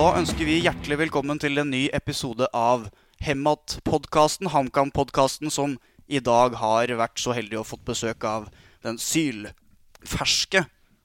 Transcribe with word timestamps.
Da 0.00 0.14
ønsker 0.16 0.46
vi 0.48 0.54
hjertelig 0.64 0.96
velkommen 0.96 1.36
til 1.36 1.60
en 1.60 1.68
ny 1.68 1.82
episode 1.92 2.46
av 2.56 2.86
Hemat-podkasten, 3.20 4.48
HamKam-podkasten, 4.48 5.50
som 5.52 5.74
i 6.08 6.22
dag 6.24 6.54
har 6.56 6.88
vært 6.96 7.20
så 7.20 7.34
heldig 7.36 7.58
å 7.60 7.64
fått 7.68 7.82
besøk 7.84 8.24
av 8.24 8.46
den 8.86 8.96
sylferske 8.96 10.62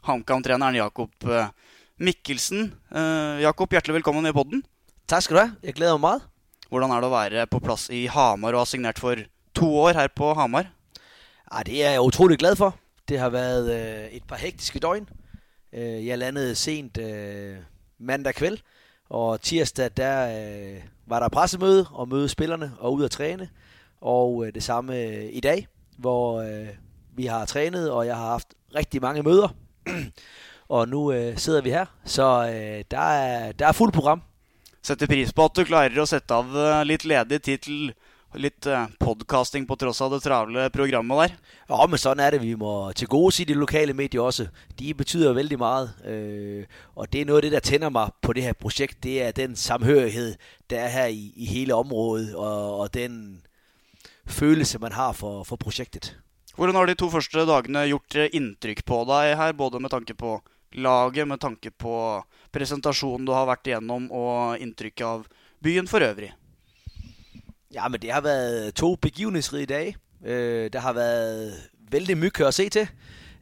HamKam-treneren 0.07 0.77
Jakob 0.79 1.27
eh, 1.27 1.49
Mikkelsen. 2.07 2.69
Eh, 2.87 3.43
Jakob, 3.43 3.75
hjertelig 3.75 3.97
velkommen 3.97 4.29
i 4.29 4.33
podden. 4.37 4.63
Tak 5.11 5.25
skal 5.25 5.35
du 5.35 5.41
have. 5.41 5.59
Jeg 5.67 5.75
glæder 5.81 5.99
mig 5.99 6.05
meget. 6.05 6.31
Hvordan 6.71 6.95
er 6.95 7.03
det 7.03 7.09
å 7.09 7.15
være 7.17 7.45
på 7.51 7.63
plass 7.67 7.89
i 7.91 8.05
Hamar 8.15 8.55
og 8.55 8.63
ha 8.63 8.71
signert 8.71 9.03
for 9.03 9.19
to 9.59 9.73
år 9.81 9.99
her 9.99 10.13
på 10.15 10.31
Hamar? 10.39 10.71
Ej, 11.51 11.67
det 11.67 11.81
er 11.81 11.97
jeg 11.97 12.07
utrolig 12.13 12.39
glad 12.39 12.55
for. 12.63 12.79
Det 13.11 13.19
har 13.19 13.35
været 13.35 13.73
øh, 13.75 14.07
et 14.15 14.23
par 14.23 14.39
hektiske 14.39 14.79
døgn. 14.79 15.11
Øh, 15.75 15.99
jeg 15.99 16.23
landede 16.23 16.55
sent 16.55 17.03
mandag 17.99 18.39
kvæld, 18.39 18.63
og 19.09 19.41
tirsdag 19.41 19.89
der 19.97 20.27
øh, 20.27 20.81
var 21.05 21.19
der 21.19 21.29
pressemøde 21.29 21.85
og 21.91 22.09
møde 22.09 22.29
spillerne 22.29 22.71
og 22.79 22.93
ud 22.93 23.03
at 23.03 23.11
træne. 23.11 23.49
Og 24.01 24.45
øh, 24.47 24.53
det 24.53 24.63
samme 24.63 24.95
øh, 24.95 25.29
i 25.31 25.39
dag, 25.39 25.67
hvor 25.97 26.41
øh, 26.41 26.67
vi 27.15 27.25
har 27.25 27.45
trænet, 27.45 27.91
og 27.91 28.05
jeg 28.05 28.15
har 28.15 28.25
haft 28.25 28.47
rigtig 28.75 29.01
mange 29.01 29.23
møder. 29.23 29.47
og 30.69 30.87
nu 30.89 31.11
øh, 31.11 31.37
sidder 31.37 31.61
vi 31.61 31.69
her, 31.69 31.85
så 32.05 32.23
øh, 32.23 32.83
der, 32.91 32.99
er, 32.99 33.51
der 33.51 33.67
er 33.67 33.71
fuld 33.71 33.91
program. 33.91 34.21
Setter 34.85 35.07
pris 35.07 35.33
på 35.33 35.45
at 35.45 35.55
du 35.57 35.63
klarer 35.65 35.95
å 35.97 36.05
sette 36.05 36.35
av 36.35 36.51
øh, 36.53 36.83
litt 36.85 37.07
ledig 37.09 37.39
tid 37.41 37.63
til 37.65 37.77
litt 38.39 38.67
eh, 38.67 38.87
podcasting 38.99 39.65
på 39.67 39.77
tross 39.79 40.01
av 40.03 40.13
det 40.13 40.21
travle 40.23 40.67
programmet 40.73 41.21
der. 41.21 41.35
Ja, 41.69 41.87
men 41.87 42.01
sådan 42.01 42.23
er 42.23 42.35
det. 42.35 42.41
Vi 42.43 42.55
må 42.59 42.91
til 42.93 43.07
gode 43.07 43.31
sige 43.35 43.49
de 43.51 43.57
lokale 43.57 43.93
medier 43.93 44.21
også. 44.21 44.47
De 44.79 44.93
betyder 44.93 45.33
vældig 45.33 45.57
meget. 45.59 45.93
Øh, 46.05 46.65
og 46.95 47.11
det 47.13 47.21
er 47.21 47.25
noget 47.25 47.37
af 47.37 47.41
det, 47.41 47.51
der 47.51 47.59
tænder 47.59 47.89
mig 47.89 48.09
på 48.21 48.33
det 48.33 48.43
her 48.43 48.53
projekt. 48.53 49.03
Det 49.03 49.21
er 49.23 49.31
den 49.31 49.55
samhørighed, 49.55 50.35
der 50.69 50.79
er 50.79 50.87
her 50.87 51.05
i, 51.05 51.33
i 51.35 51.45
hele 51.45 51.73
området, 51.75 52.35
og, 52.35 52.79
og 52.79 52.93
den 52.93 53.41
følelse, 54.27 54.79
man 54.79 54.91
har 54.91 55.11
for, 55.11 55.43
for 55.43 55.55
projektet. 55.55 56.17
Hvordan 56.55 56.75
har 56.75 56.85
de 56.85 56.95
to 56.95 57.09
første 57.09 57.45
dagene 57.45 57.87
gjort 57.87 58.15
eh, 58.15 58.29
inntrykk 58.33 58.85
på 58.85 59.03
deg 59.09 59.35
her, 59.37 59.51
både 59.51 59.79
med 59.79 59.89
tanke 59.89 60.13
på 60.13 60.39
laget, 60.73 61.27
med 61.27 61.39
tanke 61.39 61.71
på 61.71 62.23
presentasjonen 62.51 63.27
du 63.27 63.35
har 63.35 63.47
vært 63.49 63.67
igjennom, 63.67 64.07
og 64.11 64.59
inntrykket 64.59 65.05
av 65.05 65.27
byen 65.63 65.87
for 65.87 66.03
øvrig? 66.03 66.31
Ja, 67.73 67.87
men 67.87 68.01
det 68.01 68.11
har 68.11 68.21
været 68.21 68.75
to 68.75 68.95
begivenhedsrige 68.95 69.65
dage. 69.65 69.95
Øh, 70.25 70.69
der 70.73 70.79
har 70.79 70.93
været 70.93 71.53
vældig 71.91 72.17
mygge 72.17 72.47
at 72.47 72.53
se 72.53 72.69
til. 72.69 72.87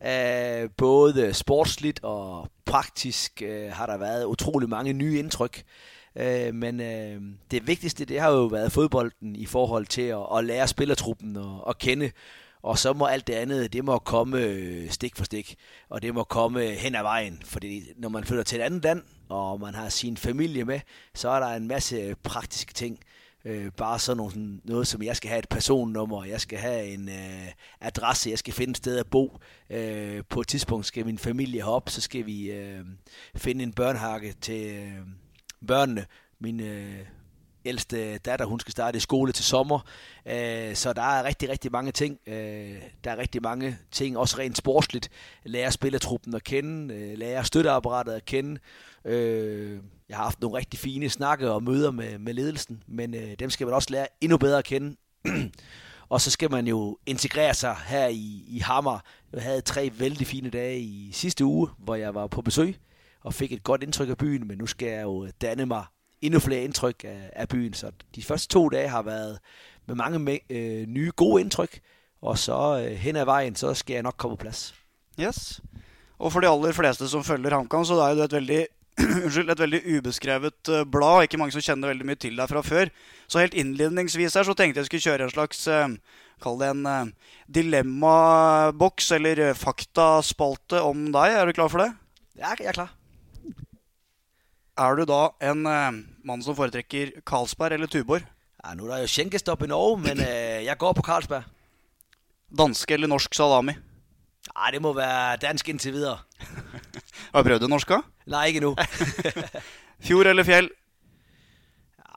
Øh, 0.07 0.69
både 0.77 1.33
sportsligt 1.33 1.99
og 2.03 2.49
praktisk 2.65 3.41
øh, 3.45 3.71
har 3.71 3.85
der 3.85 3.97
været 3.97 4.25
utrolig 4.25 4.69
mange 4.69 4.93
nye 4.93 5.19
indtryk. 5.19 5.63
Øh, 6.15 6.53
men 6.53 6.79
øh, 6.79 7.21
det 7.51 7.67
vigtigste, 7.67 8.05
det 8.05 8.19
har 8.19 8.31
jo 8.31 8.45
været 8.45 8.71
fodbolden 8.71 9.35
i 9.35 9.45
forhold 9.45 9.85
til 9.85 10.01
at, 10.01 10.37
at 10.37 10.45
lære 10.45 10.67
spillertruppen 10.67 11.37
at, 11.37 11.69
at 11.69 11.77
kende. 11.77 12.11
Og 12.61 12.77
så 12.77 12.93
må 12.93 13.05
alt 13.05 13.27
det 13.27 13.33
andet, 13.33 13.73
det 13.73 13.85
må 13.85 13.97
komme 13.99 14.37
øh, 14.39 14.89
stik 14.89 15.15
for 15.15 15.23
stik, 15.23 15.55
og 15.89 16.01
det 16.01 16.13
må 16.13 16.23
komme 16.23 16.65
hen 16.65 16.95
ad 16.95 17.01
vejen. 17.01 17.41
Fordi 17.45 17.83
når 17.97 18.09
man 18.09 18.23
flytter 18.23 18.43
til 18.43 18.59
et 18.59 18.63
andet 18.63 18.83
land, 18.83 19.03
og 19.29 19.59
man 19.59 19.75
har 19.75 19.89
sin 19.89 20.17
familie 20.17 20.65
med, 20.65 20.79
så 21.15 21.29
er 21.29 21.39
der 21.39 21.47
en 21.47 21.67
masse 21.67 22.15
praktiske 22.23 22.73
ting. 22.73 22.99
Øh, 23.45 23.71
bare 23.71 23.99
sådan 23.99 24.17
nogle, 24.17 24.31
sådan 24.31 24.61
noget, 24.63 24.87
som 24.87 25.03
jeg 25.03 25.15
skal 25.15 25.29
have 25.29 25.39
et 25.39 25.49
personnummer, 25.49 26.23
jeg 26.23 26.41
skal 26.41 26.59
have 26.59 26.85
en 26.85 27.09
øh, 27.09 27.47
adresse, 27.81 28.29
jeg 28.29 28.39
skal 28.39 28.53
finde 28.53 28.71
et 28.71 28.77
sted 28.77 28.97
at 28.97 29.07
bo. 29.07 29.37
Øh, 29.69 30.23
på 30.29 30.41
et 30.41 30.47
tidspunkt 30.47 30.85
skal 30.85 31.05
min 31.05 31.17
familie 31.17 31.61
herop, 31.61 31.89
så 31.89 32.01
skal 32.01 32.25
vi 32.25 32.51
øh, 32.51 32.85
finde 33.35 33.63
en 33.63 33.73
børnehakke 33.73 34.35
til 34.41 34.65
øh, 34.65 35.07
børnene. 35.67 36.05
Min 36.39 36.59
øh, 36.59 36.99
ældste 37.65 38.17
datter, 38.17 38.45
hun 38.45 38.59
skal 38.59 38.71
starte 38.71 38.97
i 38.97 38.99
skole 38.99 39.31
til 39.31 39.45
sommer. 39.45 39.79
Øh, 40.25 40.75
så 40.75 40.93
der 40.93 41.01
er 41.01 41.23
rigtig, 41.23 41.49
rigtig 41.49 41.71
mange 41.71 41.91
ting. 41.91 42.19
Øh, 42.27 42.81
der 43.03 43.11
er 43.11 43.17
rigtig 43.17 43.41
mange 43.41 43.77
ting, 43.91 44.17
også 44.17 44.37
rent 44.37 44.57
sportsligt. 44.57 45.09
Lære 45.43 45.71
spillertruppen 45.71 46.35
at 46.35 46.43
kende, 46.43 46.93
øh, 46.93 47.17
lære 47.17 47.45
støtteapparatet 47.45 48.13
at 48.13 48.25
kende. 48.25 48.59
Øh, 49.05 49.79
jeg 50.13 50.17
har 50.17 50.23
haft 50.23 50.41
nogle 50.41 50.57
rigtig 50.57 50.79
fine 50.79 51.09
snakke 51.09 51.51
og 51.51 51.63
møder 51.63 51.91
med, 51.91 52.17
med 52.17 52.33
ledelsen, 52.33 52.83
men 52.87 53.15
øh, 53.15 53.35
dem 53.39 53.49
skal 53.49 53.67
man 53.67 53.73
også 53.73 53.87
lære 53.91 54.07
endnu 54.21 54.37
bedre 54.37 54.57
at 54.57 54.65
kende. 54.65 54.95
og 56.09 56.21
så 56.21 56.31
skal 56.31 56.51
man 56.51 56.67
jo 56.67 56.97
integrere 57.05 57.53
sig 57.53 57.75
her 57.85 58.07
i, 58.07 58.43
i 58.47 58.59
Hammer. 58.59 58.99
Jeg 59.33 59.43
havde 59.43 59.61
tre 59.61 59.91
vældig 59.97 60.27
fine 60.27 60.49
dage 60.49 60.79
i 60.79 61.11
sidste 61.13 61.45
uge, 61.45 61.69
hvor 61.77 61.95
jeg 61.95 62.15
var 62.15 62.27
på 62.27 62.41
besøg 62.41 62.75
og 63.21 63.33
fik 63.33 63.51
et 63.51 63.63
godt 63.63 63.83
indtryk 63.83 64.09
af 64.09 64.17
byen, 64.17 64.47
men 64.47 64.57
nu 64.57 64.65
skal 64.65 64.87
jeg 64.87 65.03
jo 65.03 65.27
danne 65.41 65.65
mig 65.65 65.85
endnu 66.21 66.39
flere 66.39 66.63
indtryk 66.63 67.03
af, 67.03 67.29
af 67.33 67.47
byen. 67.47 67.73
Så 67.73 67.91
de 68.15 68.23
første 68.23 68.47
to 68.47 68.69
dage 68.69 68.87
har 68.87 69.01
været 69.01 69.39
med 69.85 69.95
mange 69.95 70.39
øh, 70.49 70.87
nye 70.87 71.11
gode 71.15 71.41
indtryk, 71.41 71.79
og 72.21 72.37
så 72.37 72.85
øh, 72.85 72.95
hen 72.97 73.15
ad 73.15 73.25
vejen, 73.25 73.55
så 73.55 73.73
skal 73.73 73.93
jeg 73.93 74.03
nok 74.03 74.15
komme 74.17 74.37
på 74.37 74.41
plads. 74.41 74.75
Yes. 75.19 75.61
Og 76.19 76.31
for 76.31 76.39
de 76.39 76.47
aller 76.47 76.71
fleste 76.71 77.09
som 77.09 77.23
følger 77.23 77.49
HamKam, 77.49 77.85
så 77.85 77.93
er 77.93 78.09
jo 78.09 78.15
det 78.15 78.23
et 78.23 78.33
veldig 78.33 78.67
Unnskyld, 79.25 79.49
et 79.49 79.61
veldig 79.63 79.79
ubeskrevet 79.97 80.69
eh, 80.69 80.83
blad. 80.85 81.25
Ikke 81.25 81.39
mange 81.41 81.55
som 81.55 81.63
kjenner 81.65 81.89
veldig 81.89 82.05
mye 82.07 82.19
til 82.21 82.37
deg 82.37 82.49
fra 82.51 82.61
før. 82.65 82.91
Så 83.25 83.41
helt 83.41 83.55
innledningsvis 83.57 84.37
her 84.37 84.45
så 84.45 84.55
tenkte 84.57 84.83
jeg 84.83 84.89
skulle 84.89 85.07
kjøre 85.07 85.27
en 85.27 85.33
slags 85.33 85.65
eh, 85.71 85.95
Kall 86.43 86.57
det 86.59 86.69
en 86.73 86.87
eh, 86.89 87.31
dilemmaboks 87.55 89.13
eller 89.15 89.41
faktaspalte 89.57 90.81
om 90.83 91.07
deg. 91.13 91.37
Er 91.39 91.47
du 91.47 91.55
klar 91.55 91.71
for 91.71 91.85
det? 91.85 91.93
Ja, 92.37 92.51
jeg 92.59 92.69
er 92.73 92.77
klar. 92.77 92.91
Er 94.83 94.97
du 94.97 95.05
da 95.07 95.21
en 95.45 95.61
mann 96.25 96.41
som 96.41 96.57
foretrekker 96.57 97.19
Carlsberg 97.29 97.77
eller 97.77 97.87
Tuborg? 97.87 98.25
Ja, 98.63 98.73
nu 98.73 98.87
er 98.87 98.95
der 98.95 99.03
jo 99.03 99.11
skjenkestopp 99.13 99.63
i 99.63 99.69
Norge, 99.69 100.01
men 100.01 100.23
jeg 100.25 100.75
går 100.81 100.95
på 100.97 101.05
Carlsberg. 101.05 101.45
Dansk 102.57 102.91
eller 102.91 103.11
norsk 103.11 103.37
salami? 103.37 103.77
Nej, 104.49 104.71
det 104.73 104.81
må 104.81 104.95
være 104.97 105.37
dansk 105.45 105.69
indtil 105.69 105.93
videre. 105.93 106.17
Har 107.33 107.41
du 107.41 107.49
prøvd 107.49 107.59
det 107.59 107.69
norske? 107.69 107.97
Nej, 108.29 108.45
ikke 108.45 108.59
nu. 108.59 108.75
Fjord 110.05 110.27
eller 110.27 110.43
fjell? 110.43 110.69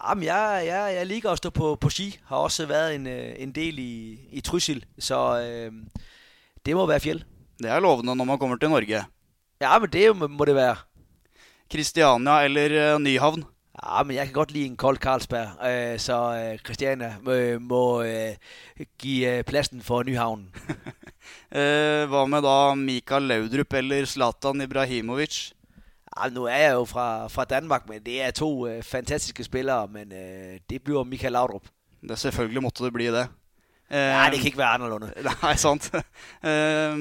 Jamen, 0.08 0.24
jeg, 0.24 0.62
jeg, 0.66 0.94
jeg 0.94 1.06
liker 1.06 1.30
at 1.30 1.38
stå 1.38 1.50
på, 1.50 1.74
på 1.80 1.90
ski. 1.90 2.18
Har 2.26 2.36
også 2.36 2.66
været 2.66 2.94
en, 2.94 3.06
øh, 3.06 3.32
en 3.38 3.52
del 3.52 3.78
i, 3.78 4.20
i 4.32 4.40
Trysil, 4.40 4.84
så 4.98 5.40
øh, 5.40 5.72
det 6.66 6.76
må 6.76 6.86
være 6.86 7.00
fjell. 7.00 7.24
Det 7.58 7.70
er 7.70 7.80
lovende 7.80 8.16
når 8.16 8.24
man 8.24 8.38
kommer 8.38 8.56
til 8.56 8.70
Norge. 8.70 9.04
Ja, 9.60 9.78
men 9.78 9.88
det 9.90 10.30
må 10.30 10.44
det 10.44 10.54
være. 10.54 10.76
Kristiania 11.72 12.42
eller 12.44 12.94
eh, 12.94 13.00
Nyhavn? 13.00 13.44
Ja, 13.82 14.02
men 14.02 14.16
jeg 14.16 14.26
kan 14.26 14.32
godt 14.32 14.52
lide 14.52 14.66
en 14.66 14.76
kold 14.76 14.96
Carlsberg, 14.96 15.48
øh, 15.68 15.98
så 15.98 16.16
øh, 16.34 16.58
Christiania 16.58 17.16
øh, 17.28 17.60
må 17.60 18.02
øh, 18.02 18.34
give 18.98 19.36
øh, 19.38 19.44
pladsen 19.44 19.82
for 19.82 20.02
Nyhavnen. 20.02 20.48
Eh, 21.52 22.06
hva 22.10 22.24
med 22.26 22.42
da 22.42 22.74
Mikael 22.74 23.22
Laudrup 23.28 23.72
eller 23.72 24.06
Zlatan 24.06 24.60
Ibrahimovic? 24.60 25.50
Ja, 26.16 26.28
nu 26.32 26.44
er 26.44 26.56
jeg 26.56 26.72
jo 26.72 26.84
fra, 26.84 27.28
fra 27.28 27.44
Danmark, 27.44 27.88
men 27.88 28.02
det 28.06 28.22
er 28.22 28.30
to 28.30 28.66
øh, 28.66 28.82
fantastiske 28.82 29.44
spillere, 29.44 29.88
men 29.88 30.12
øh, 30.12 30.60
det 30.70 30.82
bliver 30.82 31.04
Michael 31.04 31.32
Laudrup. 31.32 31.68
Det 32.08 32.18
Selvfølgelig 32.18 32.62
måtte 32.62 32.84
det 32.84 32.92
bli 32.92 33.06
det. 33.06 33.26
Eh, 33.90 33.98
Ja, 33.98 34.28
det 34.30 34.38
kan 34.38 34.46
ikke 34.46 34.58
være 34.58 34.74
anderledes. 34.74 35.12
Nei, 35.42 35.56
sant. 35.56 35.90
Eh, 36.44 36.96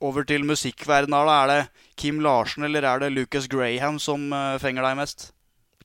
over 0.00 0.22
til 0.22 0.44
musikkverdenen. 0.44 1.14
Er 1.14 1.46
det 1.46 1.66
Kim 1.96 2.20
Larsen 2.20 2.64
eller 2.64 2.88
er 2.88 2.98
det 2.98 3.12
Lucas 3.12 3.48
Graham 3.48 3.98
som 3.98 4.32
fenger 4.58 4.82
deg 4.88 4.96
mest? 4.96 5.32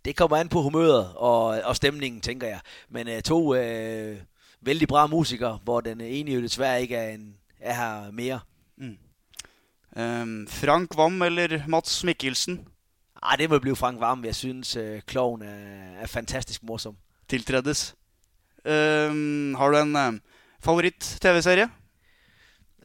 Det 0.05 0.15
kommer 0.15 0.37
an 0.37 0.49
på 0.49 0.61
humøret 0.61 1.13
og, 1.15 1.45
og 1.45 1.75
stemningen, 1.75 2.21
tænker 2.21 2.47
jeg. 2.47 2.59
Men 2.89 3.07
øh, 3.07 3.21
to 3.21 3.55
øh, 3.55 4.17
vældig 4.61 4.87
bra 4.87 5.07
musikere, 5.07 5.59
hvor 5.63 5.81
den 5.81 6.01
ene 6.01 6.31
jo 6.31 6.41
desværre 6.41 6.81
ikke 6.81 6.95
er, 6.95 7.09
en, 7.09 7.35
er 7.59 7.73
her 7.73 8.11
mere. 8.11 8.39
Eh, 9.97 10.47
Frank 10.47 10.97
Wam 10.97 11.21
eller 11.21 11.67
Mats 11.67 12.03
Mikkelsen? 12.03 12.67
Ah, 13.23 13.37
det 13.37 13.49
må 13.49 13.59
blive 13.59 13.75
Frank 13.75 13.99
Varm. 13.99 14.25
Jeg 14.25 14.35
synes, 14.35 14.75
øh, 14.75 15.01
kloven 15.01 15.41
er, 15.41 16.01
er 16.01 16.07
fantastisk 16.07 16.63
morsom. 16.63 16.97
Tiltredes. 17.29 17.95
Eh, 18.65 19.11
har 19.57 19.69
du 19.69 19.77
en 19.77 19.95
eh, 19.95 20.13
favoritt-TV-serie? 20.59 21.69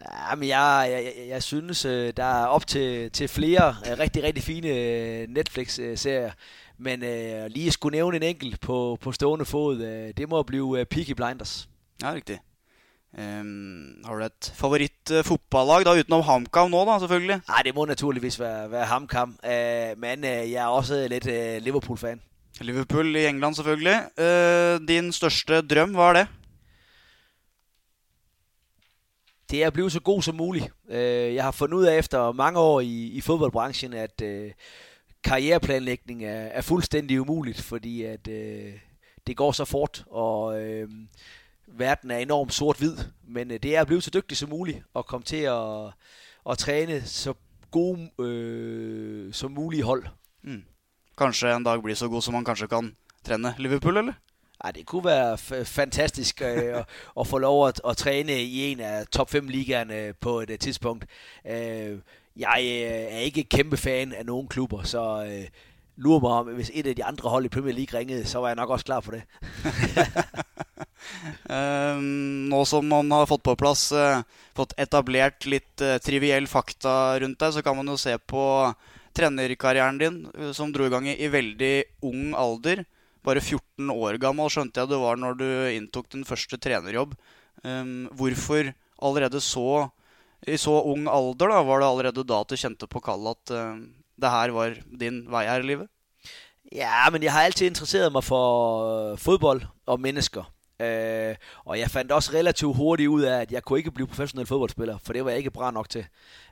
Ja, 0.00 0.34
men 0.34 0.48
jeg, 0.48 0.88
jeg, 0.90 1.04
jeg, 1.04 1.28
jeg 1.28 1.42
synes, 1.42 1.84
øh, 1.84 2.12
der 2.16 2.24
er 2.24 2.46
op 2.46 2.66
til, 2.66 3.10
til 3.10 3.28
flere 3.28 3.76
øh, 3.86 3.98
rigtig, 3.98 4.22
rigtig 4.22 4.44
fine 4.44 4.68
øh, 4.68 5.28
Netflix-serier. 5.28 6.32
Men 6.80 7.04
øh, 7.04 7.46
lige 7.46 7.66
at 7.66 7.72
skulle 7.72 7.96
nævne 7.96 8.16
en 8.16 8.22
enkelt 8.22 8.60
på, 8.60 8.98
på 9.00 9.12
stående 9.12 9.44
fod, 9.44 9.80
øh, 9.82 10.14
det 10.16 10.28
må 10.28 10.42
blive 10.42 10.80
øh, 10.80 10.86
Peaky 10.86 11.12
Blinders. 11.12 11.68
Ja, 12.02 12.12
riktig. 12.12 12.38
Ehm, 13.18 14.02
har 14.04 14.14
du 14.14 14.24
et 14.24 14.52
favoritt-fotballag, 14.54 15.84
da, 15.84 16.00
utenom 16.00 16.22
HamKam 16.22 16.70
nå, 16.70 16.84
da, 16.84 16.98
selvfølgelig? 16.98 17.40
Nej, 17.48 17.62
det 17.64 17.74
må 17.74 17.84
naturligvis 17.84 18.40
være, 18.40 18.70
være 18.70 18.84
HamKam. 18.84 19.38
Øh, 19.44 19.98
men 19.98 20.24
øh, 20.24 20.50
jeg 20.52 20.62
er 20.62 20.66
også 20.66 21.08
lidt 21.08 21.26
øh, 21.26 21.62
Liverpool-fan. 21.62 22.20
Liverpool 22.60 23.16
i 23.16 23.26
England, 23.26 23.54
selvfølgelig. 23.54 23.96
Eh, 24.18 24.88
din 24.88 25.12
største 25.12 25.62
drøm, 25.62 25.90
hva 25.90 26.08
er 26.08 26.12
det? 26.12 26.26
Det 29.50 29.62
er 29.62 29.66
at 29.66 29.72
blive 29.72 29.90
så 29.90 30.00
god 30.00 30.22
som 30.22 30.34
muligt. 30.34 30.68
Øh, 30.90 31.34
jeg 31.34 31.44
har 31.44 31.50
fundet 31.50 31.76
ud 31.76 31.84
af 31.84 31.98
efter 31.98 32.32
mange 32.32 32.58
år 32.58 32.80
i, 32.80 33.06
i 33.06 33.20
fodboldbranchen, 33.20 33.92
at 33.92 34.22
øh, 34.22 34.50
karriereplanlægning 35.24 36.24
er, 36.24 36.40
er 36.40 36.60
fuldstændig 36.60 37.20
umuligt, 37.20 37.60
fordi 37.60 38.02
at 38.02 38.28
øh, 38.28 38.72
det 39.26 39.36
går 39.36 39.52
så 39.52 39.64
fort, 39.64 40.04
og 40.06 40.62
øh, 40.62 40.88
verden 41.66 42.10
er 42.10 42.18
enormt 42.18 42.54
sort-hvid. 42.54 42.96
Men 43.28 43.50
øh, 43.50 43.58
det 43.62 43.76
er 43.76 43.80
at 43.80 43.86
blive 43.86 44.02
så 44.02 44.10
dygtig 44.10 44.36
som 44.36 44.48
muligt, 44.48 44.82
og 44.94 45.06
komme 45.06 45.24
til 45.24 45.36
at, 45.36 45.86
at 46.50 46.58
træne 46.58 47.02
så 47.02 47.34
gode 47.70 48.10
øh, 48.18 49.34
som 49.34 49.50
mulige 49.50 49.82
hold. 49.82 50.06
Mm. 50.42 50.64
Kanskje 51.18 51.56
en 51.56 51.64
dag 51.64 51.82
blir 51.82 51.94
så 51.94 52.08
god 52.08 52.22
som 52.22 52.34
man 52.34 52.44
kanskje 52.44 52.66
kan 52.66 52.96
trene 53.24 53.54
Liverpool, 53.58 53.96
eller? 53.96 54.12
Ej, 54.64 54.70
det 54.70 54.86
kunne 54.86 55.04
være 55.04 55.38
fantastisk 55.64 56.42
øh, 56.42 56.48
at, 56.78 56.84
at 57.20 57.26
få 57.26 57.38
lov 57.38 57.68
at, 57.68 57.80
at 57.88 57.96
træne 57.96 58.42
i 58.42 58.72
en 58.72 58.80
af 58.80 59.06
top 59.06 59.30
5 59.30 59.48
ligaerne 59.48 60.14
på 60.20 60.40
et 60.40 60.50
uh, 60.50 60.56
tidspunkt. 60.56 61.06
Øh, 61.46 61.98
jeg 62.36 62.60
øh, 62.60 63.14
er 63.16 63.26
ikke 63.28 63.44
kæmpe 63.44 63.76
fan 63.76 64.12
af 64.12 64.26
nogen 64.26 64.48
klubber, 64.48 64.82
så 64.82 65.24
øh, 65.24 65.48
lurer 66.00 66.20
mig 66.20 66.30
om, 66.30 66.46
hvis 66.56 66.70
et 66.74 66.86
af 66.86 66.96
de 66.96 67.04
andre 67.04 67.28
hold 67.28 67.44
i 67.44 67.52
Premier 67.52 67.74
League 67.74 67.98
ringede, 67.98 68.24
så 68.26 68.40
var 68.40 68.48
jeg 68.48 68.56
nok 68.56 68.70
også 68.70 68.84
klar 68.84 69.00
på 69.00 69.12
det. 69.16 69.22
eh, 71.50 71.96
nå 72.52 72.64
som 72.64 72.88
man 72.88 73.10
har 73.12 73.28
fått 73.30 73.44
på 73.46 73.56
plass 73.60 73.90
uh, 73.92 74.00
øh, 74.00 74.22
Fått 74.56 74.74
etablert 74.82 75.46
litt 75.46 75.84
uh, 75.84 75.98
triviell 76.02 76.48
fakta 76.50 77.18
rundt 77.22 77.38
deg, 77.40 77.52
så 77.54 77.62
kan 77.64 77.76
man 77.78 77.88
jo 77.88 77.98
se 78.00 78.16
på 78.18 78.42
trenerkarrieren 79.16 80.00
din, 80.00 80.22
uh, 80.34 80.50
som 80.56 80.72
dro 80.72 80.88
i 80.88 80.92
gang 80.92 81.06
i, 81.08 81.18
i 81.20 81.30
veldig 81.32 81.74
ung 82.08 82.34
alder. 82.38 82.84
Bare 83.24 83.42
14 83.44 83.92
år 83.92 84.16
gammel 84.20 84.50
skjønte 84.52 84.80
jeg 84.80 84.90
det 84.90 85.00
var 85.00 85.20
når 85.20 85.36
du 85.36 85.48
inntok 85.76 86.08
din 86.12 86.26
første 86.28 86.56
trenerjobb. 86.56 87.14
Um, 87.60 88.08
hvorfor 88.16 88.72
allerede 89.00 89.40
så 89.44 89.90
i 90.48 90.56
så 90.56 90.82
ung 90.82 91.08
alder 91.08 91.48
da, 91.48 91.62
var 91.62 91.80
det 91.80 91.86
allerede 91.86 92.24
da 92.24 92.40
at 92.40 92.50
du 92.50 92.56
kjente 92.56 92.86
på 92.86 93.00
kallet 93.00 93.36
at 93.50 93.56
uh, 93.56 93.80
det 94.20 94.30
her 94.30 94.50
var 94.50 94.74
din 95.00 95.26
vei 95.30 95.44
her 95.46 95.58
i 95.58 95.62
livet? 95.62 95.88
Ja, 96.72 97.10
men 97.10 97.22
jeg 97.22 97.32
har 97.32 97.42
altid 97.42 97.66
interesseret 97.66 98.12
mig 98.12 98.24
for 98.24 99.12
øh, 99.12 99.18
fodbold 99.18 99.62
og 99.86 100.00
mennesker. 100.00 100.52
Øh, 100.80 101.36
og 101.64 101.78
jeg 101.78 101.90
fandt 101.90 102.12
også 102.12 102.32
relativt 102.32 102.76
hurtigt 102.76 103.08
ud 103.08 103.22
af, 103.22 103.40
at 103.40 103.52
jeg 103.52 103.62
kunne 103.62 103.78
ikke 103.78 103.90
blive 103.90 104.06
professionel 104.06 104.46
fodboldspiller, 104.46 104.98
for 104.98 105.12
det 105.12 105.24
var 105.24 105.30
jeg 105.30 105.38
ikke 105.38 105.50
bra 105.50 105.70
nok 105.70 105.88
til. 105.88 106.06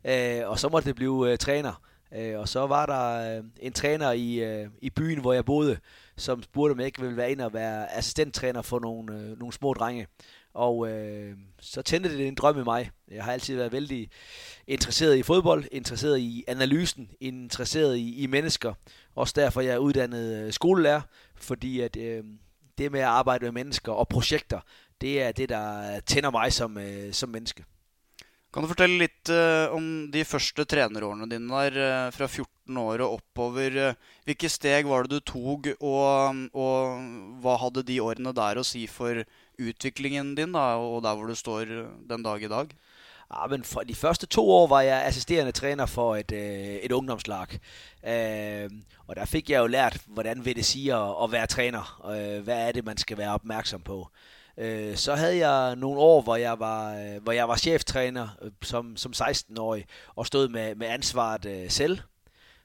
Øh, 0.05 0.41
og 0.45 0.59
så 0.59 0.69
måtte 0.69 0.89
det 0.89 0.97
blive 0.97 1.33
øh, 1.33 1.39
træner. 1.39 1.83
Øh, 2.15 2.39
og 2.39 2.49
så 2.49 2.67
var 2.67 2.87
der 2.87 3.37
øh, 3.39 3.45
en 3.61 3.73
træner 3.73 4.13
i, 4.13 4.35
øh, 4.35 4.67
i 4.83 4.91
byen, 4.91 5.21
hvor 5.21 5.33
jeg 5.33 5.45
boede, 5.45 5.79
som 6.17 6.43
spurgte, 6.43 6.73
om 6.73 6.79
jeg 6.79 6.87
ikke 6.87 7.01
ville 7.01 7.17
være 7.17 7.31
ind 7.31 7.41
og 7.41 7.53
være 7.53 7.97
assistenttræner 7.97 8.63
for 8.63 8.79
nogle, 8.79 9.15
øh, 9.15 9.39
nogle 9.39 9.53
små 9.53 9.73
drenge. 9.73 10.07
Og 10.59 10.89
øh, 10.91 11.37
så 11.61 11.83
tændte 11.83 12.19
det 12.19 12.29
en 12.29 12.35
drøm 12.35 12.61
i 12.61 12.65
mig. 12.65 12.91
Jeg 13.11 13.25
har 13.25 13.33
altid 13.33 13.57
været 13.57 13.73
vældig 13.73 14.11
interesseret 14.67 15.17
i 15.17 15.23
fodbold, 15.23 15.65
interesseret 15.73 16.19
i 16.19 16.45
analysen, 16.49 17.11
interesseret 17.21 17.97
i, 17.97 18.23
i 18.23 18.27
mennesker. 18.27 18.75
Også 19.15 19.35
derfor 19.37 19.61
jeg 19.61 19.75
er 19.75 19.79
uddannet 19.79 20.45
øh, 20.45 20.53
skolelærer, 20.53 21.01
fordi 21.37 21.81
at 21.81 21.97
øh, 21.97 22.25
det 22.79 22.93
med 22.93 23.01
at 23.01 23.07
arbejde 23.07 23.45
med 23.45 23.53
mennesker 23.53 23.93
og 23.93 24.09
projekter, 24.09 24.61
det 25.01 25.23
er 25.23 25.33
det, 25.33 25.49
der 25.49 26.01
tænder 26.01 26.31
mig 26.31 26.53
som, 26.53 26.79
øh, 26.79 27.13
som 27.13 27.29
menneske. 27.29 27.65
Kan 28.53 28.63
du 28.63 28.69
fortælle 28.69 28.99
lidt 28.99 29.31
øh, 29.31 29.73
om 29.77 30.11
de 30.13 30.25
første 30.25 30.65
trænerårene 30.65 31.31
dine 31.31 31.49
der, 31.53 32.07
øh, 32.07 32.13
fra 32.13 32.27
14 32.27 32.77
år 32.77 32.99
og 32.99 33.13
oppover? 33.13 33.89
Øh, 33.89 33.95
hvilke 34.25 34.49
steg 34.49 34.89
var 34.89 35.03
det 35.03 35.11
du 35.11 35.21
tog, 35.21 35.65
og, 35.81 36.35
og, 36.53 37.03
hvad 37.41 37.59
havde 37.61 37.83
de 37.83 38.03
årene 38.03 38.33
der 38.33 38.59
å 38.59 38.65
si 38.65 38.87
for 38.87 39.23
utviklingen 39.61 40.35
din, 40.35 40.53
da, 40.53 40.59
og 40.59 41.03
der 41.03 41.15
hvor 41.15 41.27
du 41.27 41.35
står 41.35 41.59
øh, 41.59 41.85
den 42.11 42.23
dag 42.23 42.43
i 42.43 42.49
dag? 42.49 42.67
Ja, 43.35 43.47
men 43.47 43.65
for 43.65 43.81
de 43.81 43.95
første 43.95 44.27
to 44.27 44.51
år 44.51 44.67
var 44.67 44.81
jeg 44.81 45.05
assisterende 45.05 45.53
træner 45.53 45.87
for 45.87 46.17
et, 46.17 46.33
øh, 46.33 46.75
et 46.83 46.93
ungdomslag. 46.93 47.47
Øhm, 48.07 48.85
og 49.07 49.17
der 49.17 49.25
fik 49.25 49.51
jeg 49.51 49.59
jo 49.59 49.67
lært, 49.67 50.01
hvordan 50.07 50.45
vil 50.45 50.57
det 50.57 50.65
sige 50.65 50.95
at, 50.95 51.15
at 51.23 51.33
være 51.33 51.47
træner. 51.47 52.03
Øh, 52.11 52.45
hvad 52.45 52.69
er 52.69 52.73
det, 52.73 52.85
man 52.85 52.97
skal 52.97 53.19
være 53.19 53.35
opmærksom 53.35 53.81
på. 53.81 54.09
Øh, 54.59 54.97
så 54.97 55.15
havde 55.15 55.49
jeg 55.49 55.77
nogle 55.77 56.01
år, 56.01 56.23
hvor 56.23 56.37
jeg 56.37 56.61
var, 56.61 56.95
øh, 56.95 57.23
hvor 57.23 57.33
jeg 57.33 57.49
var 57.49 57.57
cheftræner 57.57 58.29
øh, 58.43 58.51
som, 58.63 58.97
som 58.97 59.13
16-årig 59.17 59.87
og 60.17 60.27
stod 60.27 60.49
med, 60.49 60.75
med 60.75 60.87
ansvaret 60.87 61.47
øh, 61.47 61.71
selv. 61.71 61.99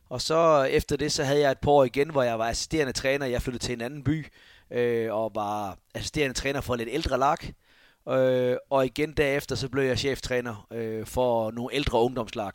Og 0.10 0.22
så 0.22 0.64
efter 0.64 0.98
det, 0.98 1.12
så 1.12 1.24
havde 1.24 1.40
jeg 1.40 1.52
et 1.52 1.60
par 1.60 1.72
år 1.72 1.84
igen, 1.84 2.10
hvor 2.10 2.24
jeg 2.24 2.40
var 2.40 2.50
assisterende 2.50 2.94
træner. 2.94 3.26
Jeg 3.26 3.42
flyttede 3.42 3.64
til 3.64 3.74
en 3.74 3.82
anden 3.82 4.04
by 4.04 4.26
øh, 4.74 5.14
og 5.14 5.32
var 5.36 5.78
assisterende 5.94 6.34
træner 6.34 6.62
for 6.62 6.76
lidt 6.76 6.90
ældre 6.92 7.20
lag. 7.20 7.38
Øh, 8.10 8.58
og 8.70 8.86
igen 8.86 9.12
derefter, 9.12 9.56
så 9.56 9.70
blev 9.70 9.84
jeg 9.84 10.00
cheftræner 10.00 10.68
øh, 10.72 11.06
for 11.06 11.52
nogle 11.52 11.76
ældre 11.76 12.02
ungdomslag. 12.02 12.52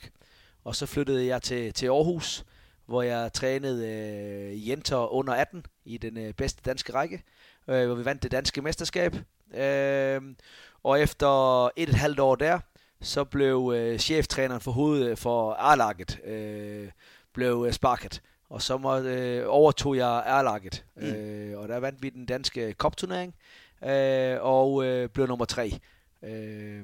Og 0.64 0.76
så 0.76 0.86
flyttede 0.86 1.26
jeg 1.26 1.42
til, 1.42 1.72
til 1.72 1.86
Aarhus, 1.86 2.44
hvor 2.86 3.02
jeg 3.02 3.32
trænede 3.32 3.88
øh, 3.88 4.68
jenter 4.68 5.12
under 5.12 5.32
18 5.32 5.66
i 5.84 5.98
den 5.98 6.18
øh, 6.18 6.34
bedste 6.34 6.62
danske 6.64 6.94
række 6.94 7.22
øh, 7.68 7.86
hvor 7.86 7.94
vi 7.94 8.04
vandt 8.04 8.22
det 8.22 8.30
danske 8.32 8.62
mesterskab. 8.62 9.16
Øh, 9.54 10.20
og 10.82 11.00
efter 11.00 11.64
et 11.66 11.88
et 11.88 11.94
halvt 11.94 12.20
år 12.20 12.34
der, 12.34 12.58
så 13.00 13.24
blev 13.24 13.72
øh, 13.76 13.98
cheftræneren 13.98 14.60
for 14.60 14.70
hovedet 14.70 15.08
øh, 15.10 15.16
for 15.16 15.52
A-laget, 15.52 16.20
øh, 16.24 16.90
blev 17.34 17.64
øh, 17.66 17.72
sparket. 17.72 18.22
Og 18.50 18.62
så 18.62 18.78
må, 18.78 18.98
øh, 18.98 19.44
overtog 19.46 19.96
jeg 19.96 20.22
A-laget. 20.26 20.84
Mm. 20.96 21.02
Øh, 21.02 21.58
og 21.58 21.68
der 21.68 21.80
vandt 21.80 22.02
vi 22.02 22.10
den 22.10 22.26
danske 22.26 22.72
kopturnering, 22.72 23.34
øh, 23.84 24.36
og 24.40 24.84
øh, 24.84 25.08
blev 25.08 25.26
nummer 25.26 25.44
tre. 25.44 25.78
Øh, 26.22 26.80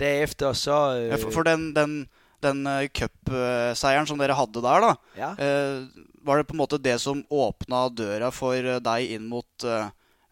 derefter 0.00 0.52
så... 0.52 0.98
Øh, 0.98 1.08
ja, 1.08 1.16
for, 1.16 1.30
for 1.30 1.42
den, 1.42 1.76
den, 1.76 2.08
den 2.42 2.66
uh, 2.66 2.86
cupseieren 2.86 4.06
som 4.06 4.18
dere 4.18 4.34
hadde 4.34 4.62
der, 4.62 4.80
da, 4.80 4.94
ja. 5.16 5.30
uh, 5.32 5.86
var 6.26 6.36
det 6.36 6.46
på 6.46 6.52
en 6.52 6.62
måte 6.62 6.78
det 6.78 7.00
som 7.00 7.24
åpna 7.30 7.88
døra 7.88 8.30
for 8.30 8.54
deg 8.82 9.10
inn 9.14 9.28
mot 9.30 9.66
uh, 9.66 9.88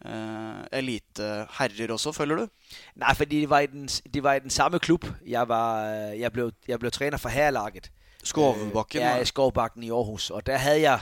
uh, 0.07 0.63
eliteherrer 0.73 1.93
også, 1.93 2.13
føler 2.13 2.37
du? 2.37 2.49
Nej, 2.95 3.15
fordi 3.15 3.41
det 3.41 3.51
var 3.51 3.61
i 3.61 3.67
den, 3.67 3.89
det 3.89 4.23
var 4.23 4.35
i 4.35 4.41
den 4.41 4.51
samme 4.51 4.79
klub. 4.79 5.07
Jeg, 5.27 5.49
var, 5.49 5.87
jeg, 6.15 6.33
blev, 6.33 6.53
jeg 6.69 6.79
blev 6.79 6.91
træner 6.91 7.19
for 7.19 7.29
herrelaget. 7.29 7.91
Skovbakken? 8.25 9.03
Øh, 9.03 9.03
ja, 9.03 9.25
Skovbakken 9.25 9.83
i 9.83 9.91
Aarhus. 9.91 10.31
Og 10.31 10.47
der 10.47 10.57
havde 10.57 10.81
jeg, 10.81 11.01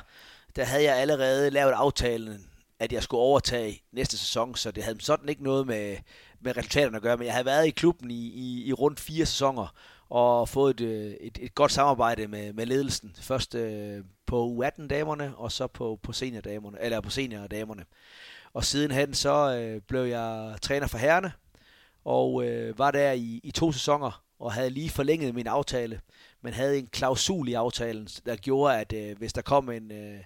der 0.56 0.64
havde 0.64 0.84
jeg 0.84 0.96
allerede 0.96 1.50
lavet 1.50 1.72
aftalen, 1.72 2.46
at 2.78 2.92
jeg 2.92 3.02
skulle 3.02 3.20
overtage 3.20 3.82
næste 3.92 4.18
sæson, 4.18 4.54
så 4.54 4.70
det 4.70 4.84
havde 4.84 5.00
sådan 5.00 5.28
ikke 5.28 5.44
noget 5.44 5.66
med, 5.66 5.96
med 6.40 6.56
resultaterne 6.56 6.96
at 6.96 7.02
gøre. 7.02 7.16
Men 7.16 7.26
jeg 7.26 7.34
havde 7.34 7.46
været 7.46 7.66
i 7.66 7.70
klubben 7.70 8.10
i, 8.10 8.28
i, 8.28 8.64
i 8.66 8.72
rundt 8.72 9.00
fire 9.00 9.26
sæsoner, 9.26 9.74
og 10.10 10.48
fået 10.48 10.80
et, 10.80 10.86
øh, 10.86 11.12
et, 11.20 11.38
et 11.40 11.54
godt 11.54 11.72
samarbejde 11.72 12.26
med, 12.26 12.52
med 12.52 12.66
ledelsen. 12.66 13.16
Først 13.20 13.54
øh, 13.54 14.04
på 14.26 14.58
U18-damerne, 14.58 15.36
og 15.36 15.52
så 15.52 15.66
på, 15.66 15.98
på 16.02 16.12
senior-damerne, 16.12 16.78
eller 16.80 17.00
på 17.00 17.10
senior-damerne. 17.10 17.84
Og 18.54 18.64
sidenhen 18.64 19.14
så 19.14 19.56
øh, 19.56 19.80
blev 19.80 20.02
jeg 20.04 20.56
træner 20.62 20.86
for 20.86 20.98
herrene, 20.98 21.32
og 22.04 22.44
øh, 22.44 22.78
var 22.78 22.90
der 22.90 23.12
i, 23.12 23.40
i 23.44 23.50
to 23.50 23.72
sæsoner, 23.72 24.22
og 24.38 24.52
havde 24.52 24.70
lige 24.70 24.90
forlænget 24.90 25.34
min 25.34 25.46
aftale, 25.46 26.00
men 26.42 26.54
havde 26.54 26.78
en 26.78 26.86
klausul 26.86 27.48
i 27.48 27.52
aftalen, 27.52 28.08
der 28.26 28.36
gjorde, 28.36 28.78
at 28.78 28.92
øh, 28.92 29.18
hvis 29.18 29.32
der 29.32 29.42
kom 29.42 29.70
en, 29.70 29.92
øh, 29.92 30.20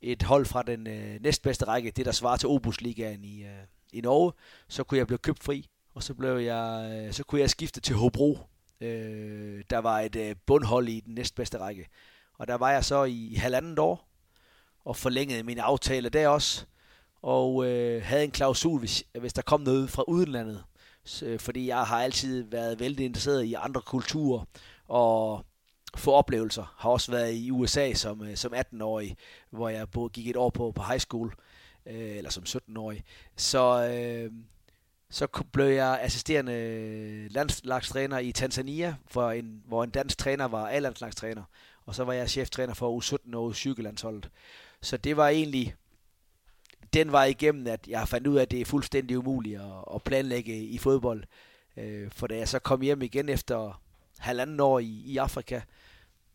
et 0.00 0.22
hold 0.22 0.46
fra 0.46 0.62
den 0.62 0.86
øh, 0.86 1.22
næstbedste 1.22 1.64
række, 1.64 1.90
det 1.90 2.06
der 2.06 2.12
svarer 2.12 2.36
til 2.36 2.48
Obusligaen 2.48 3.24
i, 3.24 3.42
øh, 3.42 3.64
i 3.92 4.00
Norge, 4.00 4.32
så 4.68 4.84
kunne 4.84 4.98
jeg 4.98 5.06
blive 5.06 5.18
købt 5.18 5.44
fri, 5.44 5.68
og 5.94 6.02
så, 6.02 6.14
blev 6.14 6.36
jeg, 6.36 6.92
øh, 6.94 7.12
så 7.12 7.24
kunne 7.24 7.40
jeg 7.40 7.50
skifte 7.50 7.80
til 7.80 7.94
Hobro. 7.94 8.38
Øh, 8.80 9.64
der 9.70 9.78
var 9.78 10.00
et 10.00 10.16
øh, 10.16 10.36
bundhold 10.46 10.88
i 10.88 11.00
den 11.00 11.14
næstbedste 11.14 11.58
række. 11.58 11.88
Og 12.38 12.48
der 12.48 12.54
var 12.54 12.70
jeg 12.70 12.84
så 12.84 13.04
i, 13.04 13.26
i 13.26 13.34
halvandet 13.34 13.78
år, 13.78 14.08
og 14.84 14.96
forlængede 14.96 15.42
min 15.42 15.58
aftale 15.58 16.08
der 16.08 16.28
også, 16.28 16.64
og 17.22 17.66
øh, 17.66 18.02
havde 18.02 18.24
en 18.24 18.30
klausul, 18.30 18.78
hvis, 18.78 19.04
hvis 19.20 19.32
der 19.32 19.42
kom 19.42 19.60
noget 19.60 19.90
fra 19.90 20.04
udlandet. 20.08 20.64
Så, 21.04 21.26
øh, 21.26 21.40
fordi 21.40 21.66
jeg 21.66 21.82
har 21.82 22.02
altid 22.02 22.42
været 22.42 22.80
vældig 22.80 23.04
interesseret 23.04 23.44
i 23.44 23.54
andre 23.54 23.80
kulturer 23.80 24.44
og 24.92 25.46
få 25.96 26.12
oplevelser. 26.12 26.74
Har 26.78 26.90
også 26.90 27.10
været 27.10 27.34
i 27.34 27.50
USA 27.50 27.92
som, 27.92 28.22
øh, 28.22 28.36
som 28.36 28.54
18-årig, 28.54 29.16
hvor 29.50 29.68
jeg 29.68 29.90
både 29.90 30.10
gik 30.10 30.28
et 30.28 30.36
år 30.36 30.50
på, 30.50 30.72
på 30.72 30.82
high 30.82 31.00
school, 31.00 31.34
øh, 31.86 32.16
eller 32.16 32.30
som 32.30 32.44
17-årig. 32.48 33.04
Så, 33.36 33.86
øh, 33.86 34.32
så 35.10 35.26
blev 35.52 35.66
jeg 35.66 35.98
assisterende 36.02 37.28
landslagstræner 37.28 38.18
i 38.18 38.32
Tanzania, 38.32 38.94
for 39.06 39.30
en, 39.30 39.62
hvor 39.66 39.84
en 39.84 39.90
dansk 39.90 40.18
træner 40.18 40.44
var 40.44 40.68
A-landslagstræner. 40.68 41.42
Og 41.86 41.94
så 41.94 42.04
var 42.04 42.12
jeg 42.12 42.30
cheftræner 42.30 42.74
for 42.74 43.00
U17 43.00 43.36
og 43.36 43.50
U20-landsholdet. 43.50 44.30
Så 44.80 44.96
det 44.96 45.16
var 45.16 45.28
egentlig 45.28 45.74
den 46.92 47.12
var 47.12 47.24
igennem, 47.24 47.66
at 47.66 47.88
jeg 47.88 48.08
fandt 48.08 48.26
ud 48.26 48.36
af, 48.36 48.42
at 48.42 48.50
det 48.50 48.60
er 48.60 48.64
fuldstændig 48.64 49.18
umuligt 49.18 49.60
at, 49.60 49.94
at 49.94 50.02
planlægge 50.02 50.56
i 50.64 50.78
fodbold. 50.78 51.24
Øh, 51.76 52.10
for 52.10 52.26
da 52.26 52.36
jeg 52.36 52.48
så 52.48 52.58
kom 52.58 52.80
hjem 52.80 53.02
igen 53.02 53.28
efter 53.28 53.81
halvanden 54.22 54.60
år 54.60 54.78
i, 54.78 55.02
i 55.06 55.16
Afrika, 55.16 55.60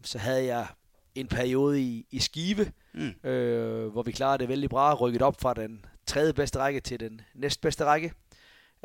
så 0.03 0.17
havde 0.17 0.45
jeg 0.45 0.67
en 1.15 1.27
periode 1.27 1.81
i, 1.81 2.05
i 2.11 2.19
Skive, 2.19 2.71
mm. 2.93 3.29
øh, 3.29 3.87
hvor 3.87 4.03
vi 4.03 4.11
klarede 4.11 4.37
det 4.37 4.49
vældig 4.49 4.69
bra, 4.69 4.93
rykket 4.93 5.21
op 5.21 5.41
fra 5.41 5.53
den 5.53 5.85
tredje 6.05 6.33
bedste 6.33 6.59
række 6.59 6.79
til 6.79 6.99
den 6.99 7.21
næstbedste 7.35 7.85
række. 7.85 8.13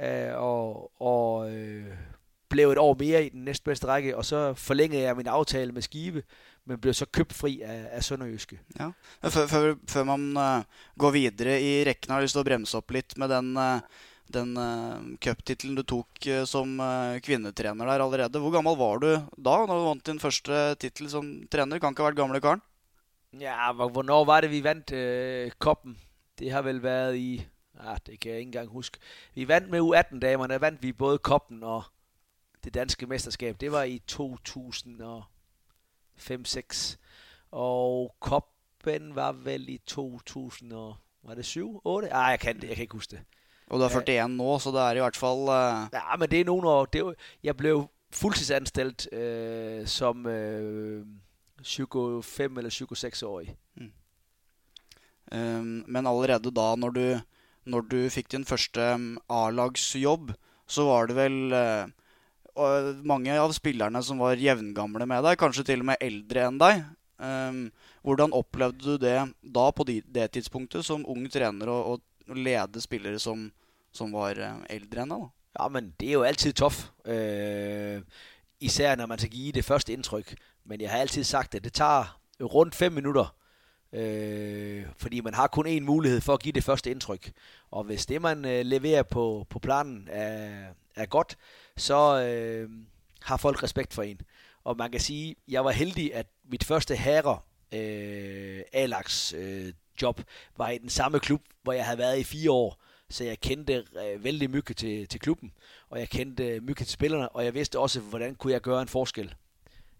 Øh, 0.00 0.34
og 0.34 0.92
og 1.00 1.52
øh, 1.52 1.86
blev 2.52 2.70
et 2.70 2.78
år 2.78 2.96
mere 2.98 3.24
i 3.26 3.28
den 3.28 3.44
næstbedste 3.44 3.86
række, 3.86 4.16
og 4.16 4.24
så 4.24 4.54
forlængede 4.54 5.02
jeg 5.02 5.16
min 5.16 5.26
aftale 5.26 5.72
med 5.72 5.82
Skive, 5.82 6.22
men 6.66 6.80
blev 6.80 6.94
så 6.94 7.06
købt 7.06 7.32
fri 7.32 7.60
af, 7.60 7.88
af 7.90 8.04
Sønderjyske. 8.04 8.60
Ja. 8.80 8.90
Før, 9.28 9.46
før, 9.46 9.74
før 9.88 10.04
man 10.04 10.36
uh, 10.36 10.64
går 10.98 11.10
videre 11.10 11.62
i 11.62 11.84
rekken, 11.88 12.10
har 12.10 12.18
jeg 12.18 12.28
lyst 12.28 12.36
til 12.36 12.44
å 12.44 12.48
bremse 12.48 12.76
opp 12.76 12.92
litt 12.92 13.16
med 13.18 13.32
den, 13.32 13.56
uh, 13.56 13.80
den 14.32 14.56
uh, 14.56 15.16
cuptittelen 15.22 15.76
du 15.76 15.82
tok 15.82 16.26
uh, 16.28 16.44
som 16.48 16.78
uh, 16.80 17.18
kvinnetrener 17.24 17.88
der 17.88 18.04
allerede. 18.04 18.38
Hvor 18.38 18.54
gammel 18.54 18.76
var 18.78 19.02
du 19.02 19.10
da, 19.36 19.56
når 19.66 19.72
du 19.72 19.88
vant 19.88 20.06
din 20.06 20.22
første 20.22 20.74
tittel 20.80 21.10
som 21.10 21.32
trener? 21.50 21.80
Kan 21.82 21.92
ikke 21.92 22.04
ha 22.04 22.10
vært 22.10 22.20
gamle 22.20 22.40
karen? 22.40 22.62
Ja, 23.40 23.72
hvornår 23.72 24.24
var 24.24 24.40
det, 24.40 24.50
vi 24.50 24.64
vandt 24.64 24.92
øh, 24.92 25.50
koppen? 25.58 25.98
Det 26.38 26.50
har 26.50 26.62
vel 26.62 26.82
været 26.82 27.16
i... 27.16 27.46
Ah, 27.80 27.98
det 28.06 28.20
kan 28.20 28.30
jeg 28.30 28.40
ikke 28.40 28.48
engang 28.48 28.68
huske. 28.68 28.98
Vi 29.34 29.48
vandt 29.48 29.70
med 29.70 29.80
U18-damerne, 29.80 30.60
vandt 30.60 30.82
vi 30.82 30.92
både 30.92 31.18
koppen 31.18 31.62
og 31.62 31.82
det 32.64 32.74
danske 32.74 33.06
mesterskab. 33.06 33.60
Det 33.60 33.72
var 33.72 33.82
i 33.82 34.02
2005-6. 34.12 36.96
Og 37.50 38.14
koppen 38.20 39.14
var 39.14 39.32
vel 39.32 39.68
i 39.68 39.78
2000 39.86 40.72
og... 40.72 40.96
Var 41.22 41.34
det 41.34 41.44
7? 41.44 41.80
8? 41.84 42.14
Ah, 42.14 42.30
jeg 42.30 42.40
kan 42.40 42.60
det. 42.60 42.68
Jeg 42.68 42.76
kan 42.76 42.82
ikke 42.82 42.94
huske 42.94 43.10
det. 43.10 43.20
Og 43.72 43.80
du 43.80 43.86
er 43.86 43.94
41 44.04 44.28
nå, 44.36 44.52
så 44.60 44.70
det 44.74 44.84
er 44.84 45.00
i 45.00 45.02
hvert 45.02 45.16
fall 45.16 45.46
uh... 45.48 45.88
Ja, 45.96 46.16
men 46.20 46.28
det 46.28 46.42
er 46.42 46.48
nogle 46.50 46.68
år. 46.68 46.90
Det, 46.92 47.02
jeg 47.42 47.56
blev 47.56 47.86
fuldtidsanstalt 48.12 49.08
øh, 49.12 49.86
som... 49.88 50.26
Øh, 50.26 51.04
25 51.64 52.58
eller 52.58 52.70
26-årig. 52.70 53.54
Mm. 53.76 53.92
Um, 55.32 55.84
men 55.88 56.06
allerede 56.06 56.50
da, 56.50 56.74
når 56.76 56.90
du, 56.90 57.04
når 57.64 57.80
du 57.88 57.98
fikk 58.10 58.32
din 58.32 58.44
første 58.44 58.92
A-lagsjobb, 59.30 60.32
så 60.66 60.84
var 60.88 61.06
det 61.06 61.16
vel 61.16 61.54
uh, 61.54 62.90
mange 63.06 63.38
av 63.38 63.54
spillerne 63.56 64.02
som 64.04 64.20
var 64.20 64.40
jevngamle 64.40 65.06
med 65.06 65.24
deg, 65.24 65.38
kanskje 65.40 65.64
til 65.70 65.84
og 65.84 65.92
med 65.92 66.04
eldre 66.04 66.48
enn 66.48 66.60
deg. 66.60 66.84
Um, 67.22 67.64
hvordan 68.02 68.34
opplevde 68.34 68.82
du 68.82 68.98
det 68.98 69.18
da, 69.42 69.66
på 69.70 69.86
de, 69.86 70.00
det 70.02 70.32
tidspunktet, 70.34 70.84
som 70.84 71.06
ung 71.06 71.28
trener, 71.30 71.70
å, 71.70 71.96
å 71.96 72.34
lede 72.36 72.82
spillere 72.82 73.20
som, 73.22 73.46
som 73.92 74.12
var 74.12 74.28
øh, 74.28 74.64
ældre 74.70 75.02
end 75.02 75.12
enn? 75.12 75.26
Ja, 75.60 75.68
men 75.68 75.94
det 76.00 76.08
er 76.08 76.12
jo 76.12 76.22
alltid 76.22 76.52
tof. 76.52 76.88
Øh, 77.04 78.02
især 78.60 78.96
når 78.96 79.06
man 79.06 79.18
skal 79.18 79.30
give 79.30 79.52
det 79.52 79.64
første 79.64 79.92
indtryk. 79.92 80.36
Men 80.64 80.80
jeg 80.80 80.90
har 80.90 80.98
altid 80.98 81.24
sagt, 81.24 81.54
at 81.54 81.64
det 81.64 81.72
tager 81.72 82.20
rundt 82.40 82.74
5 82.74 82.92
minutter, 82.92 83.36
øh, 83.92 84.86
fordi 84.96 85.20
man 85.20 85.34
har 85.34 85.46
kun 85.46 85.66
én 85.66 85.80
mulighed 85.80 86.20
for 86.20 86.34
at 86.34 86.42
give 86.42 86.52
det 86.52 86.64
første 86.64 86.90
indtryk. 86.90 87.32
Og 87.70 87.84
hvis 87.84 88.06
det, 88.06 88.22
man 88.22 88.44
øh, 88.44 88.64
leverer 88.64 89.02
på, 89.02 89.46
på 89.50 89.58
planen, 89.58 90.08
er, 90.10 90.66
er 90.96 91.06
godt, 91.06 91.36
så 91.76 92.22
øh, 92.22 92.70
har 93.22 93.36
folk 93.36 93.62
respekt 93.62 93.94
for 93.94 94.02
en. 94.02 94.20
Og 94.64 94.76
man 94.76 94.90
kan 94.90 95.00
sige, 95.00 95.36
jeg 95.48 95.64
var 95.64 95.70
heldig, 95.70 96.14
at 96.14 96.26
mit 96.50 96.64
første 96.64 96.96
herre 96.96 97.38
øh, 97.72 98.62
Alex 98.72 99.34
øh, 99.34 99.72
job 100.02 100.20
var 100.56 100.70
i 100.70 100.78
den 100.78 100.88
samme 100.88 101.20
klub, 101.20 101.42
hvor 101.62 101.72
jeg 101.72 101.84
havde 101.84 101.98
været 101.98 102.18
i 102.18 102.24
fire 102.24 102.50
år. 102.50 102.82
Så 103.12 103.24
jeg 103.24 103.40
kendte 103.40 103.84
øh, 104.06 104.24
vældig 104.24 104.50
mye 104.50 104.62
til, 104.76 105.08
til 105.08 105.20
klubben, 105.20 105.52
og 105.90 105.98
jeg 105.98 106.08
kendte 106.08 106.46
øh, 106.48 106.62
mye 106.62 106.74
til 106.74 106.86
spillerne, 106.86 107.28
og 107.28 107.44
jeg 107.44 107.54
vidste 107.54 107.78
også, 107.78 108.00
hvordan 108.00 108.34
kunne 108.34 108.52
jeg 108.52 108.60
gøre 108.60 108.82
en 108.82 108.88
forskel. 108.88 109.34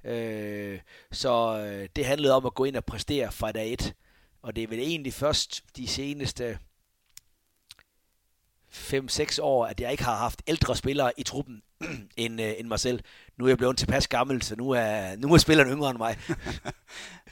Øh, 0.04 0.81
så 1.12 1.59
øh, 1.59 1.88
det 1.97 2.07
handlede 2.07 2.35
om 2.35 2.47
at 2.47 2.54
gå 2.54 2.64
ind 2.64 2.76
og 2.76 2.85
præstere 2.85 3.33
fra 3.33 3.52
dag 3.52 3.73
et. 3.73 3.95
Og 4.42 4.57
det 4.57 4.64
er 4.64 4.69
vel 4.69 4.78
egentlig 4.78 5.12
først 5.12 5.62
de 5.76 5.88
seneste 5.88 6.59
5-6 8.73 9.38
år, 9.42 9.66
at 9.66 9.81
jeg 9.81 9.90
ikke 9.90 10.04
har 10.04 10.16
haft 10.16 10.42
ældre 10.47 10.76
spillere 10.76 11.12
i 11.16 11.23
truppen 11.23 11.62
end, 12.16 12.40
øh, 12.40 12.52
end 12.59 12.69
mig 12.69 12.81
selv. 12.81 13.00
Nu 13.37 13.45
er 13.45 13.49
jeg 13.49 13.59
blevet 13.59 13.78
tilpas 13.78 14.09
gammel, 14.09 14.42
så 14.42 14.57
nu 14.57 14.71
er, 14.71 15.16
nu 15.16 15.35
er 15.35 15.38
spilleren 15.38 15.71
yngre 15.71 15.90
end 15.90 15.99
mig. 15.99 16.19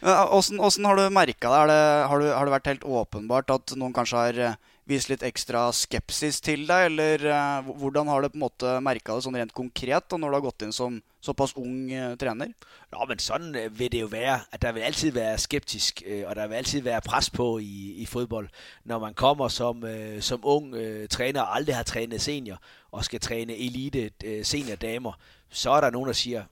Hvordan, 0.00 0.56
hvordan 0.56 0.84
har 0.84 0.94
du 0.94 1.08
mærket 1.08 1.36
det? 1.42 1.48
Har, 1.50 1.66
det? 1.66 2.08
har, 2.08 2.18
du, 2.18 2.24
har 2.24 2.44
det 2.44 2.50
været 2.50 2.66
helt 2.66 2.84
åbenbart 2.84 3.50
at 3.50 3.76
nogen 3.76 3.94
kanskje 3.94 4.18
har 4.18 4.48
øh, 4.48 4.54
vist 4.90 5.10
litt 5.10 5.22
ekstra 5.26 5.68
skepsis 5.74 6.40
til 6.44 6.66
deg, 6.68 6.88
eller 6.90 7.22
uh, 7.30 7.70
hvordan 7.78 8.08
har 8.10 8.22
du 8.22 8.32
på 8.32 8.38
en 8.38 8.44
måte 8.44 8.72
merka 8.82 9.14
det 9.16 9.24
sånn 9.26 9.38
rent 9.38 9.54
konkret 9.56 10.08
da, 10.10 10.18
når 10.18 10.32
du 10.32 10.36
har 10.36 10.44
gått 10.44 10.64
inn 10.66 10.74
som 10.74 10.98
såpass 11.22 11.52
ung 11.60 11.90
eh, 11.92 12.10
uh, 12.12 12.16
træner? 12.18 12.52
Ja, 12.90 13.04
men 13.06 13.20
sånn 13.22 13.50
øh, 13.54 13.68
vil 13.76 13.90
det 13.92 14.02
jo 14.02 14.10
være. 14.12 14.38
At 14.50 14.62
der 14.64 14.72
vil 14.76 14.86
alltid 14.88 15.14
være 15.16 15.38
skeptisk, 15.38 16.02
uh, 16.06 16.22
og 16.30 16.36
der 16.38 16.50
vil 16.50 16.60
alltid 16.62 16.86
være 16.86 17.04
press 17.06 17.30
på 17.30 17.48
i, 17.62 17.96
i 18.02 18.06
fodbold. 18.08 18.48
Når 18.84 19.02
man 19.04 19.14
kommer 19.14 19.52
som, 19.52 19.84
uh, 19.84 20.20
som 20.24 20.40
ung 20.42 20.72
uh, 20.74 21.06
træner 21.12 21.42
og 21.42 21.56
aldrig 21.56 21.76
har 21.76 21.86
trænet 21.88 22.22
senior, 22.22 22.60
og 22.90 23.04
skal 23.04 23.20
træne 23.20 23.56
elite 23.56 24.10
uh, 24.24 24.40
seniordamer, 24.42 25.18
så 25.50 25.70
er 25.76 25.80
der 25.80 25.90
nogen, 25.90 26.06
der 26.06 26.16
siger, 26.16 26.44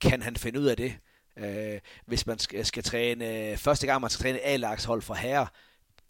kan 0.00 0.22
han 0.22 0.36
finde 0.36 0.60
ud 0.60 0.66
af 0.66 0.76
det? 0.76 0.96
Uh, 1.36 1.78
hvis 2.06 2.26
man 2.26 2.38
skal, 2.38 2.66
skal 2.66 2.82
træne, 2.82 3.56
første 3.56 3.86
gang 3.86 4.00
man 4.00 4.10
skal 4.10 4.22
træne 4.22 4.40
A-lagshold 4.40 5.02
for 5.02 5.14
herrer, 5.14 5.46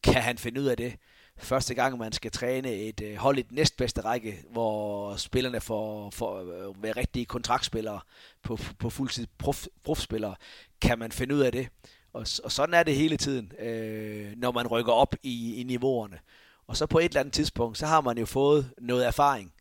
kan 0.03 0.23
han 0.23 0.39
finde 0.39 0.61
ud 0.61 0.67
af 0.67 0.77
det? 0.77 0.97
Første 1.39 1.75
gang, 1.75 1.99
man 1.99 2.13
skal 2.13 2.31
træne 2.31 2.73
et 2.73 3.01
øh, 3.01 3.17
hold 3.17 3.39
i 3.39 3.43
den 3.43 3.55
næstbedste 3.55 4.01
række, 4.01 4.45
hvor 4.51 5.17
spillerne 5.17 5.61
får, 5.61 6.11
får 6.11 6.41
øh, 6.41 6.83
være 6.83 6.93
rigtige 6.93 7.27
kontraktspillere 7.27 8.01
på, 8.43 8.59
på 8.79 8.91
fuldtid 8.91 9.27
prof, 9.39 9.67
profspillere, 9.85 10.35
kan 10.81 10.99
man 10.99 11.13
finde 11.13 11.35
ud 11.35 11.41
af 11.41 11.53
det. 11.53 11.69
Og, 12.13 12.27
og 12.45 12.53
sådan 12.53 12.75
er 12.75 12.83
det 12.83 12.97
hele 12.97 13.17
tiden, 13.17 13.53
øh, 13.59 14.33
når 14.37 14.53
man 14.53 14.67
rykker 14.67 14.93
op 14.93 15.15
i, 15.23 15.61
i 15.61 15.63
niveauerne. 15.63 16.19
Og 16.67 16.77
så 16.77 16.87
på 16.87 16.99
et 16.99 17.05
eller 17.05 17.21
andet 17.21 17.35
tidspunkt, 17.35 17.79
så 17.79 17.87
har 17.87 18.01
man 18.01 18.19
jo 18.19 18.27
fået 18.27 18.71
noget 18.79 19.07
erfaring, 19.07 19.53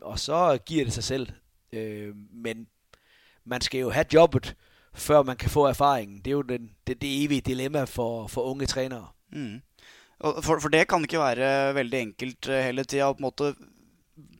og 0.00 0.18
så 0.18 0.58
giver 0.66 0.84
det 0.84 0.92
sig 0.92 1.04
selv. 1.04 1.28
Øh, 1.72 2.16
men 2.16 2.66
man 3.44 3.60
skal 3.60 3.80
jo 3.80 3.90
have 3.90 4.06
jobbet, 4.14 4.56
før 4.94 5.22
man 5.22 5.36
kan 5.36 5.50
få 5.50 5.64
erfaringen. 5.64 6.18
Det 6.18 6.26
er 6.26 6.32
jo 6.32 6.42
den, 6.42 6.70
det, 6.86 7.02
det 7.02 7.24
evige 7.24 7.40
dilemma 7.40 7.84
for, 7.84 8.26
for 8.26 8.42
unge 8.42 8.66
trænere. 8.66 9.08
Mm. 9.32 9.62
For, 10.24 10.56
for, 10.56 10.72
det 10.72 10.86
kan 10.88 11.04
ikke 11.04 11.20
være 11.20 11.48
veldig 11.76 11.98
enkelt 12.00 12.48
eh, 12.48 12.64
hele 12.70 12.86
tida. 12.88 13.10
Å 13.10 13.16
på 13.16 13.20
en 13.20 13.26
måte 13.26 13.50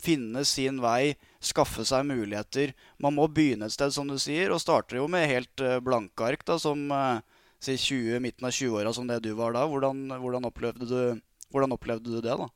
finne 0.00 0.44
sin 0.48 0.78
vei, 0.80 1.12
skaffe 1.44 1.84
seg 1.84 2.06
muligheter. 2.08 2.72
Man 3.02 3.16
må 3.18 3.26
begynne 3.28 3.68
et 3.68 3.74
sted, 3.74 3.92
som 3.92 4.08
du 4.08 4.16
sier, 4.20 4.54
og 4.54 4.62
starter 4.62 5.02
jo 5.02 5.08
med 5.12 5.28
helt 5.28 5.60
eh, 5.60 5.82
blanke 5.84 6.24
ark, 6.24 6.46
da, 6.48 6.56
som 6.62 6.86
eh, 6.88 7.20
si 7.60 7.76
20, 7.76 8.22
midten 8.24 8.48
av 8.48 8.56
20-åra, 8.56 8.94
som 8.96 9.10
det 9.10 9.20
du 9.26 9.34
var 9.36 9.52
da. 9.56 9.66
Hvordan, 9.68 10.06
hvordan, 10.24 10.48
opplevde 10.48 10.88
du, 10.88 11.00
hvordan 11.52 11.76
opplevde 11.76 12.16
du 12.16 12.20
det, 12.24 12.38
da? 12.40 12.48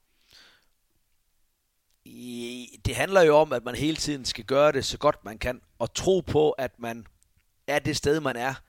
Det 2.89 2.95
handler 2.97 3.29
jo 3.29 3.43
om, 3.43 3.53
at 3.53 3.67
man 3.67 3.77
hele 3.77 4.01
tiden 4.01 4.25
skal 4.25 4.49
gøre 4.49 4.79
det 4.79 4.87
så 4.89 4.97
godt 4.97 5.21
man 5.29 5.37
kan, 5.37 5.61
og 5.77 5.93
tro 5.93 6.23
på, 6.25 6.51
at 6.57 6.73
man 6.81 7.05
er 7.69 7.85
det 7.85 7.99
sted, 8.01 8.23
man 8.25 8.41
er 8.41 8.63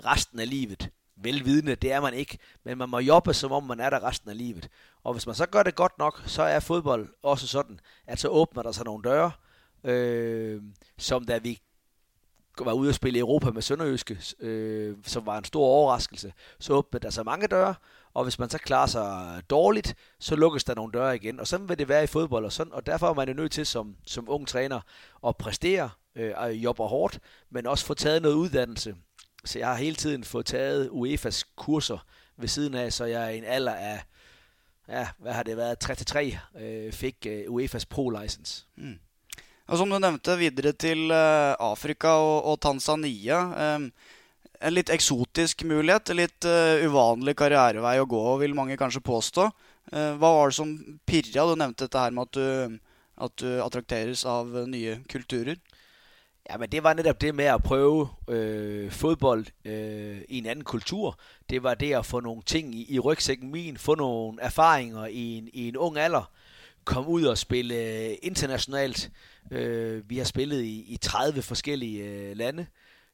resten 0.00 0.40
af 0.40 0.48
livet 0.48 0.88
velvidende, 1.22 1.74
det 1.74 1.92
er 1.92 2.00
man 2.00 2.14
ikke, 2.14 2.38
men 2.64 2.78
man 2.78 2.88
må 2.88 2.98
jobbe, 2.98 3.34
som 3.34 3.52
om 3.52 3.64
man 3.64 3.80
er 3.80 3.90
der 3.90 4.04
resten 4.04 4.30
af 4.30 4.38
livet. 4.38 4.68
Og 5.04 5.12
hvis 5.12 5.26
man 5.26 5.34
så 5.34 5.46
gør 5.46 5.62
det 5.62 5.74
godt 5.74 5.98
nok, 5.98 6.22
så 6.26 6.42
er 6.42 6.60
fodbold 6.60 7.08
også 7.22 7.46
sådan, 7.46 7.80
at 8.06 8.18
så 8.18 8.28
åbner 8.28 8.62
der 8.62 8.72
sig 8.72 8.84
nogle 8.84 9.02
døre, 9.04 9.30
øh, 9.84 10.62
som 10.98 11.24
da 11.24 11.38
vi 11.38 11.60
var 12.64 12.72
ude 12.72 12.88
at 12.88 12.94
spille 12.94 13.18
i 13.18 13.20
Europa 13.20 13.50
med 13.50 13.62
Sønderjyske, 13.62 14.18
øh, 14.40 14.96
som 15.04 15.26
var 15.26 15.38
en 15.38 15.44
stor 15.44 15.64
overraskelse, 15.64 16.32
så 16.60 16.72
åbnede 16.72 17.02
der 17.02 17.10
så 17.10 17.22
mange 17.22 17.46
døre, 17.46 17.74
og 18.14 18.22
hvis 18.24 18.38
man 18.38 18.50
så 18.50 18.58
klarer 18.58 18.86
sig 18.86 19.42
dårligt, 19.50 19.94
så 20.18 20.36
lukkes 20.36 20.64
der 20.64 20.74
nogle 20.74 20.92
døre 20.92 21.16
igen. 21.16 21.40
Og 21.40 21.46
sådan 21.46 21.68
vil 21.68 21.78
det 21.78 21.88
være 21.88 22.04
i 22.04 22.06
fodbold, 22.06 22.44
og, 22.44 22.52
sådan, 22.52 22.72
og 22.72 22.86
derfor 22.86 23.08
er 23.08 23.14
man 23.14 23.28
jo 23.28 23.34
nødt 23.34 23.52
til 23.52 23.66
som, 23.66 23.96
som 24.06 24.24
ung 24.28 24.48
træner 24.48 24.80
at 25.26 25.36
præstere, 25.36 25.90
øh, 26.16 26.32
og 26.36 26.54
jobbe 26.54 26.82
hårdt, 26.82 27.18
men 27.50 27.66
også 27.66 27.86
få 27.86 27.94
taget 27.94 28.22
noget 28.22 28.34
uddannelse, 28.34 28.96
så 29.44 29.58
jeg 29.58 29.68
har 29.68 29.74
hele 29.74 29.96
tiden 29.96 30.24
fået 30.24 30.46
taget 30.46 30.88
UEFA's 30.88 31.42
kurser 31.56 32.06
ved 32.36 32.48
siden 32.48 32.74
af, 32.74 32.92
så 32.92 33.04
jeg 33.04 33.34
i 33.34 33.38
en 33.38 33.44
alder 33.44 33.74
af, 33.74 34.04
ja, 34.88 35.08
hvad 35.18 35.32
har 35.32 35.42
det 35.42 35.56
været, 35.56 35.78
33, 35.78 36.40
øh, 36.60 36.92
fik 36.92 37.26
øh, 37.26 37.44
UEFA's 37.44 37.84
Pro-license. 37.94 38.66
Mm. 38.76 38.98
Og 39.66 39.78
som 39.78 39.90
du 39.90 39.98
nævnte, 39.98 40.38
videre 40.38 40.72
til 40.72 41.10
øh, 41.10 41.54
Afrika 41.60 42.08
og, 42.08 42.44
og 42.44 42.60
Tanzania. 42.60 43.38
Øh, 43.76 43.90
en 44.60 44.74
litt 44.74 44.90
eksotisk 44.90 45.62
mulighet, 45.68 46.10
en 46.10 46.18
litt 46.18 46.46
uh, 46.48 46.82
uvanlig 46.88 47.36
karrierevei 47.38 47.98
å 48.02 48.08
gå, 48.10 48.22
vil 48.42 48.56
mange 48.58 48.78
kanskje 48.80 49.04
påstå. 49.06 49.48
Uh, 49.92 50.14
hva 50.18 50.32
var 50.34 50.50
det 50.50 50.58
som 50.58 50.72
pirra? 51.06 51.46
Du 51.46 51.54
nevnte 51.58 51.86
dette 51.86 52.02
her 52.02 52.14
med 52.14 52.26
at 52.26 52.38
du, 52.38 52.78
at 53.28 53.36
du 53.42 53.48
attrakteres 53.62 54.24
av 54.28 54.50
nye 54.70 54.98
kulturer. 55.10 55.60
Ja, 56.50 56.56
men 56.56 56.72
det 56.72 56.82
var 56.82 56.94
netop 56.94 57.20
det 57.20 57.34
med 57.34 57.44
at 57.44 57.62
prøve 57.62 58.08
øh, 58.28 58.90
fodbold 58.90 59.46
øh, 59.64 60.20
i 60.28 60.38
en 60.38 60.46
anden 60.46 60.64
kultur. 60.64 61.18
Det 61.50 61.62
var 61.62 61.74
det 61.74 61.94
at 61.94 62.06
få 62.06 62.20
nogle 62.20 62.42
ting 62.42 62.74
i, 62.74 62.94
i 62.94 62.98
rygsækken 62.98 63.52
min, 63.52 63.76
få 63.76 63.94
nogle 63.94 64.42
erfaringer 64.42 65.06
i 65.06 65.38
en, 65.38 65.48
i 65.52 65.68
en 65.68 65.76
ung 65.76 65.98
alder, 65.98 66.30
komme 66.84 67.10
ud 67.10 67.24
og 67.24 67.38
spille 67.38 67.74
øh, 67.74 68.16
internationalt. 68.22 69.10
Øh, 69.50 70.10
vi 70.10 70.18
har 70.18 70.24
spillet 70.24 70.62
i, 70.62 70.84
i 70.88 70.96
30 70.96 71.42
forskellige 71.42 72.04
øh, 72.04 72.36
lande. 72.36 72.66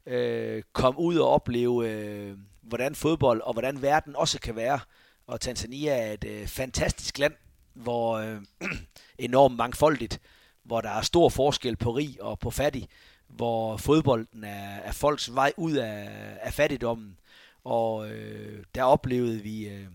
Øh, 0.06 0.62
kom 0.72 0.98
ud 0.98 1.16
og 1.16 1.28
opleve, 1.28 1.88
øh, 1.90 2.36
hvordan 2.62 2.94
fodbold 2.94 3.40
og 3.40 3.52
hvordan 3.52 3.82
verden 3.82 4.16
også 4.16 4.40
kan 4.40 4.56
være. 4.56 4.80
Og 5.26 5.40
Tanzania 5.40 6.08
er 6.08 6.12
et 6.12 6.24
øh, 6.24 6.46
fantastisk 6.46 7.18
land, 7.18 7.34
hvor 7.72 8.14
øh, 8.14 8.42
enormt 9.18 9.56
mangfoldigt 9.56 10.20
hvor 10.64 10.80
der 10.80 10.90
er 10.90 11.02
stor 11.02 11.28
forskel 11.28 11.76
på 11.76 11.90
rig 11.90 12.22
og 12.22 12.38
på 12.38 12.50
fattig, 12.50 12.88
hvor 13.36 13.76
fodbolden 13.76 14.44
er, 14.44 14.76
er 14.84 14.92
folks 14.92 15.34
vej 15.34 15.52
ud 15.56 15.72
af, 15.72 16.08
af 16.40 16.52
fattigdommen. 16.52 17.18
Og 17.64 18.10
øh, 18.10 18.64
der 18.74 18.82
oplevede 18.82 19.42
vi... 19.42 19.68
Øh, 19.68 19.86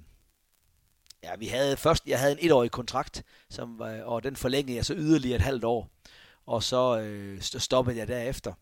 ja, 1.24 1.36
vi 1.36 1.48
havde 1.48 1.77
først, 1.77 2.03
jeg 2.08 2.19
havde 2.19 2.31
en 2.31 2.46
etårig 2.46 2.72
kontrakt, 2.72 3.24
som, 3.50 3.81
og 4.03 4.24
den 4.24 4.36
forlængede 4.36 4.75
jeg 4.75 4.86
så 4.86 4.93
yderligere 4.98 5.36
et 5.36 5.41
halvt 5.41 5.63
år. 5.63 5.89
Og 6.46 6.63
så 6.63 7.00
øh, 7.00 7.41
stoppede 7.41 7.98
jeg 7.98 8.08
derefter. 8.08 8.53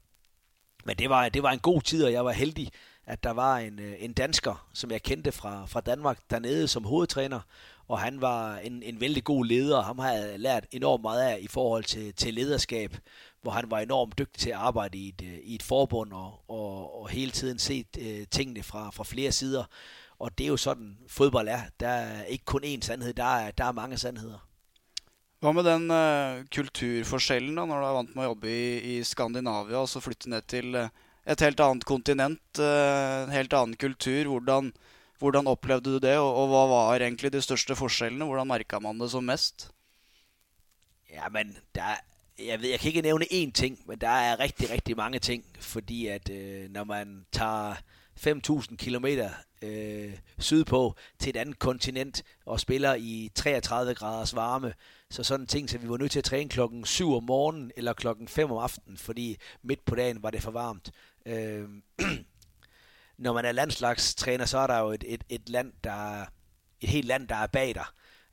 Men 0.85 0.97
det 0.97 1.09
var, 1.09 1.29
det 1.29 1.43
var 1.43 1.51
en 1.51 1.59
god 1.59 1.81
tid, 1.81 2.05
og 2.05 2.11
jeg 2.11 2.25
var 2.25 2.31
heldig, 2.31 2.71
at 3.05 3.23
der 3.23 3.31
var 3.31 3.57
en, 3.57 3.79
øh, 3.79 3.95
en 3.99 4.13
dansker, 4.13 4.67
som 4.73 4.91
jeg 4.91 5.03
kendte 5.03 5.31
fra, 5.31 5.65
fra 5.65 5.81
Danmark 5.81 6.19
dernede 6.29 6.67
som 6.67 6.83
hovedtræner, 6.83 7.39
og 7.87 7.99
han 7.99 8.21
var 8.21 8.57
en, 8.57 8.83
en 8.83 9.01
vældig 9.01 9.23
god 9.23 9.45
leder. 9.45 9.81
Ham 9.81 9.99
har 9.99 10.11
jeg 10.11 10.39
lært 10.39 10.65
enormt 10.71 11.01
meget 11.01 11.21
af 11.21 11.37
i 11.41 11.47
forhold 11.47 11.83
til, 11.83 12.13
til 12.13 12.33
lederskab, 12.33 12.97
hvor 13.41 13.51
han 13.51 13.71
var 13.71 13.79
enormt 13.79 14.17
dygtig 14.17 14.41
til 14.41 14.49
at 14.49 14.55
arbejde 14.55 14.97
i 14.97 15.07
et, 15.09 15.21
øh, 15.23 15.37
i 15.43 15.55
et 15.55 15.63
forbund 15.63 16.13
og, 16.13 16.49
og, 16.49 17.01
og 17.01 17.09
hele 17.09 17.31
tiden 17.31 17.59
set 17.59 17.87
øh, 17.99 18.27
tingene 18.31 18.63
fra, 18.63 18.89
fra 18.91 19.03
flere 19.03 19.31
sider. 19.31 19.63
Og 20.19 20.37
det 20.37 20.43
er 20.43 20.47
jo 20.47 20.57
sådan, 20.57 20.97
fodbold 21.07 21.47
er. 21.47 21.61
Der 21.79 21.87
er 21.87 22.23
ikke 22.23 22.45
kun 22.45 22.63
én 22.63 22.81
sandhed, 22.81 23.13
der 23.13 23.23
er, 23.23 23.51
der 23.51 23.65
er 23.65 23.71
mange 23.71 23.97
sandheder. 23.97 24.47
Hva 25.39 25.51
med 25.53 25.63
den 25.63 25.91
øh, 25.91 26.39
uh, 26.39 26.45
kulturforskjellen, 26.55 27.55
da, 27.55 27.65
når 27.65 27.77
du 27.77 27.85
er 27.85 27.97
vant 27.99 28.15
med 28.17 28.25
å 28.25 28.31
jobbe 28.31 28.49
i, 28.49 28.95
i 28.97 29.03
Skandinavia, 29.05 29.83
og 29.83 29.89
så 29.91 30.01
flytte 30.01 30.31
ned 30.33 30.41
til 30.49 30.73
øh, 30.75 30.87
et 31.29 31.43
helt 31.45 31.59
annet 31.61 31.85
kontinent, 31.85 32.41
uh, 32.57 33.27
en 33.27 33.35
helt 33.35 33.53
annen 33.53 33.77
kultur? 33.77 34.31
Hvordan, 34.31 34.71
hvordan 35.19 35.47
opplevde 35.47 35.89
du 35.89 35.97
det, 35.97 36.17
og, 36.17 36.35
og, 36.35 36.47
hva 36.47 36.65
var 36.71 36.95
egentlig 36.95 37.33
de 37.33 37.41
største 37.41 37.75
forskjellene? 37.75 38.25
Hvordan 38.25 38.47
merka 38.47 38.79
man 38.79 38.99
det 38.99 39.11
som 39.11 39.23
mest? 39.23 39.71
Ja, 41.13 41.29
men 41.29 41.57
der, 41.75 41.95
jeg, 42.39 42.61
ved, 42.61 42.69
jeg 42.69 42.79
kan 42.79 42.87
ikke 42.87 43.01
nævne 43.01 43.25
én 43.31 43.51
ting, 43.51 43.79
men 43.87 43.97
der 43.97 44.09
er 44.09 44.39
rigtig, 44.39 44.69
rigtig 44.69 44.97
mange 44.97 45.19
ting, 45.19 45.43
fordi 45.59 46.07
at 46.07 46.29
øh, 46.29 46.69
når 46.69 46.83
man 46.83 47.25
tager 47.31 47.75
5.000 48.19 48.75
km 48.75 49.05
øh, 49.61 50.13
sydpå 50.39 50.95
til 51.19 51.29
et 51.29 51.35
andet 51.35 51.59
kontinent 51.59 52.23
og 52.45 52.59
spiller 52.59 52.95
i 52.95 53.31
33 53.35 53.95
graders 53.95 54.35
varme, 54.35 54.73
så 55.09 55.23
sådan 55.23 55.43
en 55.43 55.47
ting, 55.47 55.69
så 55.69 55.77
vi 55.77 55.89
var 55.89 55.97
nødt 55.97 56.11
til 56.11 56.19
at 56.19 56.25
træne 56.25 56.49
klokken 56.49 56.85
7 56.85 57.13
om 57.13 57.23
morgenen 57.23 57.71
eller 57.77 57.93
klokken 57.93 58.27
5 58.27 58.51
om 58.51 58.57
aftenen, 58.57 58.97
fordi 58.97 59.37
midt 59.61 59.85
på 59.85 59.95
dagen 59.95 60.23
var 60.23 60.29
det 60.29 60.41
for 60.41 60.51
varmt. 60.51 60.91
Øh, 61.25 61.69
når 63.17 63.33
man 63.33 63.45
er 63.45 63.51
landslagstræner, 63.51 64.45
så 64.45 64.57
er 64.57 64.67
der 64.67 64.79
jo 64.79 64.91
et, 64.91 65.03
et, 65.07 65.23
et 65.29 65.49
land, 65.49 65.73
der 65.83 66.25
et 66.81 66.89
helt 66.89 67.07
land, 67.07 67.27
der 67.27 67.35
er 67.35 67.47
bag 67.47 67.75
dig. 67.75 67.85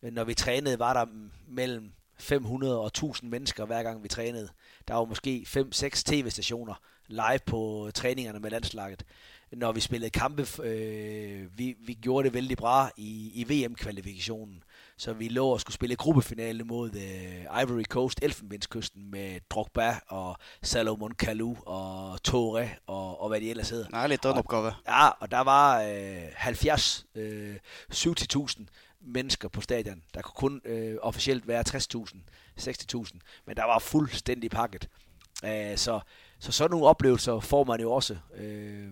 Når 0.03 0.25
vi 0.25 0.35
trænede, 0.35 0.79
var 0.79 0.93
der 0.93 1.07
mellem 1.49 1.93
500 2.19 2.81
og 2.81 2.87
1000 2.87 3.31
mennesker, 3.31 3.64
hver 3.64 3.83
gang 3.83 4.03
vi 4.03 4.09
trænede. 4.09 4.49
Der 4.88 4.95
var 4.95 5.05
måske 5.05 5.47
5-6 5.49 6.03
tv-stationer 6.05 6.75
live 7.07 7.38
på 7.47 7.91
træningerne 7.95 8.41
med 8.41 8.50
landslaget. 8.50 9.05
Når 9.53 9.73
vi 9.73 9.81
spillede 9.81 10.11
kampe, 10.11 10.47
øh, 10.62 11.59
vi, 11.59 11.76
vi 11.81 11.95
gjorde 11.95 12.25
det 12.25 12.35
vældig 12.35 12.57
bra 12.57 12.91
i, 12.97 13.33
i 13.35 13.64
VM-kvalifikationen. 13.64 14.62
Så 14.96 15.12
vi 15.12 15.28
lå 15.28 15.48
og 15.48 15.60
skulle 15.60 15.74
spille 15.74 15.96
gruppefinale 15.96 16.64
mod 16.64 16.90
uh, 16.90 17.62
Ivory 17.62 17.82
Coast, 17.82 18.18
Elfenbenskysten, 18.22 19.10
med 19.10 19.40
Drogba 19.50 19.94
og 20.08 20.36
Salomon 20.62 21.14
Kalou 21.14 21.56
og 21.66 22.22
Tore 22.22 22.68
og, 22.86 23.20
og 23.20 23.28
hvad 23.28 23.40
de 23.40 23.50
ellers 23.50 23.70
hedder. 23.70 23.88
Nej, 23.90 24.06
lidt 24.06 24.24
af 24.24 24.32
en 24.32 24.38
opgave. 24.38 24.72
Ja, 24.88 25.08
og 25.08 25.30
der 25.30 25.40
var 25.40 25.82
uh, 25.82 26.22
70, 26.34 27.06
uh, 27.14 27.22
70.000 27.92 28.64
mennesker 29.00 29.48
på 29.48 29.60
stadion. 29.60 30.02
Der 30.14 30.22
kunne 30.22 30.34
kun 30.36 30.60
uh, 30.70 30.96
officielt 31.02 31.48
være 31.48 31.64
60.000, 31.68 32.16
60.000, 32.60 33.18
men 33.46 33.56
der 33.56 33.64
var 33.64 33.78
fuldstændig 33.78 34.50
pakket. 34.50 34.88
Uh, 35.42 35.76
så, 35.76 36.00
så 36.38 36.52
sådan 36.52 36.70
nogle 36.70 36.87
oplevelser 36.87 37.40
får 37.40 37.64
man 37.64 37.80
jo 37.80 37.92
også 37.92 38.16
uh, 38.38 38.88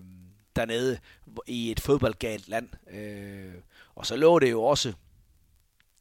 dernede 0.55 0.99
i 1.47 1.71
et 1.71 1.79
fodboldgalt 1.79 2.47
land. 2.47 2.69
Uh, 2.93 3.61
og 3.95 4.05
så 4.05 4.15
lå 4.15 4.39
det 4.39 4.51
jo 4.51 4.63
også 4.63 4.93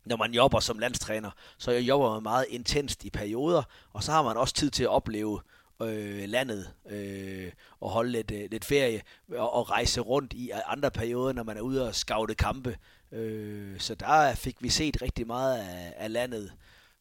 når 0.05 0.17
man 0.17 0.35
jobber 0.35 0.61
som 0.61 0.79
landstræner, 0.79 1.31
så 1.59 1.71
jeg 1.71 1.83
jobber 1.83 2.13
man 2.15 2.23
meget 2.23 2.47
intenst 2.49 3.05
i 3.05 3.11
perioder, 3.11 3.63
og 3.93 4.03
så 4.03 4.13
har 4.13 4.23
man 4.23 4.37
også 4.37 4.55
tid 4.55 4.71
til 4.71 4.83
at 4.83 4.91
opleve 4.91 5.41
øh, 5.83 6.29
landet 6.29 6.71
øh, 6.91 7.53
og 7.81 7.91
holde 7.91 8.11
lidt, 8.11 8.31
øh, 8.31 8.51
lidt 8.51 8.65
ferie 8.65 9.03
og, 9.29 9.55
og 9.55 9.71
rejse 9.71 10.01
rundt 10.01 10.33
i 10.33 10.51
andre 10.67 10.91
perioder, 10.91 11.33
når 11.33 11.43
man 11.43 11.57
er 11.57 11.61
ude 11.61 11.89
og 11.89 11.95
scoute 11.95 12.35
kampe. 12.35 12.77
Øh, 13.13 13.81
så 13.81 13.95
der 13.95 14.35
fik 14.35 14.57
vi 14.61 14.69
set 14.69 15.03
rigtig 15.03 15.27
meget 15.27 15.59
af, 15.59 15.95
af 15.97 16.13
landet. 16.13 16.53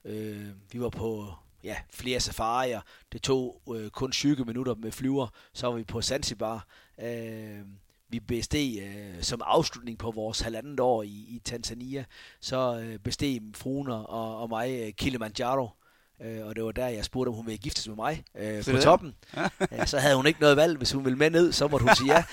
Øh, 0.05 0.47
vi 0.71 0.81
var 0.81 0.89
på 0.89 1.33
ja, 1.63 1.75
flere 1.89 2.19
safarier. 2.19 2.81
Det 3.11 3.21
tog 3.21 3.61
øh, 3.75 3.89
kun 3.89 4.11
20 4.11 4.45
minutter 4.45 4.75
med 4.75 4.91
flyver. 4.91 5.27
Så 5.53 5.67
var 5.67 5.75
vi 5.75 5.83
på 5.83 6.01
Zanzibar. 6.01 6.67
Øh, 7.01 7.59
vi 8.11 8.19
besteg 8.19 8.79
øh, 8.81 9.23
som 9.23 9.41
afslutning 9.45 9.97
på 9.97 10.11
vores 10.11 10.39
halvandet 10.39 10.79
år 10.79 11.03
i, 11.03 11.07
i 11.07 11.41
Tanzania, 11.45 12.05
så 12.41 12.79
øh, 12.83 12.99
besteg 12.99 13.41
fruen 13.55 13.87
og, 13.87 14.37
og 14.37 14.49
mig 14.49 14.81
øh, 14.81 14.93
Kilimanjaro. 14.93 15.69
Øh, 16.21 16.45
og 16.45 16.55
det 16.55 16.63
var 16.63 16.71
der, 16.71 16.87
jeg 16.87 17.05
spurgte, 17.05 17.29
om 17.29 17.35
hun 17.35 17.45
ville 17.45 17.57
giftes 17.57 17.87
med 17.87 17.95
mig 17.95 18.23
øh, 18.35 18.65
på 18.65 18.77
toppen. 18.77 19.15
Ja. 19.71 19.85
så 19.85 19.99
havde 19.99 20.15
hun 20.15 20.27
ikke 20.27 20.41
noget 20.41 20.57
valg. 20.57 20.77
Hvis 20.77 20.91
hun 20.91 21.05
ville 21.05 21.17
med 21.17 21.29
ned, 21.29 21.51
så 21.51 21.67
måtte 21.67 21.85
hun 21.85 21.95
sige 21.95 22.13
ja. 22.13 22.23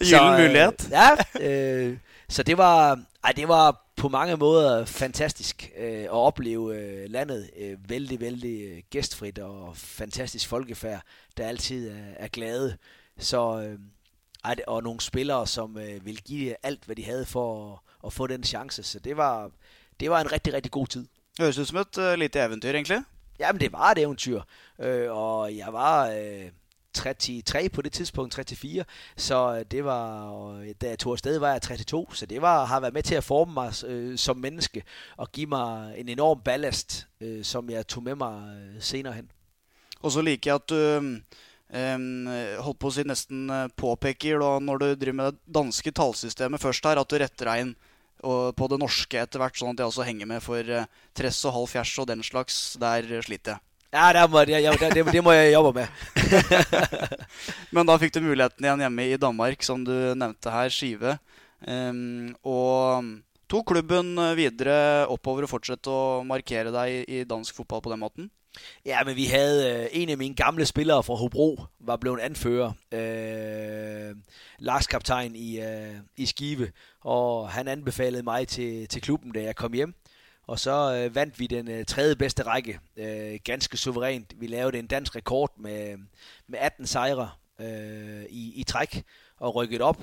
så, 0.10 0.36
øh, 0.38 0.72
ja, 0.90 1.10
øh, 1.40 1.98
så 2.28 2.42
det 2.42 2.58
var, 2.58 3.00
ej, 3.24 3.32
det 3.32 3.48
var 3.48 3.92
på 3.96 4.08
mange 4.08 4.36
måder 4.36 4.84
fantastisk 4.84 5.70
øh, 5.78 6.02
at 6.02 6.10
opleve 6.10 6.76
øh, 6.76 7.10
landet 7.10 7.50
øh, 7.58 7.90
vældig, 7.90 8.20
vældig 8.20 8.62
øh, 8.62 8.82
gæstfrit 8.90 9.38
og 9.38 9.76
fantastisk 9.76 10.48
folkefærd, 10.48 11.02
der 11.36 11.46
altid 11.46 11.90
er, 11.90 11.94
er 12.16 12.28
glade. 12.28 12.76
Så 13.18 13.60
øh, 13.60 13.78
og 14.66 14.82
nogle 14.82 15.00
spillere, 15.00 15.46
som 15.46 15.78
øh, 15.78 16.06
ville 16.06 16.20
give 16.20 16.54
alt, 16.62 16.84
hvad 16.84 16.96
de 16.96 17.04
havde 17.04 17.26
for 17.26 17.72
at, 17.72 17.78
at 18.06 18.12
få 18.12 18.26
den 18.26 18.44
chance. 18.44 18.82
Så 18.82 18.98
det 18.98 19.16
var, 19.16 19.50
det 20.00 20.10
var 20.10 20.20
en 20.20 20.32
rigtig, 20.32 20.52
rigtig 20.52 20.72
god 20.72 20.86
tid. 20.86 21.06
Det 21.36 21.44
høres 21.44 21.58
ut 21.58 21.68
som 21.68 21.78
et 21.78 21.98
uh, 21.98 22.14
lite 22.14 22.38
eventyr, 22.38 22.70
egentlig. 22.70 23.02
Jamen, 23.38 23.60
det 23.60 23.72
var 23.72 23.90
et 23.90 23.98
eventyr. 23.98 24.40
Øh, 24.78 25.10
og 25.10 25.56
jeg 25.56 25.72
var 25.72 26.08
øh, 26.08 26.50
33 26.94 27.68
på 27.68 27.82
det 27.82 27.92
tidspunkt, 27.92 28.34
34. 28.34 28.84
Så 29.16 29.64
det 29.70 29.84
var, 29.84 30.22
og 30.22 30.64
da 30.80 30.88
jeg 30.88 30.98
tog 30.98 31.12
afsted, 31.12 31.38
var 31.38 31.52
jeg 31.52 31.62
32. 31.62 32.06
Så 32.12 32.26
det 32.26 32.42
var, 32.42 32.64
har 32.64 32.80
været 32.80 32.94
med 32.94 33.02
til 33.02 33.14
at 33.14 33.24
forme 33.24 33.52
mig 33.52 33.84
øh, 33.86 34.18
som 34.18 34.36
menneske 34.36 34.82
og 35.16 35.32
give 35.32 35.46
mig 35.46 35.94
en 35.96 36.08
enorm 36.08 36.40
ballast, 36.44 37.06
øh, 37.20 37.44
som 37.44 37.70
jeg 37.70 37.86
tog 37.86 38.02
med 38.02 38.14
mig 38.14 38.56
øh, 38.56 38.82
senere 38.82 39.12
hen. 39.12 39.30
Og 40.00 40.12
så 40.12 40.20
liker 40.20 40.50
jeg, 40.50 40.54
at 40.54 40.68
du 40.68 40.74
holdt 41.72 42.80
på 42.82 42.90
å 42.90 42.92
si 42.92 43.04
nesten 43.08 43.48
eh, 43.48 43.70
påpeker 43.80 44.42
da, 44.42 44.58
når 44.60 44.82
du 44.82 44.86
driver 44.92 45.16
med 45.16 45.32
det 45.32 45.54
danske 45.56 45.92
tallsystemet 45.96 46.60
først 46.60 46.84
her, 46.84 47.00
at 47.00 47.08
du 47.08 47.16
retter 47.20 47.48
deg 47.48 47.64
inn 47.64 47.74
på 48.22 48.66
det 48.70 48.78
norske 48.78 49.18
etter 49.18 49.40
hvert, 49.42 49.56
sånn 49.58 49.72
at 49.72 49.80
jeg 49.82 49.90
også 49.90 50.04
henger 50.06 50.28
med 50.30 50.44
for 50.44 50.62
eh, 50.62 50.84
tress 51.16 51.40
og 51.48 51.56
halv 51.56 51.70
fjers 51.72 51.94
og 51.98 52.06
den 52.12 52.20
slags. 52.22 52.58
Der 52.78 53.08
sliter 53.24 53.56
jeg. 53.56 53.64
Ja, 53.92 54.06
det 54.16 54.22
må, 54.32 54.44
det, 54.48 54.60
det, 54.94 55.02
det 55.12 55.22
må 55.24 55.34
jeg 55.34 55.52
jobbe 55.52 55.82
med. 55.82 55.88
Men 57.74 57.88
da 57.88 57.98
fikk 58.00 58.14
du 58.14 58.22
muligheten 58.24 58.64
igjen 58.64 58.84
hjemme 58.86 59.08
i 59.08 59.18
Danmark, 59.20 59.64
som 59.66 59.82
du 59.84 59.92
nevnte 60.16 60.52
her, 60.52 60.72
Skive. 60.72 61.18
Um, 61.60 62.30
og 62.40 63.10
tok 63.52 63.68
klubben 63.74 64.14
videre 64.38 65.04
oppover 65.12 65.44
og 65.44 65.52
fortsette 65.52 65.92
å 65.92 66.22
markere 66.24 66.72
deg 66.72 67.04
i 67.04 67.24
dansk 67.28 67.58
fotball 67.58 67.84
på 67.84 67.92
den 67.92 68.00
måten? 68.00 68.30
Ja, 68.84 69.04
men 69.04 69.16
vi 69.16 69.24
havde 69.24 69.82
øh, 69.82 69.88
en 69.92 70.08
af 70.08 70.18
mine 70.18 70.34
gamle 70.34 70.66
spillere 70.66 71.02
fra 71.02 71.14
Hobro, 71.14 71.60
var 71.80 71.96
blevet 71.96 72.20
anfører. 72.20 72.72
Øh, 72.92 74.16
Lars 74.58 74.86
Kaptajn 74.86 75.36
i, 75.36 75.60
øh, 75.60 75.94
i 76.16 76.26
Skive, 76.26 76.72
og 77.00 77.50
han 77.50 77.68
anbefalede 77.68 78.22
mig 78.22 78.48
til, 78.48 78.88
til 78.88 79.02
klubben, 79.02 79.32
da 79.32 79.42
jeg 79.42 79.56
kom 79.56 79.72
hjem. 79.72 79.94
Og 80.46 80.58
så 80.58 80.94
øh, 80.94 81.14
vandt 81.14 81.40
vi 81.40 81.46
den 81.46 81.70
øh, 81.70 81.84
tredje 81.84 82.16
bedste 82.16 82.42
række, 82.42 82.80
øh, 82.96 83.38
ganske 83.44 83.76
suverænt. 83.76 84.34
Vi 84.36 84.46
lavede 84.46 84.78
en 84.78 84.86
dansk 84.86 85.16
rekord 85.16 85.58
med, 85.58 85.96
med 86.46 86.58
18 86.58 86.86
sejre 86.86 87.30
øh, 87.60 88.24
i, 88.30 88.52
i 88.60 88.64
træk 88.64 89.04
og 89.36 89.54
rykket 89.54 89.80
op. 89.80 90.02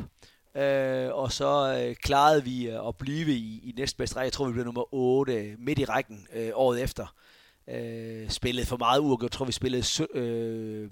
Øh, 0.56 1.10
og 1.14 1.32
så 1.32 1.82
øh, 1.82 1.96
klarede 1.96 2.44
vi 2.44 2.70
øh, 2.70 2.88
at 2.88 2.96
blive 2.96 3.32
i, 3.32 3.70
i 3.70 3.74
næstbedste 3.78 4.16
række. 4.16 4.26
Jeg 4.26 4.34
tror, 4.34 4.46
vi 4.46 4.54
blev 4.54 4.66
nummer 4.66 4.94
8 4.94 5.56
midt 5.58 5.80
i 5.80 5.86
rækken 5.86 6.28
øh, 6.34 6.50
året 6.54 6.84
efter 6.84 7.16
øh, 7.70 8.30
spillede 8.30 8.68
for 8.68 8.78
meget 8.78 9.00
uafgjort. 9.00 9.24
Jeg 9.24 9.32
tror, 9.32 9.46
vi 9.46 9.52
spillede 9.52 9.84
sø, 9.84 10.06
øh, 10.14 10.90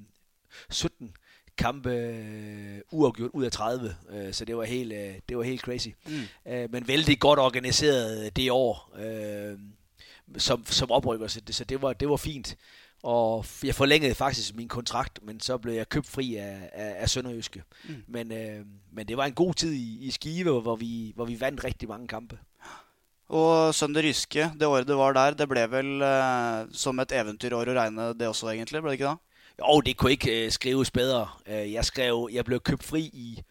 17 0.70 1.12
kampe 1.58 1.90
øh, 1.90 2.80
uafgjort 2.92 3.32
ud 3.34 3.46
af 3.46 3.52
30, 3.52 3.96
øh, 4.10 4.34
så 4.34 4.46
det 4.46 4.58
var 4.58 4.64
helt, 4.64 4.94
øh, 4.94 5.16
det 5.30 5.38
var 5.38 5.44
helt 5.44 5.62
crazy. 5.62 5.88
Mm. 6.08 6.52
Øh, 6.52 6.72
men 6.72 6.88
vældig 6.88 7.20
godt 7.20 7.40
organiseret 7.40 8.36
det 8.36 8.52
år, 8.52 8.92
øh, 9.00 9.60
som, 10.38 10.66
som 10.66 10.92
oprykker, 10.92 11.28
så 11.28 11.42
det, 11.42 11.56
så 11.56 11.64
det 11.64 11.82
var, 11.82 11.94
det 11.94 12.10
var 12.10 12.18
fint. 12.18 12.58
Og 13.04 13.46
jeg 13.64 13.76
forlængede 13.76 14.16
faktisk 14.16 14.56
min 14.56 14.68
kontrakt, 14.68 15.20
men 15.24 15.40
så 15.40 15.58
blev 15.58 15.74
jeg 15.74 15.90
købt 15.90 16.08
fri 16.08 16.36
af, 16.36 16.70
af, 16.74 16.96
af 16.98 17.10
Sønderjyske. 17.10 17.64
Mm. 17.90 18.04
Men, 18.08 18.32
øh, 18.32 18.66
men 18.92 19.08
det 19.08 19.18
var 19.18 19.26
en 19.26 19.34
god 19.34 19.54
tid 19.54 19.74
i, 19.74 20.06
i 20.06 20.12
Skive, 20.12 20.62
hvor 20.62 20.76
vi, 20.76 21.12
hvor 21.16 21.26
vi 21.26 21.40
vandt 21.40 21.64
rigtig 21.64 21.90
mange 21.90 22.08
kampe. 22.08 22.40
Og 23.30 23.76
Sønder 23.76 24.04
Ryske, 24.04 24.52
det 24.60 24.68
året 24.68 24.88
det 24.88 24.98
var 24.98 25.14
der, 25.14 25.34
det 25.36 25.50
ble 25.50 25.66
vel 25.72 26.02
eh, 26.02 26.68
som 26.72 27.00
et 27.04 27.12
eventyrår 27.12 27.68
å 27.68 27.76
regne, 27.76 28.14
det 28.16 28.28
også, 28.28 28.54
egentlig? 28.54 28.82
Ble 28.82 28.94
det 28.94 29.00
ikke 29.02 29.10
det? 29.10 29.18
Jo, 29.60 29.82
det 29.82 29.98
kunne 29.98 30.16
ikke 30.16 30.46
eh, 30.46 30.52
skrives 30.52 30.92
bedre. 30.92 31.28
Øh, 31.48 31.74
jeg 31.74 31.86
skrev, 31.86 32.30
jeg 32.32 32.46
blev 32.46 32.60
købt 32.60 32.84
fri 32.84 33.02
i, 33.02 33.44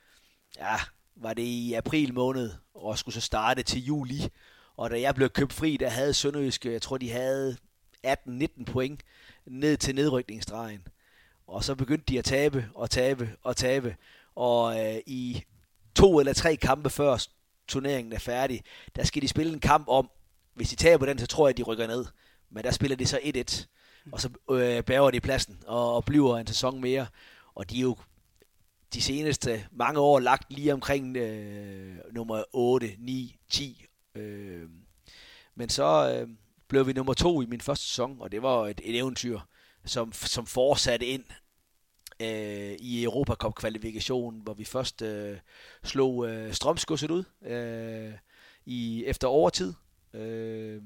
ja, 0.57 0.77
var 1.17 1.35
det 1.35 1.43
i 1.43 1.75
april 1.75 2.15
måned, 2.15 2.51
og 2.75 2.99
skulle 2.99 3.15
så 3.15 3.21
starte 3.21 3.63
til 3.63 3.85
juli. 3.85 4.29
Og 4.77 4.91
da 4.91 5.01
jeg 5.01 5.15
blev 5.15 5.31
købt 5.31 5.53
fri, 5.53 5.77
der 5.77 5.89
havde 5.89 6.15
Sønderjyske, 6.15 6.73
jeg 6.73 6.83
tror 6.83 6.99
de 6.99 7.11
havde 7.11 7.57
18-19 8.07 8.65
point 8.65 9.01
ned 9.47 9.77
til 9.77 9.95
nedrykningsstregen. 9.95 10.87
Og 11.47 11.65
så 11.65 11.75
begyndte 11.75 12.05
de 12.09 12.19
at 12.19 12.25
tabe 12.25 12.69
og 12.75 12.91
tabe 12.91 13.31
og 13.43 13.57
tabe. 13.57 13.97
Og 14.35 14.87
øh, 14.87 15.01
i 15.07 15.45
to 15.95 16.19
eller 16.21 16.33
tre 16.33 16.57
kampe 16.57 16.91
før 16.91 17.27
turneringen 17.69 18.13
er 18.13 18.19
færdig, 18.19 18.63
der 18.97 19.05
skal 19.05 19.23
de 19.23 19.29
spille 19.29 19.53
en 19.53 19.61
kamp 19.61 19.89
om, 19.89 20.11
hvis 20.55 20.71
de 20.71 20.77
taber 20.77 21.07
den, 21.07 21.19
så 21.19 21.27
tror 21.27 21.47
jeg, 21.47 21.51
at 21.51 21.57
de 21.57 21.63
rykker 21.63 21.87
ned. 21.87 22.05
Men 22.51 22.65
der 22.65 22.71
spiller 22.71 22.97
de 22.97 23.07
så 23.07 23.19
1-1, 23.23 23.67
og 24.13 24.21
så 24.21 24.29
øh, 24.51 24.83
bærer 24.83 25.11
de 25.11 25.21
pladsen 25.21 25.59
og, 25.67 25.95
og 25.95 26.05
bliver 26.05 26.37
en 26.37 26.47
sæson 26.47 26.81
mere. 26.81 27.07
Og 27.55 27.71
de 27.71 27.77
er 27.77 27.83
jo 27.83 27.97
de 28.95 29.03
seneste 29.03 29.67
mange 29.73 30.01
år 30.01 30.21
lagt 30.21 30.53
lige 30.53 30.73
omkring 30.73 31.17
øh, 31.17 31.97
nummer 32.13 32.45
8, 32.53 32.95
9, 32.99 33.37
10. 33.49 33.85
Øh, 34.15 34.69
men 35.55 35.69
så 35.69 36.15
øh, 36.15 36.29
blev 36.69 36.87
vi 36.87 36.93
nummer 36.93 37.15
to 37.15 37.43
i 37.43 37.47
min 37.47 37.61
første 37.61 37.87
sæson, 37.87 38.17
og 38.21 38.33
det 38.33 38.43
var 38.43 38.67
et, 38.67 38.81
et 38.85 38.99
eventyr, 38.99 39.41
som, 39.85 40.13
som 40.13 40.47
fortsatte 40.47 41.07
ind 41.07 41.25
øh, 42.21 42.77
i 42.79 43.05
Europacup-kvalifikationen, 43.05 44.41
hvor 44.41 44.55
vi 44.55 44.65
først 44.65 45.03
øh, 45.03 45.39
slog 45.85 46.29
øh, 46.29 46.53
Strømskudset 46.53 47.11
ud 47.11 47.25
øh, 47.43 48.13
i, 48.67 49.05
efter 49.05 49.29
overtid. 49.29 49.75
Øh, 50.15 50.83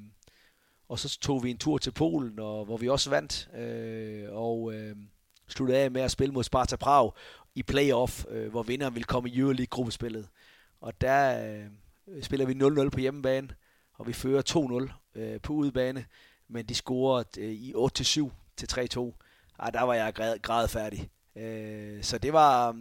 og 0.89 0.99
så 0.99 1.19
tog 1.21 1.45
vi 1.45 1.51
en 1.51 1.59
tur 1.59 1.79
til 1.79 1.91
Polen, 1.91 2.39
og, 2.39 2.65
hvor 2.65 2.77
vi 2.77 2.89
også 2.89 3.11
vandt, 3.11 3.51
øh, 3.55 4.29
og 4.31 4.75
øh, 4.75 4.97
sluttede 5.49 5.79
af 5.79 5.91
med 5.91 6.03
at 6.03 6.11
spille 6.11 6.35
mod 6.35 6.45
Sparta 6.45 6.77
Prag 6.77 7.13
i 7.55 7.63
playoff, 7.63 8.25
øh, 8.29 8.51
hvor 8.51 8.63
vinderen 8.63 8.95
ville 8.95 9.05
komme 9.05 9.31
i 9.31 9.39
Euroleague-gruppespillet. 9.39 10.29
Og 10.81 11.01
der 11.01 11.51
øh, 12.09 12.23
spiller 12.23 12.47
vi 12.47 12.85
0-0 12.85 12.91
på 12.91 13.01
hjemmebane, 13.01 13.49
og 13.95 14.07
vi 14.07 14.13
fører 14.13 14.89
2-0 15.15 15.21
øh, 15.21 15.41
på 15.41 15.53
udebane, 15.53 16.05
men 16.49 16.67
de 16.67 16.75
scorede 16.75 17.41
øh, 17.41 17.51
i 17.51 17.75
8-7 17.75 18.31
til 18.57 18.69
3-2. 18.73 19.13
Ej, 19.59 19.71
der 19.71 19.83
var 19.83 19.95
jeg 19.95 20.15
græd, 20.15 20.39
græd 20.39 20.69
færdig. 20.69 21.11
Øh, 21.37 22.03
så 22.03 22.19
det 22.19 22.33
var, 22.33 22.77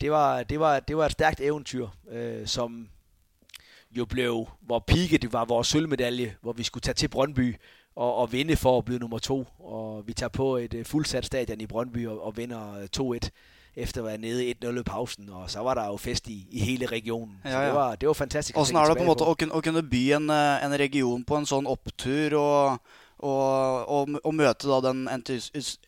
det 0.00 0.10
var, 0.10 0.42
det 0.42 0.60
var, 0.60 0.80
det 0.80 0.96
var 0.96 1.06
et 1.06 1.12
stærkt 1.12 1.40
eventyr, 1.40 1.88
øh, 2.10 2.46
som 2.46 2.88
jo 3.90 4.04
blev, 4.04 4.48
hvor 4.60 4.78
pike 4.78 5.18
det 5.18 5.32
var 5.32 5.44
vores 5.44 5.68
sølvmedalje, 5.68 6.36
hvor 6.40 6.52
vi 6.52 6.62
skulle 6.62 6.82
tage 6.82 6.94
til 6.94 7.08
Brøndby 7.08 7.56
og, 7.96 8.14
og 8.14 8.32
vinde 8.32 8.56
for 8.56 8.78
at 8.78 8.84
blive 8.84 8.98
nummer 8.98 9.18
to. 9.18 9.46
Og 9.58 10.06
vi 10.06 10.12
tager 10.12 10.30
på 10.30 10.56
et 10.56 10.74
uh, 10.74 10.84
fuldsat 10.84 11.24
stadion 11.24 11.60
i 11.60 11.66
Brøndby 11.66 12.06
og, 12.06 12.24
og 12.24 12.36
vinder 12.36 12.86
2-1 13.24 13.28
efter 13.76 14.00
at 14.00 14.06
være 14.06 14.18
nede 14.18 14.54
1-0 14.64 14.80
i 14.80 14.82
pausen, 14.82 15.28
og 15.28 15.50
så 15.50 15.60
var 15.60 15.74
der 15.74 15.86
jo 15.86 15.96
fest 15.96 16.28
i, 16.28 16.46
i 16.50 16.60
hele 16.60 16.86
regionen. 16.86 17.40
Ja, 17.44 17.50
ja. 17.50 17.56
Så 17.56 17.64
det 17.64 17.74
var, 17.74 17.94
det 17.94 18.06
var 18.06 18.12
fantastisk. 18.12 18.56
Hvordan 18.56 18.76
er 18.76 18.88
det 18.88 18.96
på 18.96 19.02
en 19.02 19.08
måte 19.08 19.24
å, 19.24 19.36
å 19.56 19.60
kunne 19.60 19.82
by 19.82 20.02
en, 20.12 20.30
eh, 20.30 20.64
en 20.64 20.78
region 20.78 21.24
på 21.24 21.38
en 21.40 21.48
sånn 21.48 21.66
opptur, 21.66 22.36
og 22.36 22.78
og, 23.22 23.88
og, 23.88 24.08
og, 24.24 24.34
møte 24.34 24.68
da 24.68 24.80
den 24.90 25.06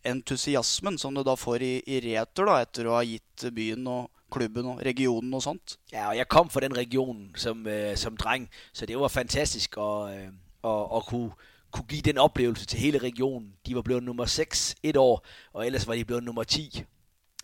entusiasmen 0.06 0.98
som 0.98 1.14
du 1.14 1.22
da 1.26 1.34
får 1.38 1.64
i, 1.66 1.72
i 1.86 2.00
retur 2.06 2.48
da, 2.50 2.60
etter 2.62 2.88
å 2.88 2.98
ha 2.98 3.02
gitt 3.06 3.48
byen 3.54 3.88
og 3.90 4.10
klubben 4.34 4.70
og 4.72 4.82
regionen 4.86 5.34
og 5.34 5.42
sånt. 5.42 5.76
Ja, 5.92 6.08
og 6.08 6.16
jeg 6.18 6.28
kom 6.30 6.50
fra 6.50 6.62
den 6.64 6.76
regionen 6.76 7.32
som, 7.38 7.66
øh, 7.66 7.96
som 7.96 8.16
dreng, 8.16 8.48
så 8.72 8.86
det 8.86 8.98
var 8.98 9.08
fantastisk 9.08 9.76
at, 9.78 10.14
øh, 10.14 10.30
at, 10.64 10.88
at 10.96 11.06
kunne, 11.06 11.30
kunne 11.70 11.86
give 11.88 12.02
den 12.02 12.18
oplevelse 12.18 12.66
til 12.66 12.78
hele 12.78 12.98
regionen. 12.98 13.52
De 13.66 13.74
var 13.74 13.82
blevet 13.82 14.02
nummer 14.02 14.26
6 14.26 14.74
et 14.82 14.96
år, 14.96 15.26
og 15.52 15.66
ellers 15.66 15.86
var 15.86 15.94
de 15.94 16.04
blevet 16.04 16.24
nummer 16.24 16.44
10 16.44 16.84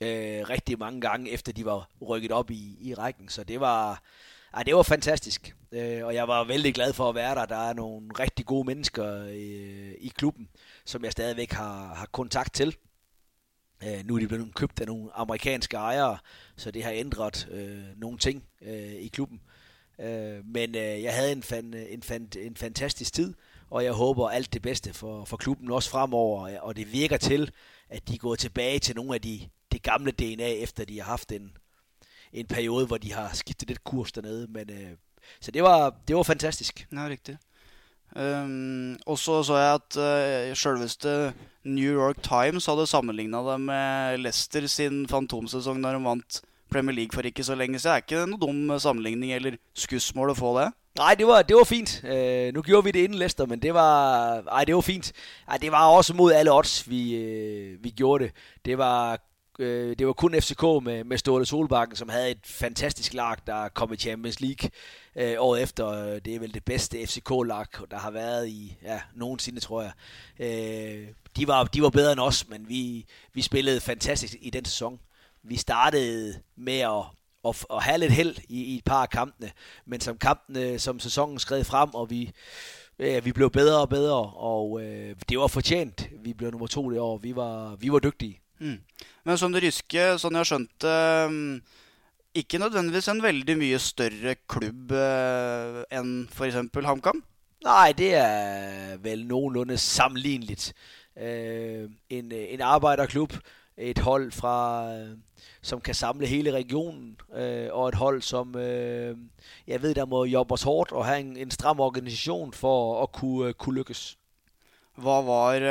øh, 0.00 0.48
rigtig 0.48 0.78
mange 0.78 1.00
gange, 1.00 1.30
efter 1.30 1.52
de 1.52 1.64
var 1.64 1.88
rykket 2.02 2.32
op 2.32 2.50
i, 2.50 2.76
i 2.80 2.94
rækken. 2.94 3.28
Så 3.28 3.44
det 3.44 3.60
var, 3.60 4.02
Ja, 4.56 4.62
det 4.62 4.74
var 4.74 4.82
fantastisk, 4.82 5.56
øh, 5.72 6.04
og 6.06 6.14
jeg 6.14 6.28
var 6.28 6.44
vældig 6.44 6.74
glad 6.74 6.92
for 6.92 7.08
at 7.08 7.14
være 7.14 7.34
der. 7.34 7.46
Der 7.46 7.68
er 7.68 7.72
nogle 7.72 8.08
rigtig 8.18 8.46
gode 8.46 8.66
mennesker 8.66 9.24
øh, 9.24 9.92
i 10.00 10.12
klubben, 10.16 10.48
som 10.84 11.04
jeg 11.04 11.12
stadigvæk 11.12 11.52
har, 11.52 11.94
har 11.94 12.06
kontakt 12.12 12.54
til. 12.54 12.76
Øh, 13.84 14.04
nu 14.04 14.14
er 14.14 14.20
de 14.20 14.28
blevet 14.28 14.54
købt 14.54 14.80
af 14.80 14.86
nogle 14.86 15.10
amerikanske 15.14 15.76
ejere, 15.76 16.18
så 16.56 16.70
det 16.70 16.84
har 16.84 16.90
ændret 16.90 17.48
øh, 17.50 18.00
nogle 18.00 18.18
ting 18.18 18.44
øh, 18.62 18.92
i 18.92 19.08
klubben. 19.08 19.40
Øh, 20.00 20.46
men 20.46 20.74
øh, 20.74 21.02
jeg 21.02 21.14
havde 21.14 21.32
en, 21.32 21.42
fan, 21.42 21.74
en, 21.74 22.02
fan, 22.02 22.28
en 22.38 22.56
fantastisk 22.56 23.12
tid, 23.12 23.34
og 23.70 23.84
jeg 23.84 23.92
håber 23.92 24.28
alt 24.28 24.52
det 24.52 24.62
bedste 24.62 24.94
for, 24.94 25.24
for 25.24 25.36
klubben 25.36 25.70
også 25.70 25.90
fremover. 25.90 26.58
Og 26.60 26.76
det 26.76 26.92
virker 26.92 27.16
til, 27.16 27.50
at 27.88 28.08
de 28.08 28.18
går 28.18 28.34
tilbage 28.34 28.78
til 28.78 28.96
nogle 28.96 29.14
af 29.14 29.20
de, 29.20 29.48
det 29.72 29.82
gamle 29.82 30.10
DNA, 30.10 30.48
efter 30.48 30.84
de 30.84 31.00
har 31.00 31.06
haft 31.06 31.32
en, 31.32 31.52
en 32.32 32.46
periode, 32.46 32.86
hvor 32.86 32.98
de 32.98 33.12
har 33.12 33.30
skiftet 33.34 33.68
lidt 33.68 33.84
kurs 33.84 34.12
dernede. 34.12 34.46
Men, 34.50 34.70
øh, 34.70 34.96
så 35.40 35.50
det 35.50 35.62
var, 35.62 35.94
det 36.08 36.16
var 36.16 36.22
fantastisk. 36.22 36.86
Ja, 36.92 37.08
riktig. 37.08 37.38
Um, 38.16 38.98
og 39.06 39.18
så 39.18 39.42
så 39.42 39.56
jeg 39.56 39.74
at 39.74 39.96
uh, 40.50 40.56
selveste 40.56 41.32
New 41.64 41.92
York 41.94 42.22
Times 42.22 42.66
hadde 42.66 42.86
sammenligna 42.86 43.38
det 43.52 43.60
med 43.60 44.18
Leicester 44.18 44.66
sin 44.66 45.08
fantomsesong 45.08 45.84
da 45.84 45.92
de 45.94 46.04
vant 46.04 46.40
Premier 46.70 46.94
League 46.94 47.14
for 47.14 47.22
ikke 47.22 47.44
så 47.44 47.54
lenge 47.54 47.78
siden. 47.78 47.94
Er 47.94 48.02
ikke 48.02 48.26
noe 48.26 48.40
dum 48.40 48.78
sammenligning 48.78 49.32
eller 49.32 49.58
skussmål 49.74 50.34
å 50.34 50.38
få 50.38 50.52
det? 50.58 50.68
Nej, 50.98 51.14
det 51.14 51.26
var, 51.26 51.42
det 51.46 51.54
var 51.56 51.64
fint. 51.64 52.00
Uh, 52.02 52.50
nu 52.54 52.62
gjorde 52.66 52.84
vi 52.84 52.96
det 52.98 53.04
inden 53.04 53.18
Leicester, 53.18 53.46
men 53.46 53.62
det 53.62 53.74
var, 53.74 54.42
ej, 54.58 54.64
det 54.64 54.74
var 54.74 54.82
fint. 54.82 55.12
Ej, 55.46 55.58
det 55.62 55.72
var 55.72 55.94
også 55.94 56.14
mod 56.14 56.34
alle 56.34 56.52
odds, 56.52 56.82
vi, 56.90 57.02
uh, 57.14 57.84
vi 57.84 57.94
gjorde 57.94 58.24
det. 58.24 58.32
Det 58.64 58.78
var 58.78 59.20
Øh, 59.60 59.96
det 59.98 60.06
var 60.06 60.12
kun 60.12 60.34
FCK 60.40 60.62
med, 60.62 61.04
med 61.04 61.18
Ståle 61.18 61.46
Solbakken, 61.46 61.96
som 61.96 62.08
havde 62.08 62.30
et 62.30 62.40
fantastisk 62.44 63.14
lag, 63.14 63.36
der 63.46 63.68
kom 63.68 63.92
i 63.92 63.96
Champions 63.96 64.40
League 64.40 64.70
øh, 65.16 65.34
året 65.38 65.62
efter. 65.62 65.88
Øh, 65.88 66.20
det 66.24 66.34
er 66.34 66.38
vel 66.38 66.54
det 66.54 66.64
bedste 66.64 67.06
FCK-lag, 67.06 67.66
der 67.90 67.98
har 67.98 68.10
været 68.10 68.48
i 68.48 68.76
ja, 68.82 69.00
nogensinde, 69.14 69.60
tror 69.60 69.82
jeg. 69.82 69.92
Øh, 70.38 71.08
de, 71.36 71.48
var, 71.48 71.64
de 71.64 71.82
var 71.82 71.90
bedre 71.90 72.12
end 72.12 72.20
os, 72.20 72.48
men 72.48 72.68
vi, 72.68 73.06
vi 73.32 73.42
spillede 73.42 73.80
fantastisk 73.80 74.36
i 74.40 74.50
den 74.50 74.64
sæson. 74.64 75.00
Vi 75.42 75.56
startede 75.56 76.34
med 76.56 76.78
at, 76.78 77.04
at, 77.48 77.64
at 77.72 77.82
have 77.82 77.98
lidt 77.98 78.12
held 78.12 78.36
i, 78.48 78.64
i 78.64 78.76
et 78.76 78.84
par 78.84 79.02
af 79.02 79.10
kampene, 79.10 79.50
men 79.86 80.00
som 80.00 80.18
kampene, 80.18 80.78
som 80.78 81.00
sæsonen 81.00 81.38
skred 81.38 81.64
frem, 81.64 81.94
og 81.94 82.10
vi, 82.10 82.32
vi 82.98 83.32
blev 83.32 83.50
bedre 83.50 83.80
og 83.80 83.88
bedre, 83.88 84.32
og 84.36 84.82
øh, 84.82 85.16
det 85.28 85.38
var 85.38 85.46
fortjent. 85.46 86.08
Vi 86.22 86.32
blev 86.32 86.50
nummer 86.50 86.66
to 86.66 86.90
det 86.90 87.00
år. 87.00 87.18
Vi 87.18 87.36
var, 87.36 87.76
vi 87.76 87.92
var 87.92 87.98
dygtige. 87.98 88.39
Mm. 88.60 88.80
Men 89.24 89.38
som 89.40 89.52
det 89.54 89.62
ryske, 89.64 90.02
sånn 90.20 90.36
jeg 90.36 90.44
har 90.44 90.48
skjønt 90.50 90.84
det 90.84 90.96
Ikke 92.40 92.60
nødvendigvis 92.60 93.08
en 93.10 93.22
veldig 93.24 93.56
mye 93.58 93.78
større 93.82 94.36
klubb 94.46 94.92
eh, 94.94 95.80
enn 95.96 96.28
f.eks. 96.30 96.60
HamKam? 96.86 97.22
Nej, 97.64 97.92
det 97.96 98.12
er 98.14 99.00
vel 99.02 99.24
nogenlunde 99.26 99.76
sammenligneligt. 99.76 100.70
Øh, 101.16 101.90
en, 102.08 102.32
en 102.32 102.60
arbejderklub, 102.60 103.34
et 103.76 103.98
hold 103.98 104.30
fra, 104.32 104.54
som 105.62 105.80
kan 105.80 105.94
samle 105.94 106.26
hele 106.26 106.52
regionen, 106.52 107.16
og 107.72 107.88
et 107.88 107.94
hold, 107.94 108.22
som 108.22 108.54
jeg 109.66 109.82
ved, 109.82 109.94
der 109.94 110.06
må 110.06 110.24
jobbe 110.24 110.54
os 110.54 110.62
hårdt 110.62 110.92
og 110.92 111.06
have 111.06 111.20
en, 111.20 111.36
en 111.36 111.50
stram 111.50 111.80
organisation 111.80 112.52
for 112.52 113.02
at 113.02 113.12
kunne, 113.12 113.52
kunne 113.52 113.80
lykkes. 113.80 114.18
Hva 115.00 115.20
var, 115.24 115.64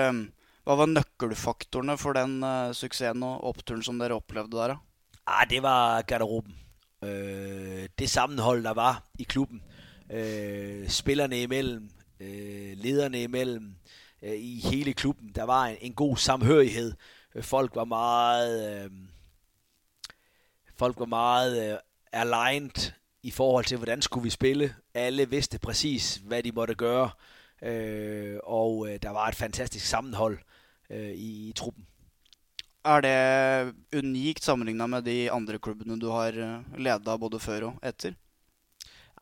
Hva 0.70 0.76
var 0.78 0.86
nøkkelfaktorene 0.86 1.96
for 1.98 2.14
den 2.14 2.44
uh, 2.46 2.70
suksessen 2.78 3.24
og 3.26 3.40
oppturen 3.50 3.82
som 3.82 3.98
dere 3.98 4.14
opplevde 4.20 4.58
der? 4.70 4.76
Ah, 5.26 5.48
det 5.50 5.64
var 5.66 6.02
garderoben. 6.02 6.54
Øh, 7.04 7.88
det 8.00 8.10
sammenhold, 8.10 8.64
der 8.64 8.74
var 8.78 9.10
i 9.20 9.24
klubben. 9.24 9.64
Øh, 10.12 10.90
spillerne 10.90 11.42
imellem, 11.42 11.90
øh, 12.20 12.78
lederne 12.78 13.24
imellem, 13.24 13.76
øh, 14.22 14.36
i 14.36 14.60
hele 14.60 14.94
klubben. 14.94 15.32
Der 15.36 15.44
var 15.44 15.66
en, 15.68 15.78
en 15.82 15.94
god 15.94 16.18
samhørighed. 16.18 16.94
Øh, 17.36 17.44
folk 17.44 17.76
var 17.76 17.86
meget... 17.86 18.84
Øh, 18.86 18.92
folk 20.78 21.00
var 21.00 21.06
meget 21.06 21.72
øh, 21.72 21.78
aligned 22.14 22.92
i 23.24 23.32
forhold 23.32 23.66
til, 23.66 23.78
hvordan 23.78 24.02
skulle 24.02 24.24
vi 24.24 24.30
spille. 24.30 24.76
Alle 24.94 25.30
vidste 25.30 25.60
præcis, 25.60 26.16
hvad 26.16 26.44
de 26.44 26.52
måtte 26.52 26.76
gøre. 26.76 27.10
Øh, 27.64 28.40
og 28.44 28.90
øh, 28.90 29.00
der 29.02 29.10
var 29.10 29.28
et 29.28 29.36
fantastisk 29.36 29.86
sammenhold 29.86 30.38
øh, 30.38 30.44
i, 30.90 31.50
i 31.50 31.54
truppen. 31.56 31.86
Er 32.86 33.02
det 33.02 33.76
unikt 33.98 34.44
sammenlignet 34.44 34.90
med 34.90 35.02
de 35.02 35.32
andre 35.32 35.60
klubbene 35.60 36.00
du 36.00 36.10
har 36.10 36.28
øh, 36.28 36.80
ledet 36.80 37.20
både 37.20 37.40
før 37.40 37.66
og 37.66 37.90
etter? 37.90 38.14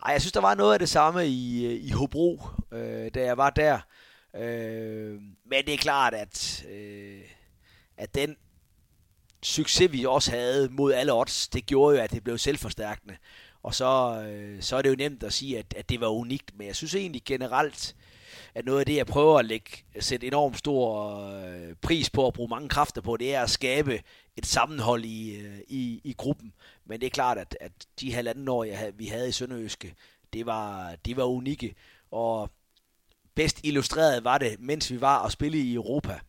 Ej, 0.06 0.12
jeg 0.12 0.21
synes, 0.21 0.32
der 0.32 0.41
var 0.41 0.56
noget 0.56 0.73
af 0.73 0.80
det 0.80 0.89
samme 0.89 1.27
i, 1.27 1.65
øh, 1.65 1.86
i 1.86 1.89
Hobro, 1.89 2.41
øh, 2.71 3.12
da 3.13 3.21
jeg 3.21 3.38
var 3.38 3.49
der. 3.49 3.80
Øh, 4.36 5.21
men 5.45 5.65
det 5.65 5.73
er 5.73 5.77
klart, 5.77 6.13
at, 6.13 6.65
øh, 6.69 7.21
at 7.97 8.15
den 8.15 8.36
succes, 9.43 9.91
vi 9.91 10.06
også 10.06 10.32
havde 10.32 10.69
mod 10.71 10.93
alle 10.93 11.13
odds, 11.13 11.47
det 11.47 11.65
gjorde 11.65 11.97
jo, 11.97 12.03
at 12.03 12.12
det 12.12 12.23
blev 12.23 12.38
selvforstærkende. 12.38 13.17
Og 13.63 13.75
så, 13.75 14.21
øh, 14.27 14.62
så 14.62 14.75
er 14.75 14.82
det 14.82 14.89
jo 14.89 14.95
nemt 14.95 15.23
at 15.23 15.34
sige, 15.34 15.60
at, 15.60 15.73
at 15.77 15.89
det 15.89 16.01
var 16.01 16.08
unikt, 16.08 16.58
men 16.58 16.67
jeg 16.67 16.75
synes 16.75 16.95
egentlig 16.95 17.21
generelt, 17.25 17.95
at 18.57 18.65
noget 18.65 18.79
af 18.79 18.85
det, 18.85 18.95
jeg 18.95 19.05
prøver 19.05 19.39
at 19.39 19.45
lægge, 19.45 19.71
sætte 19.99 20.27
enormt 20.27 20.57
stor 20.57 21.11
øh, 21.29 21.75
pris 21.81 22.09
på 22.09 22.23
og 22.23 22.33
bruge 22.33 22.49
mange 22.49 22.69
kræfter 22.69 23.01
på, 23.01 23.17
det 23.17 23.35
er 23.35 23.41
at 23.41 23.49
skabe 23.49 24.01
et 24.35 24.45
sammenhold 24.45 25.05
i, 25.05 25.35
øh, 25.35 25.59
i, 25.67 26.01
i 26.03 26.13
gruppen. 26.17 26.53
Men 26.85 26.99
det 26.99 27.05
er 27.05 27.11
klart, 27.11 27.37
at, 27.37 27.57
at 27.61 27.71
de 27.99 28.13
halvanden 28.13 28.47
år, 28.47 28.63
jeg 28.63 28.93
vi 28.97 29.05
havde 29.05 29.29
i 29.29 29.31
Sønderøske, 29.31 29.95
det 30.33 30.45
var, 30.45 30.95
det 31.05 31.17
var 31.17 31.23
unikke. 31.23 31.75
Og 32.11 32.49
bedst 33.35 33.59
illustreret 33.63 34.23
var 34.23 34.37
det, 34.37 34.59
mens 34.59 34.91
vi 34.91 35.01
var 35.01 35.17
og 35.17 35.31
spille 35.31 35.57
i 35.57 35.73
Europa. 35.73 36.19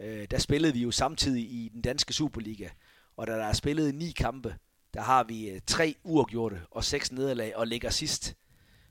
Øh, 0.00 0.26
der 0.30 0.38
spillede 0.38 0.72
vi 0.72 0.82
jo 0.82 0.90
samtidig 0.90 1.42
i 1.42 1.70
den 1.72 1.82
danske 1.82 2.12
Superliga. 2.12 2.68
Og 3.16 3.26
da 3.26 3.32
der 3.32 3.44
er 3.44 3.52
spillet 3.52 3.94
ni 3.94 4.10
kampe, 4.10 4.56
der 4.94 5.00
har 5.00 5.24
vi 5.24 5.48
øh, 5.48 5.60
tre 5.66 5.94
uafgjorte 6.04 6.60
og 6.70 6.84
seks 6.84 7.12
nederlag 7.12 7.56
og 7.56 7.66
ligger 7.66 7.90
sidst. 7.90 8.34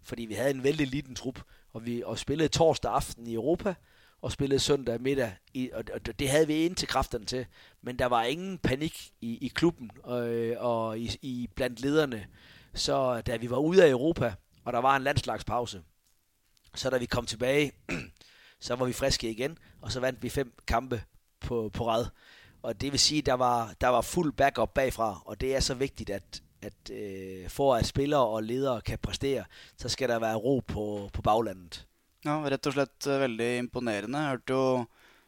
Fordi 0.03 0.25
vi 0.25 0.33
havde 0.33 0.51
en 0.51 0.63
vældig 0.63 0.87
liten 0.87 1.15
trup, 1.15 1.41
og 1.75 1.85
vi 1.85 2.03
og 2.05 2.19
spillede 2.19 2.49
torsdag 2.49 2.91
aften 2.91 3.27
i 3.27 3.33
Europa, 3.33 3.75
og 4.21 4.31
spillede 4.31 4.59
søndag 4.59 5.01
middag, 5.01 5.33
i, 5.53 5.69
og, 5.73 5.83
og 5.93 6.19
det 6.19 6.29
havde 6.29 6.47
vi 6.47 6.65
ind 6.65 6.75
til 6.75 6.87
kræfterne 6.87 7.25
til. 7.25 7.45
Men 7.81 7.99
der 7.99 8.05
var 8.05 8.23
ingen 8.23 8.57
panik 8.57 9.11
i, 9.21 9.37
i 9.37 9.47
klubben 9.47 9.91
og, 10.03 10.19
og 10.57 10.99
i, 10.99 11.17
i 11.21 11.49
blandt 11.55 11.81
lederne. 11.81 12.27
Så 12.73 13.21
da 13.21 13.37
vi 13.37 13.49
var 13.49 13.57
ude 13.57 13.83
af 13.83 13.89
Europa, 13.89 14.33
og 14.65 14.73
der 14.73 14.79
var 14.79 14.95
en 14.95 15.03
landslagspause, 15.03 15.81
så 16.75 16.89
da 16.89 16.97
vi 16.97 17.05
kom 17.05 17.25
tilbage, 17.25 17.71
så 18.59 18.75
var 18.75 18.85
vi 18.85 18.93
friske 18.93 19.31
igen, 19.31 19.57
og 19.81 19.91
så 19.91 19.99
vandt 19.99 20.23
vi 20.23 20.29
fem 20.29 20.53
kampe 20.67 21.03
på, 21.39 21.69
på 21.73 21.87
rad. 21.87 22.05
Og 22.61 22.81
det 22.81 22.91
vil 22.91 22.99
sige, 22.99 23.19
at 23.19 23.25
der 23.25 23.33
var, 23.33 23.73
der 23.81 23.87
var 23.87 24.01
fuld 24.01 24.33
backup 24.33 24.73
bagfra, 24.73 25.21
og 25.25 25.41
det 25.41 25.55
er 25.55 25.59
så 25.59 25.73
vigtigt, 25.73 26.09
at, 26.09 26.41
at 26.69 26.91
øh, 26.91 27.45
for 27.51 27.75
at 27.75 27.87
spillere 27.87 28.35
og 28.35 28.43
ledere 28.43 28.81
kan 28.85 29.01
præstere, 29.01 29.45
så 29.77 29.89
skal 29.89 30.09
der 30.09 30.23
være 30.23 30.41
ro 30.41 30.59
på, 30.65 30.85
på 31.13 31.21
baglandet. 31.25 31.83
Ja, 32.25 32.39
rett 32.49 32.65
og 32.65 32.73
slett 32.73 33.05
uh, 33.05 33.21
veldig 33.21 33.49
imponerende. 33.61 34.21
Jeg 34.21 34.33
hørte 34.33 34.55
jo 34.55 34.65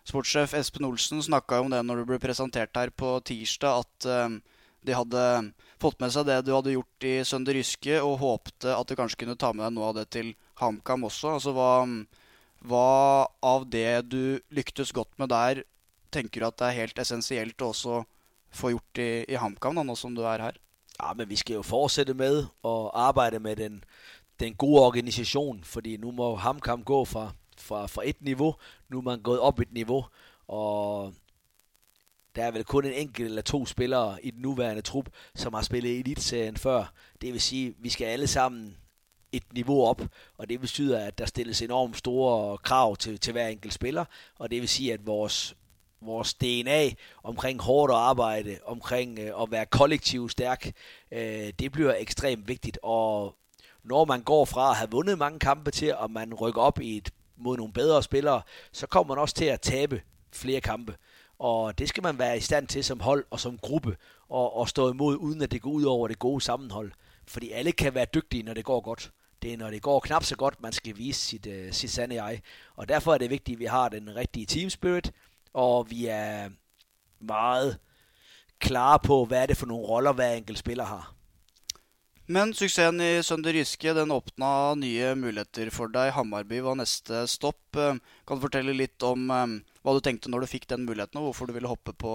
sportssjef 0.08 0.56
Espen 0.58 0.88
Olsen 0.88 1.22
snakka 1.22 1.60
om 1.62 1.70
det 1.70 1.84
når 1.86 2.02
du 2.02 2.10
ble 2.10 2.18
presentert 2.22 2.74
her 2.80 2.90
på 2.90 3.18
tirsdag, 3.28 3.84
at 3.86 4.08
uh, 4.10 4.58
de 4.88 4.96
hadde 4.96 5.24
fått 5.82 6.00
med 6.02 6.14
seg 6.14 6.26
det 6.30 6.40
du 6.48 6.54
hadde 6.56 6.74
gjort 6.74 7.06
i 7.06 7.14
Sønder 7.28 7.58
Ryske, 7.58 8.00
og 8.02 8.20
håpte 8.24 8.74
at 8.74 8.90
du 8.90 8.98
kanskje 8.98 9.22
kunne 9.24 9.38
ta 9.38 9.54
med 9.54 9.68
deg 9.68 9.76
noe 9.76 9.92
av 9.92 9.98
det 10.00 10.08
til 10.16 10.34
HamKam 10.62 11.06
også. 11.10 11.36
Altså 11.38 11.54
hva, 11.54 11.72
hva 12.66 12.86
av 13.46 13.68
det 13.70 14.08
du 14.10 14.40
lyktes 14.50 14.94
godt 14.96 15.14
med 15.22 15.30
der, 15.34 15.66
tenker 16.14 16.42
du 16.42 16.50
at 16.50 16.58
det 16.58 16.70
er 16.70 16.80
helt 16.82 17.02
essensielt 17.04 17.62
å 17.62 17.74
også 17.74 18.02
få 18.58 18.74
gjort 18.74 19.04
i, 19.04 19.12
i 19.28 19.38
HamKam, 19.38 19.84
nå 19.84 19.98
som 20.00 20.16
du 20.18 20.24
er 20.26 20.48
her? 20.48 20.58
Ja, 21.04 21.14
men 21.14 21.30
vi 21.30 21.36
skal 21.36 21.54
jo 21.54 21.62
fortsætte 21.62 22.14
med 22.14 22.46
at 22.66 22.92
arbejde 22.94 23.40
med 23.40 23.56
den, 23.56 23.84
den 24.40 24.56
gode 24.56 24.82
organisation, 24.82 25.64
fordi 25.64 25.98
nu 25.98 26.12
må 26.12 26.36
HamKam 26.36 26.84
gå 26.84 27.06
fra, 27.06 27.32
fra, 27.58 27.88
fra 27.88 28.02
et 28.06 28.22
niveau, 28.22 28.56
nu 28.90 28.98
er 28.98 29.02
man 29.02 29.22
gået 29.22 29.40
op 29.40 29.60
et 29.60 29.74
niveau, 29.74 30.06
og 30.48 31.14
der 32.36 32.44
er 32.44 32.52
vel 32.52 32.64
kun 32.64 32.86
en 32.86 32.94
enkelt 32.94 33.26
eller 33.26 33.42
to 33.42 33.66
spillere 33.66 34.26
i 34.26 34.32
den 34.32 34.42
nuværende 34.42 34.82
trup, 34.82 35.10
som 35.36 35.54
har 35.54 35.62
spillet 35.62 36.00
Elitserien 36.00 36.58
før. 36.58 36.94
Det 37.22 37.34
vil 37.34 37.42
sige, 37.42 37.68
at 37.68 37.74
vi 37.78 37.90
skal 37.90 38.06
alle 38.06 38.28
sammen 38.28 38.78
et 39.32 39.54
niveau 39.54 39.86
op, 39.86 40.02
og 40.38 40.50
det 40.50 40.60
betyder, 40.62 41.06
at 41.06 41.18
der 41.18 41.26
stilles 41.26 41.62
enormt 41.62 41.98
store 41.98 42.58
krav 42.58 42.96
til, 42.96 43.20
til 43.20 43.32
hver 43.32 43.48
enkelt 43.48 43.74
spiller, 43.74 44.06
og 44.40 44.52
det 44.52 44.62
vil 44.62 44.70
sige, 44.70 44.94
at 44.94 45.06
vores 45.06 45.56
vores 46.02 46.34
DNA 46.34 46.90
omkring 47.24 47.62
hårdt 47.62 47.94
arbejde, 47.94 48.60
omkring 48.66 49.20
øh, 49.20 49.42
at 49.42 49.52
være 49.52 49.66
kollektivt 49.66 50.32
stærk, 50.32 50.72
øh, 51.12 51.54
det 51.60 51.72
bliver 51.72 51.94
ekstremt 51.98 52.48
vigtigt. 52.48 52.80
Og 52.84 53.36
når 53.84 54.06
man 54.06 54.22
går 54.22 54.46
fra 54.46 54.70
at 54.70 54.78
have 54.78 54.92
vundet 54.92 55.18
mange 55.18 55.40
kampe 55.40 55.72
til, 55.72 55.96
at 56.04 56.12
man 56.12 56.34
rykker 56.34 56.62
op 56.62 56.80
i 56.82 56.98
et, 56.98 57.10
mod 57.38 57.58
nogle 57.58 57.74
bedre 57.74 58.04
spillere, 58.04 58.42
så 58.72 58.88
kommer 58.88 59.16
man 59.16 59.22
også 59.22 59.36
til 59.36 59.46
at 59.46 59.62
tabe 59.62 60.02
flere 60.32 60.62
kampe. 60.62 60.96
Og 61.40 61.80
det 61.80 61.90
skal 61.90 62.04
man 62.04 62.20
være 62.20 62.38
i 62.38 62.42
stand 62.42 62.68
til 62.68 62.84
som 62.84 63.00
hold 63.00 63.26
og 63.30 63.40
som 63.40 63.58
gruppe, 63.58 63.98
og, 64.30 64.58
og 64.58 64.70
stå 64.70 64.92
imod, 64.92 65.16
uden 65.16 65.42
at 65.42 65.52
det 65.52 65.62
går 65.62 65.70
ud 65.70 65.84
over 65.84 66.08
det 66.08 66.20
gode 66.20 66.42
sammenhold. 66.42 66.92
Fordi 67.28 67.52
alle 67.52 67.72
kan 67.72 67.96
være 67.96 68.06
dygtige, 68.14 68.44
når 68.44 68.54
det 68.54 68.66
går 68.66 68.82
godt. 68.82 69.12
Det 69.42 69.54
er, 69.54 69.58
når 69.58 69.70
det 69.70 69.82
går 69.82 70.00
knap 70.00 70.24
så 70.24 70.36
godt, 70.36 70.62
man 70.62 70.72
skal 70.72 70.98
vise 70.98 71.22
sit, 71.22 71.48
uh, 71.48 71.72
sit 71.72 71.92
sande 71.92 72.24
jeg. 72.24 72.42
Og 72.76 72.90
derfor 72.90 73.14
er 73.14 73.18
det 73.18 73.30
vigtigt, 73.30 73.56
at 73.56 73.60
vi 73.60 73.66
har 73.66 73.90
den 73.90 74.16
rigtige 74.16 74.46
team 74.46 74.70
spirit, 74.70 75.12
og 75.58 75.90
vi 75.90 76.06
er 76.06 76.50
meget 77.20 77.78
klare 78.62 79.00
på, 79.00 79.26
hvad 79.26 79.42
er 79.42 79.46
det 79.52 79.58
for 79.58 79.70
nogle 79.70 79.88
roller, 79.88 80.14
hver 80.14 80.34
enkelt 80.34 80.60
spiller 80.62 80.86
har. 80.86 81.14
Men 82.28 82.52
suksessen 82.54 83.00
i 83.02 83.24
Sønder 83.24 83.56
Jyske 83.56 83.94
den 83.96 84.12
åpna 84.12 84.76
nye 84.76 85.14
muligheter 85.16 85.70
for 85.72 85.88
deg. 85.88 86.12
Hammarby 86.12 86.60
var 86.66 86.76
neste 86.76 87.22
stopp. 87.32 87.78
Eh, 87.80 87.96
kan 88.28 88.36
du 88.36 88.44
fortelle 88.44 88.76
litt 88.76 89.04
om 89.08 89.30
um, 89.32 89.54
hva 89.80 89.94
du 89.96 90.02
tenkte 90.04 90.28
når 90.28 90.44
du 90.44 90.50
fikk 90.52 90.68
den 90.68 90.84
muligheten, 90.84 91.22
og 91.22 91.30
hvorfor 91.30 91.48
du 91.48 91.56
ville 91.56 91.72
hoppe 91.72 91.94
på, 91.96 92.12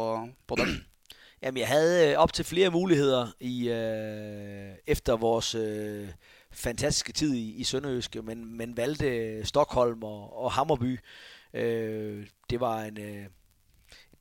på 0.46 0.58
den? 0.60 0.74
Jamen, 1.42 1.58
jeg 1.58 1.68
havde 1.68 2.10
øh, 2.10 2.18
op 2.20 2.32
til 2.32 2.44
flere 2.44 2.70
muligheder 2.70 3.32
i 3.40 3.72
øh, 3.72 4.76
efter 4.86 5.16
vores 5.16 5.54
øh, 5.54 6.12
fantastiske 6.50 7.12
tid 7.12 7.34
i, 7.34 7.54
i 7.56 7.64
Sønderjyske, 7.64 8.22
men, 8.22 8.44
men 8.56 8.76
valgte 8.76 9.44
Stockholm 9.44 10.04
og, 10.04 10.44
og 10.44 10.52
Hammerby. 10.52 10.98
Øh, 11.54 12.26
det 12.50 12.60
var 12.60 12.82
en... 12.82 13.00
Øh, 13.00 13.26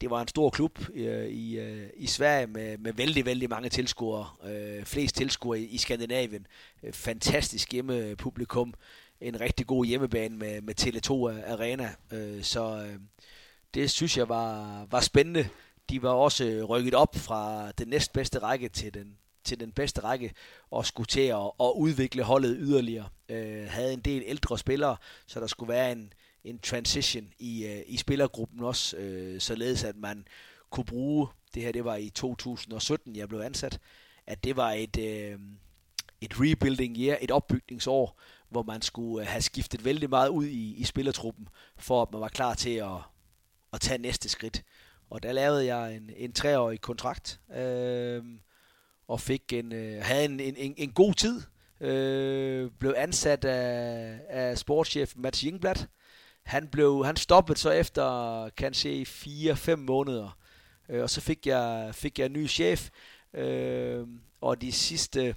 det 0.01 0.09
var 0.09 0.21
en 0.21 0.27
stor 0.27 0.49
klub 0.49 0.79
øh, 0.93 1.27
i, 1.27 1.59
øh, 1.59 1.89
i 1.97 2.07
Sverige 2.07 2.47
med, 2.47 2.77
med 2.77 2.93
vældig, 2.93 3.25
vældig 3.25 3.49
mange 3.49 3.69
tilskuere. 3.69 4.27
Øh, 4.45 4.85
flest 4.85 5.15
tilskuere 5.15 5.59
i, 5.59 5.65
i 5.65 5.77
Skandinavien. 5.77 6.47
Øh, 6.83 6.93
fantastisk 6.93 7.71
hjemmepublikum. 7.73 8.73
En 9.21 9.41
rigtig 9.41 9.67
god 9.67 9.85
hjemmebane 9.85 10.37
med, 10.37 10.61
med 10.61 10.81
Tele2 10.81 11.11
Arena. 11.51 11.95
Øh, 12.11 12.43
så 12.43 12.85
øh, 12.85 12.99
det 13.73 13.91
synes 13.91 14.17
jeg 14.17 14.29
var, 14.29 14.85
var 14.91 14.99
spændende. 14.99 15.49
De 15.89 16.01
var 16.01 16.09
også 16.09 16.65
rykket 16.69 16.93
op 16.93 17.15
fra 17.15 17.71
den 17.71 17.87
næstbedste 17.87 18.39
række 18.39 18.69
til 18.69 18.93
den, 18.93 19.17
til 19.43 19.59
den 19.59 19.71
bedste 19.71 20.01
række 20.01 20.33
og 20.71 20.85
skulle 20.85 21.07
til 21.07 21.21
at, 21.21 21.51
at 21.59 21.71
udvikle 21.75 22.23
holdet 22.23 22.57
yderligere. 22.59 23.09
Øh, 23.29 23.67
havde 23.67 23.93
en 23.93 24.01
del 24.01 24.23
ældre 24.25 24.57
spillere, 24.57 24.97
så 25.27 25.39
der 25.39 25.47
skulle 25.47 25.73
være 25.73 25.91
en, 25.91 26.13
en 26.43 26.59
transition 26.59 27.29
i, 27.39 27.65
øh, 27.65 27.81
i 27.87 27.97
spillergruppen 27.97 28.59
også, 28.59 28.97
øh, 28.97 29.41
således 29.41 29.83
at 29.83 29.95
man 29.95 30.27
kunne 30.69 30.85
bruge, 30.85 31.27
det 31.53 31.63
her 31.63 31.71
det 31.71 31.85
var 31.85 31.95
i 31.95 32.09
2017, 32.09 33.15
jeg 33.15 33.29
blev 33.29 33.39
ansat, 33.39 33.79
at 34.27 34.43
det 34.43 34.55
var 34.55 34.71
et, 34.71 34.97
øh, 34.97 35.39
et 36.21 36.33
rebuilding 36.39 36.97
year, 36.97 37.17
et 37.21 37.31
opbygningsår, 37.31 38.19
hvor 38.49 38.63
man 38.63 38.81
skulle 38.81 39.25
øh, 39.25 39.31
have 39.31 39.41
skiftet 39.41 39.85
vældig 39.85 40.09
meget 40.09 40.29
ud 40.29 40.45
i, 40.45 40.75
i 40.75 40.83
spillertruppen, 40.83 41.47
for 41.77 42.01
at 42.01 42.11
man 42.11 42.21
var 42.21 42.27
klar 42.27 42.53
til 42.53 42.75
at, 42.75 42.97
at 43.73 43.81
tage 43.81 43.97
næste 43.97 44.29
skridt. 44.29 44.63
Og 45.09 45.23
der 45.23 45.31
lavede 45.31 45.65
jeg 45.75 45.95
en, 45.95 46.11
en 46.17 46.33
treårig 46.33 46.81
kontrakt, 46.81 47.39
øh, 47.55 48.23
og 49.07 49.19
fik 49.21 49.53
en, 49.53 49.73
øh, 49.73 50.03
havde 50.03 50.25
en, 50.25 50.39
en, 50.39 50.55
en, 50.57 50.73
en 50.77 50.91
god 50.91 51.13
tid. 51.13 51.41
Øh, 51.79 52.71
blev 52.79 52.93
ansat 52.97 53.45
af, 53.45 54.19
af 54.29 54.57
sportschef 54.57 55.13
Mats 55.15 55.43
Jingblad, 55.43 55.75
han, 56.43 56.67
blev, 56.67 57.05
han 57.05 57.15
stoppede 57.15 57.59
så 57.59 57.69
efter 57.71 58.49
kan 58.49 58.73
se, 58.73 59.05
4-5 59.07 59.75
måneder, 59.75 60.37
øh, 60.89 61.03
og 61.03 61.09
så 61.09 61.21
fik 61.21 61.47
jeg, 61.47 61.89
fik 61.95 62.19
jeg 62.19 62.25
en 62.25 62.33
ny 62.33 62.49
chef, 62.49 62.89
øh, 63.33 64.07
og 64.41 64.61
de 64.61 64.71
sidste 64.71 65.35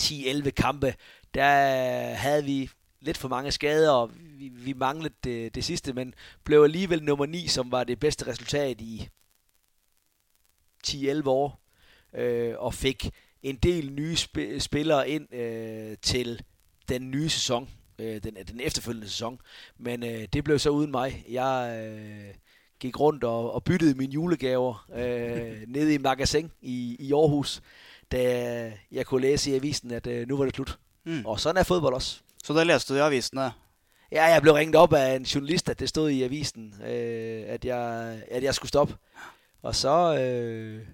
10-11 0.00 0.50
kampe, 0.50 0.94
der 1.34 2.14
havde 2.14 2.44
vi 2.44 2.70
lidt 3.00 3.16
for 3.16 3.28
mange 3.28 3.52
skader, 3.52 3.90
og 3.90 4.10
vi, 4.14 4.48
vi 4.48 4.72
manglede 4.72 5.14
det, 5.24 5.54
det 5.54 5.64
sidste, 5.64 5.92
men 5.92 6.14
blev 6.44 6.62
alligevel 6.62 7.02
nummer 7.02 7.26
9, 7.26 7.46
som 7.46 7.70
var 7.72 7.84
det 7.84 8.00
bedste 8.00 8.26
resultat 8.26 8.80
i 8.80 9.08
10-11 10.86 11.28
år, 11.28 11.60
øh, 12.14 12.54
og 12.58 12.74
fik 12.74 13.10
en 13.42 13.56
del 13.56 13.92
nye 13.92 14.14
sp- 14.14 14.58
spillere 14.58 15.08
ind 15.10 15.34
øh, 15.34 15.96
til 16.02 16.42
den 16.88 17.10
nye 17.10 17.28
sæson 17.28 17.70
øh, 17.98 18.22
den, 18.22 18.36
den 18.50 18.60
efterfølgende 18.60 19.08
sæson. 19.08 19.40
Men 19.78 20.04
øh, 20.04 20.28
det 20.32 20.44
blev 20.44 20.58
så 20.58 20.70
uden 20.70 20.90
mig. 20.90 21.24
Jeg 21.28 21.84
øh, 21.84 22.34
gik 22.80 23.00
rundt 23.00 23.24
og, 23.24 23.54
og 23.54 23.64
byttede 23.64 23.94
mine 23.94 24.12
julegaver 24.12 24.86
øh, 24.94 25.62
nede 25.68 25.94
i 25.94 25.98
magasin 25.98 26.52
i, 26.60 26.96
i 26.98 27.12
Aarhus, 27.12 27.62
da 28.12 28.72
jeg 28.92 29.06
kunne 29.06 29.22
læse 29.22 29.50
i 29.50 29.54
avisen, 29.54 29.90
at 29.90 30.06
øh, 30.06 30.28
nu 30.28 30.36
var 30.36 30.44
det 30.44 30.54
slut. 30.54 30.78
Mm. 31.04 31.26
Og 31.26 31.40
sådan 31.40 31.56
er 31.60 31.62
fodbold 31.62 31.94
også. 31.94 32.20
Så 32.44 32.52
der 32.52 32.64
læste 32.64 32.94
du 32.94 32.98
i 32.98 33.02
avisen? 33.02 33.38
Ja, 34.12 34.24
jeg 34.24 34.42
blev 34.42 34.54
ringet 34.54 34.76
op 34.76 34.92
af 34.92 35.16
en 35.16 35.22
journalist, 35.22 35.68
at 35.68 35.80
det 35.80 35.88
stod 35.88 36.10
i 36.10 36.22
avisen, 36.22 36.74
øh, 36.82 37.44
at, 37.46 37.64
jeg, 37.64 38.16
at 38.30 38.42
jeg 38.42 38.54
skulle 38.54 38.68
stoppe. 38.68 38.94
Og 39.62 39.74
så 39.74 40.18
øh, 40.18 40.86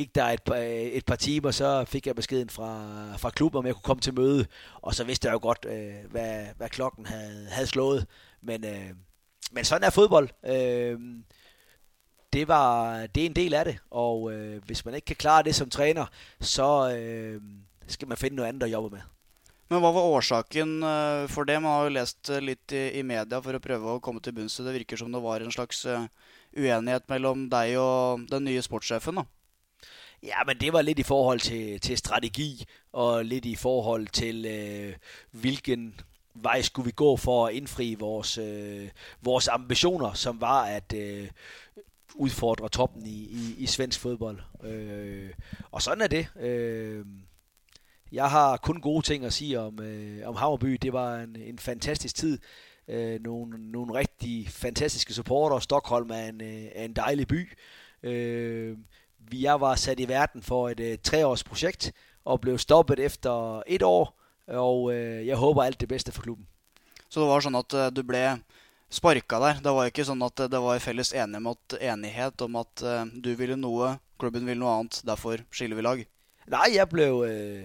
gik 0.00 0.14
der 0.14 0.24
et 0.24 0.42
par, 0.42 0.56
et 0.98 1.04
par 1.04 1.16
timer, 1.16 1.50
så 1.50 1.84
fik 1.84 2.06
jeg 2.06 2.16
beskeden 2.16 2.50
fra, 2.50 2.70
fra 3.16 3.30
klubben, 3.30 3.58
om 3.58 3.66
jeg 3.66 3.74
kunne 3.74 3.88
komme 3.90 4.00
til 4.00 4.14
møde. 4.14 4.46
Og 4.82 4.94
så 4.94 5.04
vidste 5.04 5.28
jeg 5.28 5.32
jo 5.32 5.38
godt, 5.42 5.66
øh, 5.68 6.10
hvad, 6.10 6.46
hvad 6.56 6.68
klokken 6.68 7.06
havde, 7.06 7.46
havde 7.50 7.66
slået. 7.66 8.06
Men, 8.42 8.64
øh, 8.64 8.90
men 9.52 9.64
sådan 9.64 9.86
er 9.86 9.90
fodbold. 9.90 10.28
Øh, 10.46 10.98
det, 12.32 12.48
var, 12.48 12.96
det 13.06 13.22
er 13.22 13.26
en 13.26 13.36
del 13.36 13.54
af 13.54 13.64
det, 13.64 13.78
og 13.90 14.32
øh, 14.32 14.62
hvis 14.64 14.84
man 14.84 14.94
ikke 14.94 15.04
kan 15.04 15.16
klare 15.16 15.42
det 15.42 15.54
som 15.54 15.70
træner, 15.70 16.06
så 16.40 16.96
øh, 16.96 17.42
skal 17.86 18.08
man 18.08 18.16
finde 18.16 18.36
noget 18.36 18.48
andet 18.48 18.62
at 18.66 18.72
jobbe 18.72 18.90
med. 18.96 19.02
Men 19.70 19.78
hva 19.78 19.90
var 19.94 20.00
årsaken 20.00 20.82
øh, 20.82 21.28
for 21.28 21.44
det? 21.44 21.62
Man 21.62 21.70
har 21.70 21.82
jo 21.82 21.88
lest 21.88 22.30
øh, 22.30 22.38
lidt 22.38 22.72
litt 22.72 22.72
i, 22.72 22.98
i 22.98 23.02
media 23.02 23.38
for 23.38 23.54
å 23.54 23.62
prøve 23.62 23.92
å 23.92 24.00
komme 24.02 24.20
til 24.20 24.34
bunns 24.34 24.58
i 24.58 24.64
det. 24.64 24.74
virker 24.74 24.96
som 24.96 25.12
det 25.12 25.22
var 25.22 25.44
en 25.44 25.52
slags 25.52 25.84
øh, 25.84 26.08
uenighed 26.56 26.78
uenighet 26.78 27.04
mellom 27.08 27.44
deg 27.50 27.76
og 27.78 28.26
den 28.30 28.44
nye 28.44 28.62
sportssjefen. 28.62 29.20
da. 29.20 29.39
Ja, 30.22 30.44
men 30.46 30.56
det 30.56 30.72
var 30.72 30.82
lidt 30.82 30.98
i 30.98 31.02
forhold 31.02 31.40
til, 31.40 31.80
til 31.80 31.98
strategi, 31.98 32.64
og 32.92 33.24
lidt 33.24 33.44
i 33.44 33.54
forhold 33.54 34.06
til, 34.06 34.46
øh, 34.46 34.96
hvilken 35.30 36.00
vej 36.34 36.62
skulle 36.62 36.86
vi 36.86 36.92
gå 36.92 37.16
for 37.16 37.46
at 37.46 37.54
indfri 37.54 37.94
vores, 37.94 38.38
øh, 38.38 38.88
vores 39.22 39.48
ambitioner, 39.48 40.12
som 40.12 40.40
var 40.40 40.62
at 40.64 40.92
øh, 40.92 41.28
udfordre 42.14 42.68
toppen 42.68 43.06
i, 43.06 43.18
i, 43.18 43.54
i 43.58 43.66
svensk 43.66 44.00
fodbold. 44.00 44.40
Øh, 44.64 45.30
og 45.70 45.82
sådan 45.82 46.02
er 46.02 46.06
det. 46.06 46.28
Øh, 46.40 47.06
jeg 48.12 48.30
har 48.30 48.56
kun 48.56 48.80
gode 48.80 49.06
ting 49.06 49.24
at 49.24 49.32
sige 49.32 49.60
om, 49.60 49.80
øh, 49.82 50.28
om 50.28 50.36
Hammerby. 50.36 50.78
Det 50.82 50.92
var 50.92 51.16
en, 51.16 51.36
en 51.36 51.58
fantastisk 51.58 52.14
tid. 52.14 52.38
Øh, 52.88 53.20
nogle, 53.22 53.70
nogle 53.72 53.94
rigtig 53.94 54.48
fantastiske 54.48 55.14
supporter. 55.14 55.58
Stockholm 55.58 56.10
er 56.10 56.28
en, 56.28 56.40
øh, 56.40 56.64
er 56.74 56.84
en 56.84 56.92
dejlig 56.92 57.28
by. 57.28 57.52
Øh, 58.02 58.78
jeg 59.34 59.60
var 59.60 59.74
sat 59.74 60.00
i 60.00 60.08
verden 60.08 60.42
for 60.42 60.68
et 60.68 60.80
øh, 60.80 60.98
treårs 60.98 61.44
projekt 61.44 61.92
og 62.24 62.40
blev 62.40 62.58
stoppet 62.58 62.98
efter 62.98 63.62
et 63.66 63.82
år. 63.82 64.14
Og 64.46 64.94
øh, 64.94 65.26
jeg 65.26 65.36
håber 65.36 65.62
alt 65.62 65.80
det 65.80 65.88
bedste 65.88 66.12
for 66.12 66.22
klubben. 66.22 66.46
Så 67.08 67.20
det 67.20 67.28
var 67.28 67.42
sånn 67.42 67.58
at 67.58 67.74
uh, 67.74 67.88
du 67.90 68.04
ble 68.06 68.22
sparka 68.90 69.40
der. 69.42 69.58
Det 69.62 69.72
var 69.74 69.88
ikke 69.90 70.04
sånn 70.06 70.22
at 70.22 70.38
uh, 70.38 70.46
det 70.50 70.60
var 70.62 70.78
felles 70.82 71.10
enighet, 71.10 71.74
enighet 71.80 72.42
om 72.46 72.58
at 72.60 72.84
uh, 72.86 73.02
du 73.10 73.32
ville 73.34 73.56
noe, 73.58 73.96
klubben 74.18 74.46
ville 74.46 74.60
noe 74.62 74.76
annet. 74.78 75.00
Derfor 75.06 75.42
skiller 75.50 75.78
vi 75.78 75.86
lag. 75.86 76.04
Nej, 76.50 76.70
jeg 76.74 76.88
blev, 76.88 77.24
øh, 77.28 77.64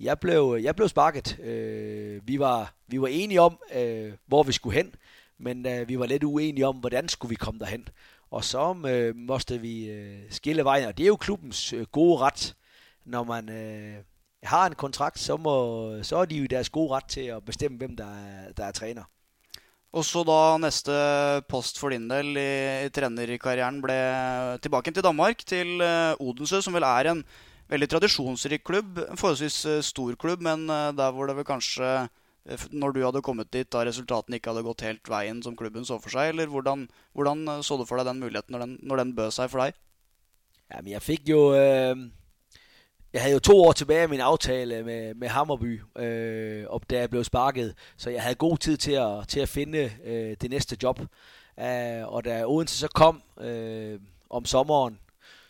jeg 0.00 0.18
blev, 0.18 0.58
jeg 0.62 0.76
blev 0.76 0.88
sparket. 0.88 1.38
Øh, 1.38 2.28
vi, 2.28 2.38
var, 2.38 2.74
vi 2.86 3.00
var 3.00 3.06
enige 3.06 3.40
om, 3.40 3.58
øh, 3.74 4.12
hvor 4.26 4.42
vi 4.42 4.52
skulle 4.52 4.76
hen, 4.76 4.94
men 5.38 5.66
øh, 5.66 5.88
vi 5.88 5.98
var 5.98 6.06
lidt 6.06 6.24
uenige 6.24 6.66
om, 6.66 6.76
hvordan 6.76 7.08
skulle 7.08 7.30
vi 7.30 7.34
komme 7.34 7.60
derhen. 7.60 7.88
Og 8.30 8.44
så 8.44 8.76
øh, 8.86 9.16
måtte 9.16 9.58
vi 9.58 9.90
øh, 9.90 10.18
skille 10.30 10.64
vejen, 10.64 10.88
og 10.88 10.98
det 10.98 11.04
er 11.04 11.08
jo 11.08 11.16
klubbens 11.16 11.72
øh, 11.72 11.86
gode 11.92 12.18
ret. 12.18 12.54
Når 13.04 13.24
man 13.24 13.48
øh, 13.48 13.96
har 14.42 14.66
en 14.66 14.74
kontrakt, 14.74 15.18
så, 15.18 15.36
må, 15.36 15.54
så 16.02 16.16
er 16.16 16.24
de 16.24 16.36
jo 16.36 16.46
deres 16.46 16.68
gode 16.68 16.92
ret 16.94 17.08
til 17.08 17.20
at 17.20 17.44
bestemme, 17.44 17.78
hvem 17.78 17.96
der 17.96 18.04
er, 18.04 18.52
der 18.52 18.64
er 18.64 18.72
træner. 18.72 19.04
Og 19.92 20.04
så 20.04 20.20
da 20.28 20.58
neste 20.60 20.92
post 21.48 21.78
for 21.80 21.88
din 21.88 22.10
del 22.10 22.36
i, 22.36 22.84
i 22.84 22.90
trenerkarrieren 22.92 23.80
ble 23.80 23.96
tilbake 24.60 24.92
til 24.92 25.04
Danmark, 25.04 25.40
til 25.48 25.80
øh, 25.80 26.12
Odense, 26.20 26.60
som 26.62 26.76
vel 26.76 26.84
er 26.84 27.10
en 27.10 27.24
veldig 27.68 27.88
tradisjonsrik 27.88 28.60
klubb. 28.64 28.98
En 28.98 29.16
forholdsvis 29.16 29.64
øh, 29.64 29.82
stor 29.82 30.12
klubb, 30.20 30.44
men 30.44 30.68
øh, 30.68 30.92
der 30.98 31.10
hvor 31.10 31.26
det 31.26 31.36
vel 31.36 31.48
kanskje 31.48 32.08
Eh, 32.48 32.66
når 32.72 32.90
du 32.92 33.02
hadde 33.04 33.22
kommet 33.22 33.52
dit, 33.52 33.68
da 33.72 33.84
resultatene 33.84 34.38
ikke 34.38 34.52
hadde 34.52 34.66
gått 34.66 34.86
helt 34.86 35.10
veien 35.12 35.42
som 35.44 35.56
klubben 35.56 35.84
så 35.84 35.98
for 36.02 36.14
seg? 36.14 36.32
Eller 36.32 36.50
hvordan, 36.52 36.86
hvordan 37.12 37.44
eh, 37.48 37.62
så 37.62 37.76
du 37.76 37.84
for 37.88 38.00
deg 38.00 38.08
den 38.08 38.22
muligheten 38.24 38.56
når 38.56 38.64
den, 38.64 38.78
når 38.82 39.02
den 39.02 39.16
bød 39.16 39.34
seg 39.36 39.50
for 39.52 39.64
deg? 39.64 39.76
Jamen, 40.74 40.92
jeg 40.92 41.02
fik 41.02 41.28
jo... 41.28 41.54
Øh, 41.54 42.08
jeg 43.12 43.22
havde 43.22 43.34
jo 43.34 43.40
to 43.40 43.56
år 43.64 43.72
tilbage 43.72 44.02
af 44.02 44.08
min 44.08 44.20
aftale 44.20 44.82
med, 44.84 45.14
med 45.14 45.28
Hammerby, 45.28 45.80
øh, 45.98 46.64
og 46.68 46.82
da 46.90 46.98
jeg 46.98 47.10
blev 47.10 47.24
sparket, 47.24 47.74
så 47.96 48.10
jeg 48.10 48.22
havde 48.22 48.34
god 48.34 48.58
tid 48.58 48.76
til 48.76 48.92
at, 48.92 49.28
til 49.28 49.40
at 49.40 49.48
finde 49.48 49.90
øh, 50.04 50.36
det 50.40 50.50
næste 50.50 50.76
job. 50.82 51.00
Uh, 51.56 52.12
og 52.14 52.24
da 52.24 52.44
Odense 52.46 52.78
så 52.78 52.88
kom 52.88 53.22
øh, 53.40 54.00
om 54.30 54.44
sommeren, 54.44 54.98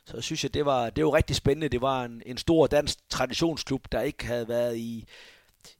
så 0.06 0.20
synes 0.20 0.42
jeg, 0.42 0.54
det 0.54 0.64
var, 0.64 0.90
det 0.90 1.04
var 1.04 1.14
rigtig 1.14 1.36
spændende. 1.36 1.68
Det 1.68 1.80
var 1.80 2.04
en, 2.04 2.22
en 2.26 2.36
stor 2.36 2.66
dansk 2.66 2.98
traditionsklub, 3.08 3.92
der 3.92 4.00
ikke 4.00 4.26
havde 4.26 4.48
været 4.48 4.76
i, 4.76 5.08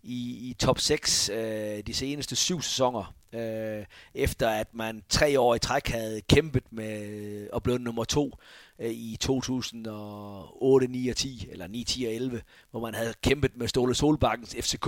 i, 0.03 0.51
i 0.51 0.55
top 0.55 0.79
6 0.79 1.29
øh, 1.29 1.83
de 1.87 1.95
seneste 1.95 2.37
syv 2.37 2.62
sæsoner, 2.62 3.14
øh, 3.33 3.85
efter 4.14 4.49
at 4.49 4.75
man 4.75 5.03
tre 5.09 5.41
år 5.41 5.55
i 5.55 5.59
træk 5.59 5.88
havde 5.88 6.21
kæmpet 6.21 6.64
med 6.71 7.49
at 7.55 7.62
blive 7.62 7.79
nummer 7.79 8.05
to 8.05 8.31
øh, 8.79 8.91
i 8.91 9.17
2008, 9.21 10.87
9 10.87 11.09
og 11.09 11.17
10, 11.17 11.49
eller 11.51 11.67
9, 11.67 11.85
10 11.85 12.05
og 12.05 12.12
11, 12.12 12.43
hvor 12.71 12.81
man 12.81 12.95
havde 12.95 13.14
kæmpet 13.23 13.57
med 13.57 13.69
Ståle 13.69 13.95
Solbakkens 13.95 14.57
FCK, 14.61 14.85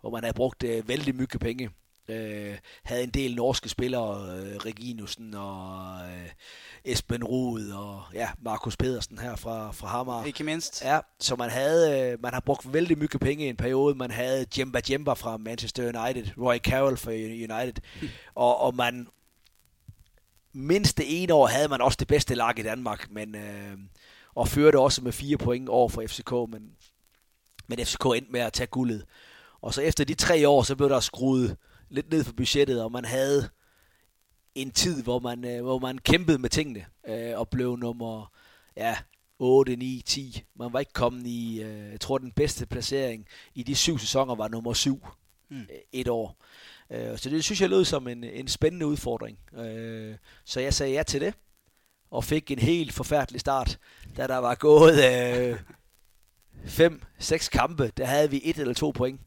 hvor 0.00 0.10
man 0.10 0.22
havde 0.22 0.34
brugt 0.34 0.62
øh, 0.62 0.88
vældig 0.88 1.14
mye 1.14 1.26
penge. 1.26 1.70
Øh, 2.08 2.58
havde 2.82 3.02
en 3.02 3.10
del 3.10 3.34
norske 3.34 3.68
spillere, 3.68 4.38
øh, 4.38 4.56
Reginussen 4.56 5.34
og 5.34 6.00
øh, 6.10 6.28
Esben 6.84 7.24
Ruud 7.24 7.68
og 7.68 8.02
ja, 8.14 8.28
Markus 8.42 8.76
Pedersen 8.76 9.18
her 9.18 9.36
fra, 9.36 9.72
fra 9.72 9.86
Hamar. 9.86 10.24
Ikke 10.24 10.44
mindst. 10.44 10.84
Ja, 10.84 11.00
så 11.20 11.36
man 11.36 11.50
havde, 11.50 12.00
øh, 12.00 12.22
man 12.22 12.32
har 12.32 12.40
brugt 12.40 12.72
vældig 12.72 12.98
mye 12.98 13.18
penge 13.20 13.44
i 13.44 13.48
en 13.48 13.56
periode. 13.56 13.94
Man 13.94 14.10
havde 14.10 14.46
Jemba 14.58 14.80
Jemba 14.90 15.12
fra 15.12 15.36
Manchester 15.36 15.82
United, 15.82 16.26
Roy 16.38 16.56
Carroll 16.56 16.96
fra 16.96 17.10
United, 17.12 17.82
mm. 18.02 18.08
og, 18.34 18.60
og 18.60 18.74
man 18.74 19.08
mindst 20.52 20.98
det 20.98 21.22
ene 21.22 21.34
år 21.34 21.46
havde 21.46 21.68
man 21.68 21.80
også 21.80 21.96
det 21.96 22.08
bedste 22.08 22.34
lag 22.34 22.58
i 22.58 22.62
Danmark, 22.62 23.10
men 23.10 23.34
øh, 23.34 23.78
og 24.34 24.48
førte 24.48 24.78
også 24.78 25.02
med 25.02 25.12
fire 25.12 25.36
point 25.36 25.68
over 25.68 25.88
for 25.88 26.02
FCK, 26.06 26.32
men, 26.32 26.70
men 27.66 27.86
FCK 27.86 28.04
endte 28.04 28.32
med 28.32 28.40
at 28.40 28.52
tage 28.52 28.66
guldet. 28.66 29.04
Og 29.60 29.74
så 29.74 29.82
efter 29.82 30.04
de 30.04 30.14
tre 30.14 30.48
år, 30.48 30.62
så 30.62 30.76
blev 30.76 30.88
der 30.88 31.00
skruet 31.00 31.56
lidt 31.88 32.10
ned 32.10 32.24
for 32.24 32.32
budgettet, 32.32 32.82
og 32.82 32.92
man 32.92 33.04
havde 33.04 33.48
en 34.54 34.70
tid, 34.70 35.02
hvor 35.02 35.18
man, 35.18 35.44
øh, 35.44 35.62
hvor 35.62 35.78
man 35.78 35.98
kæmpede 35.98 36.38
med 36.38 36.50
tingene, 36.50 36.84
øh, 37.08 37.38
og 37.38 37.48
blev 37.48 37.76
nummer 37.76 38.32
ja, 38.76 38.96
8, 39.38 39.76
9, 39.76 40.02
10. 40.06 40.42
Man 40.54 40.72
var 40.72 40.80
ikke 40.80 40.92
kommet 40.92 41.26
i, 41.26 41.62
øh, 41.62 41.90
jeg 41.90 42.00
tror 42.00 42.18
den 42.18 42.32
bedste 42.32 42.66
placering 42.66 43.26
i 43.54 43.62
de 43.62 43.74
syv 43.74 43.98
sæsoner 43.98 44.34
var 44.34 44.48
nummer 44.48 44.72
7 44.72 45.06
mm. 45.48 45.60
Øh, 45.60 45.66
et 45.92 46.08
år. 46.08 46.36
Øh, 46.90 47.18
så 47.18 47.30
det 47.30 47.44
synes 47.44 47.60
jeg 47.60 47.70
lød 47.70 47.84
som 47.84 48.08
en, 48.08 48.24
en 48.24 48.48
spændende 48.48 48.86
udfordring. 48.86 49.38
Øh, 49.58 50.16
så 50.44 50.60
jeg 50.60 50.74
sagde 50.74 50.92
ja 50.92 51.02
til 51.02 51.20
det, 51.20 51.34
og 52.10 52.24
fik 52.24 52.50
en 52.50 52.58
helt 52.58 52.92
forfærdelig 52.92 53.40
start, 53.40 53.78
da 54.16 54.26
der 54.26 54.36
var 54.36 54.54
gået 54.54 55.04
øh, 55.04 55.58
fem, 56.66 57.02
seks 57.18 57.48
kampe, 57.48 57.92
der 57.96 58.04
havde 58.04 58.30
vi 58.30 58.40
et 58.44 58.58
eller 58.58 58.74
to 58.74 58.90
point. 58.90 59.20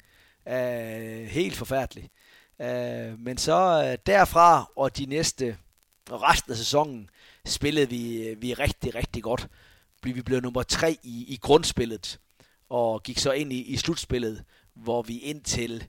Øh, 0.47 1.25
helt 1.25 1.55
forfærdeligt. 1.55 2.07
Øh, 2.61 3.19
men 3.19 3.37
så 3.37 3.89
øh, 3.91 3.97
derfra 4.05 4.71
og 4.75 4.97
de 4.97 5.05
næste 5.05 5.57
og 6.09 6.21
resten 6.21 6.51
af 6.51 6.57
sæsonen 6.57 7.09
spillede 7.45 7.89
vi, 7.89 8.27
øh, 8.27 8.41
vi 8.41 8.53
rigtig, 8.53 8.95
rigtig 8.95 9.23
godt. 9.23 9.47
Vi 10.03 10.21
blev 10.21 10.41
nummer 10.41 10.63
tre 10.63 10.97
i, 11.03 11.25
i 11.27 11.37
grundspillet 11.41 12.19
og 12.69 13.03
gik 13.03 13.19
så 13.19 13.31
ind 13.31 13.53
i, 13.53 13.61
i 13.61 13.77
slutspillet, 13.77 14.43
hvor 14.73 15.01
vi 15.01 15.17
indtil 15.17 15.87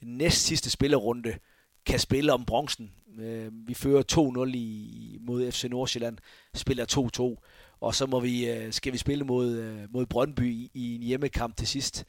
næst 0.00 0.42
sidste 0.42 0.70
spillerunde 0.70 1.38
kan 1.86 1.98
spille 1.98 2.32
om 2.32 2.44
bronzen. 2.44 2.92
Øh, 3.18 3.68
vi 3.68 3.74
fører 3.74 4.46
2-0 4.48 4.56
i, 4.56 5.18
mod 5.20 5.52
FC 5.52 5.64
Nordsjælland, 5.64 6.18
spiller 6.54 7.36
2-2, 7.40 7.76
og 7.80 7.94
så 7.94 8.06
må 8.06 8.20
vi, 8.20 8.50
øh, 8.50 8.72
skal 8.72 8.92
vi 8.92 8.98
spille 8.98 9.24
mod, 9.24 9.56
øh, 9.56 9.92
mod 9.92 10.06
Brøndby 10.06 10.52
i, 10.52 10.70
i 10.74 10.94
en 10.94 11.02
hjemmekamp 11.02 11.56
til 11.56 11.68
sidst, 11.68 12.04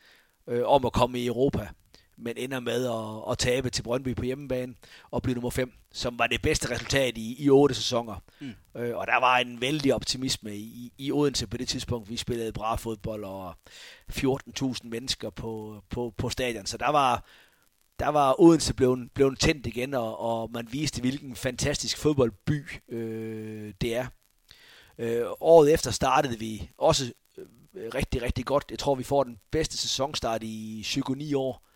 øh, 0.48 0.62
om 0.66 0.86
at 0.86 0.94
komme 0.94 1.20
i 1.20 1.28
Europa 1.28 1.70
men 2.20 2.38
ender 2.38 2.60
med 2.60 2.86
at, 2.86 3.32
at 3.32 3.38
tabe 3.38 3.70
til 3.70 3.84
Brøndby 3.84 4.16
på 4.16 4.24
hjemmebane 4.24 4.76
og 5.12 5.22
blive 5.22 5.34
nummer 5.36 5.50
5, 5.50 5.74
som 5.94 6.20
var 6.20 6.28
det 6.28 6.42
bedste 6.42 6.72
resultat 6.72 7.18
i, 7.18 7.44
i 7.44 7.50
otte 7.50 7.76
sæsoner. 7.76 8.24
Mm. 8.40 8.54
Øh, 8.78 8.98
og 8.98 9.08
der 9.08 9.20
var 9.20 9.38
en 9.38 9.62
vældig 9.62 9.94
optimisme 9.96 10.56
i, 10.56 10.94
i 10.98 11.12
Odense 11.12 11.48
på 11.48 11.58
det 11.58 11.68
tidspunkt. 11.68 12.10
Vi 12.10 12.18
spillede 12.18 12.54
bra 12.54 12.76
fodbold 12.76 13.24
og 13.24 13.56
14.000 14.12 14.78
mennesker 14.84 15.30
på, 15.30 15.84
på, 15.90 16.14
på 16.18 16.30
stadion, 16.30 16.66
så 16.66 16.78
der 16.78 16.90
var, 16.90 17.26
der 18.00 18.08
var 18.10 18.42
Odense 18.42 18.74
blevet, 18.74 19.12
blevet 19.14 19.40
tændt 19.40 19.68
igen, 19.68 19.94
og, 19.94 20.20
og 20.20 20.52
man 20.52 20.68
viste, 20.72 21.02
hvilken 21.02 21.36
fantastisk 21.36 21.98
fodboldby 21.98 22.66
øh, 22.90 23.74
det 23.82 23.96
er. 23.96 24.08
Øh, 24.98 25.26
året 25.40 25.74
efter 25.74 25.92
startede 25.92 26.40
vi 26.40 26.70
også 26.78 27.14
øh, 27.38 27.92
rigtig, 27.96 28.22
rigtig 28.22 28.46
godt. 28.46 28.66
Jeg 28.70 28.80
tror, 28.80 28.96
vi 28.96 29.04
får 29.04 29.24
den 29.24 29.40
bedste 29.52 29.78
sæsonstart 29.78 30.44
i 30.44 30.84
7-9 30.86 31.38
år 31.38 31.69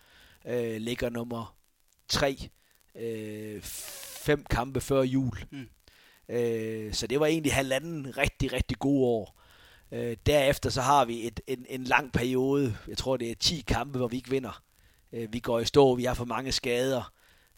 øh, 0.48 0.78
ligger 0.78 1.10
nummer 1.10 1.56
3, 2.08 2.50
øh, 2.96 3.62
fem 3.62 4.46
kampe 4.50 4.82
før 4.82 5.02
jul. 5.02 5.46
Mm. 5.52 5.70
Øh, 6.30 6.94
så 6.94 7.08
det 7.08 7.20
var 7.20 7.26
egentlig 7.26 7.54
halvanden 7.54 8.18
rigtig, 8.18 8.54
rigtig 8.54 8.80
gode 8.80 9.06
år. 9.06 9.40
Øh, 9.92 10.18
derefter 10.26 10.70
så 10.70 10.82
har 10.82 11.06
vi 11.06 11.28
et, 11.28 11.40
en, 11.48 11.66
en 11.70 11.84
lang 11.84 12.12
periode, 12.12 12.78
jeg 12.88 12.98
tror 12.98 13.18
det 13.18 13.32
er 13.32 13.36
10 13.36 13.64
kampe, 13.68 13.98
hvor 13.98 14.08
vi 14.08 14.18
ikke 14.18 14.30
vinder. 14.30 14.64
Øh, 15.14 15.34
vi 15.34 15.40
går 15.40 15.60
i 15.60 15.66
stå, 15.66 15.96
vi 15.96 16.04
har 16.04 16.14
for 16.14 16.26
mange 16.26 16.52
skader, 16.52 17.14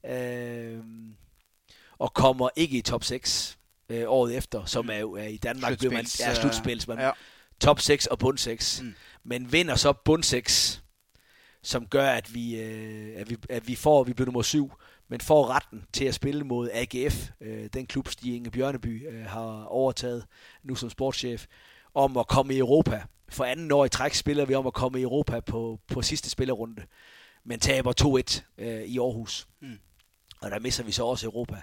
øh, 0.05 0.79
og 1.97 2.13
kommer 2.13 2.49
ikke 2.55 2.77
i 2.77 2.81
top 2.81 3.03
6 3.03 3.57
øh, 3.89 4.03
året 4.07 4.37
efter, 4.37 4.65
som 4.65 4.85
mm. 4.85 4.91
er 4.91 4.97
jo 4.97 5.13
er 5.13 5.23
i 5.23 5.37
Danmark, 5.37 5.77
bliver 5.77 5.93
man 5.93 6.05
er 6.23 6.33
slutspils, 6.33 6.87
man, 6.87 6.99
ja. 6.99 7.11
top 7.59 7.79
6 7.79 8.05
og 8.05 8.19
bund 8.19 8.37
6. 8.37 8.81
Mm. 8.81 8.95
Men 9.23 9.51
vinder 9.51 9.75
så 9.75 9.93
bund 9.93 10.23
6, 10.23 10.83
som 11.65 11.87
gør, 11.87 12.09
at 12.09 12.33
vi, 12.33 12.59
øh, 12.59 13.13
at 13.15 13.29
vi, 13.29 13.37
at 13.49 13.67
vi 13.67 13.75
får, 13.75 14.03
vi 14.03 14.13
bliver 14.13 14.25
nummer 14.25 14.41
syv, 14.41 14.71
men 15.07 15.21
får 15.21 15.49
retten 15.49 15.85
til 15.93 16.05
at 16.05 16.13
spille 16.13 16.43
mod 16.43 16.69
AGF, 16.73 17.29
øh, 17.41 17.69
den 17.73 17.85
klub, 17.85 18.07
Stig 18.07 18.35
Inge 18.35 18.51
Bjørneby 18.51 19.07
øh, 19.09 19.25
har 19.25 19.63
overtaget 19.63 20.25
nu 20.63 20.75
som 20.75 20.89
sportschef, 20.89 21.45
om 21.93 22.17
at 22.17 22.27
komme 22.27 22.53
i 22.53 22.57
Europa. 22.57 23.03
For 23.29 23.43
anden 23.43 23.71
år 23.71 23.85
i 23.85 23.89
træk 23.89 24.13
spiller 24.13 24.45
vi 24.45 24.55
om 24.55 24.67
at 24.67 24.73
komme 24.73 24.99
i 24.99 25.03
Europa 25.03 25.39
på, 25.39 25.79
på 25.87 26.01
sidste 26.01 26.29
spillerunde, 26.29 26.83
men 27.43 27.59
taber 27.59 27.93
2-1 28.57 28.63
øh, 28.65 28.81
i 28.81 28.99
Aarhus. 28.99 29.47
Mm. 29.61 29.79
Og 30.41 30.51
der 30.51 30.59
misser 30.59 30.83
vi 30.83 30.91
så 30.91 31.03
også 31.03 31.25
Europa. 31.25 31.61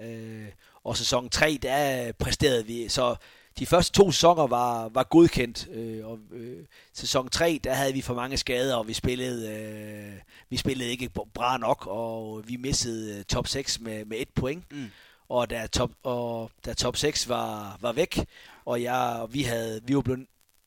Øh, 0.00 0.48
og 0.84 0.96
sæson 0.96 1.30
3, 1.30 1.58
der 1.62 2.12
præsterede 2.12 2.66
vi, 2.66 2.88
så 2.88 3.16
de 3.58 3.66
første 3.66 3.92
to 3.92 4.10
sæsoner 4.10 4.46
var, 4.46 4.88
var 4.88 5.02
godkendt, 5.02 5.68
øh, 5.72 6.06
og 6.06 6.18
øh, 6.32 6.64
sæson 6.92 7.28
3, 7.28 7.60
der 7.64 7.74
havde 7.74 7.92
vi 7.92 8.00
for 8.00 8.14
mange 8.14 8.36
skader, 8.36 8.76
og 8.76 8.88
vi 8.88 8.92
spillede, 8.92 9.50
øh, 9.50 10.20
vi 10.50 10.56
spillede 10.56 10.90
ikke 10.90 11.10
bra 11.34 11.56
nok, 11.56 11.86
og 11.86 12.42
vi 12.48 12.56
missede 12.56 13.18
øh, 13.18 13.24
top 13.24 13.46
6 13.46 13.80
med, 13.80 14.04
med 14.04 14.16
et 14.20 14.28
point. 14.28 14.72
Mm. 14.72 14.90
Og 15.28 15.50
da 15.50 15.66
top, 15.66 15.90
og 16.02 16.50
da 16.64 16.72
top 16.74 16.96
6 16.96 17.28
var, 17.28 17.78
var 17.80 17.92
væk, 17.92 18.26
og 18.64 18.82
jeg, 18.82 19.26
vi 19.30 19.42
havde, 19.42 19.80
vi 19.84 19.96
var 19.96 20.02
blevet, 20.02 20.26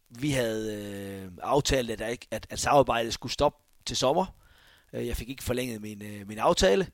vi 0.09 0.31
havde 0.31 0.75
øh, 0.75 1.31
aftalt, 1.41 1.91
at, 1.91 2.01
at, 2.01 2.25
at, 2.31 2.47
at 2.49 2.59
samarbejdet 2.59 3.13
skulle 3.13 3.33
stoppe 3.33 3.63
til 3.85 3.97
sommer. 3.97 4.25
Øh, 4.93 5.07
jeg 5.07 5.17
fik 5.17 5.29
ikke 5.29 5.43
forlænget 5.43 5.81
min, 5.81 6.01
øh, 6.01 6.27
min 6.27 6.37
aftale, 6.37 6.87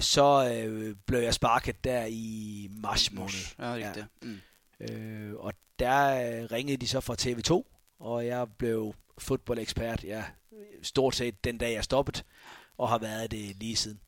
så 0.00 0.52
øh, 0.54 0.96
blev 1.06 1.20
jeg 1.20 1.34
sparket 1.34 1.84
der 1.84 2.04
i 2.08 2.68
mars 2.70 3.12
måned. 3.12 3.54
Ja, 3.58 3.74
rigtigt. 3.74 3.96
Ja. 3.96 4.26
Mm. 4.26 4.40
Øh, 4.82 5.34
og 5.34 5.52
der 5.78 6.00
øh, 6.42 6.50
ringede 6.52 6.76
de 6.76 6.88
så 6.88 7.00
fra 7.00 7.16
TV2, 7.20 7.62
og 7.98 8.26
jeg 8.26 8.46
blev 8.58 8.94
fodboldekspert, 9.18 10.04
ja, 10.04 10.24
stort 10.82 11.16
set 11.16 11.44
den 11.44 11.58
dag 11.58 11.72
jeg 11.72 11.84
stoppede, 11.84 12.22
og 12.78 12.88
har 12.88 12.98
været 12.98 13.30
det 13.30 13.56
lige 13.56 13.76
siden. 13.76 14.00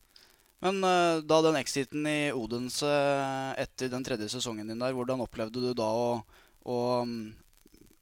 Men 0.64 0.81
uh, 0.81 1.20
da 1.29 1.41
den 1.45 1.59
exiten 1.61 2.07
i 2.09 2.33
Odense 2.33 2.89
etter 3.61 3.91
den 3.93 4.05
tredje 4.05 4.29
sesongen 4.33 4.68
din 4.68 4.81
der, 4.81 4.93
hvordan 4.97 5.20
oplevde 5.20 5.61
du 5.61 5.75
da 5.77 5.85
å, 5.85 6.07
å, 6.64 6.77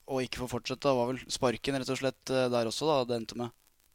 å 0.06 0.20
ikke 0.22 0.44
få 0.44 0.46
fortsette? 0.52 0.86
Det 0.86 0.94
var 0.94 1.10
vel 1.10 1.18
sparken 1.26 1.80
rett 1.80 1.90
og 1.90 1.98
slett 1.98 2.30
eh, 2.30 2.46
der 2.52 2.70
også, 2.70 2.86
da, 2.86 3.00
det 3.08 3.18
endte 3.18 3.40
med? 3.40 3.50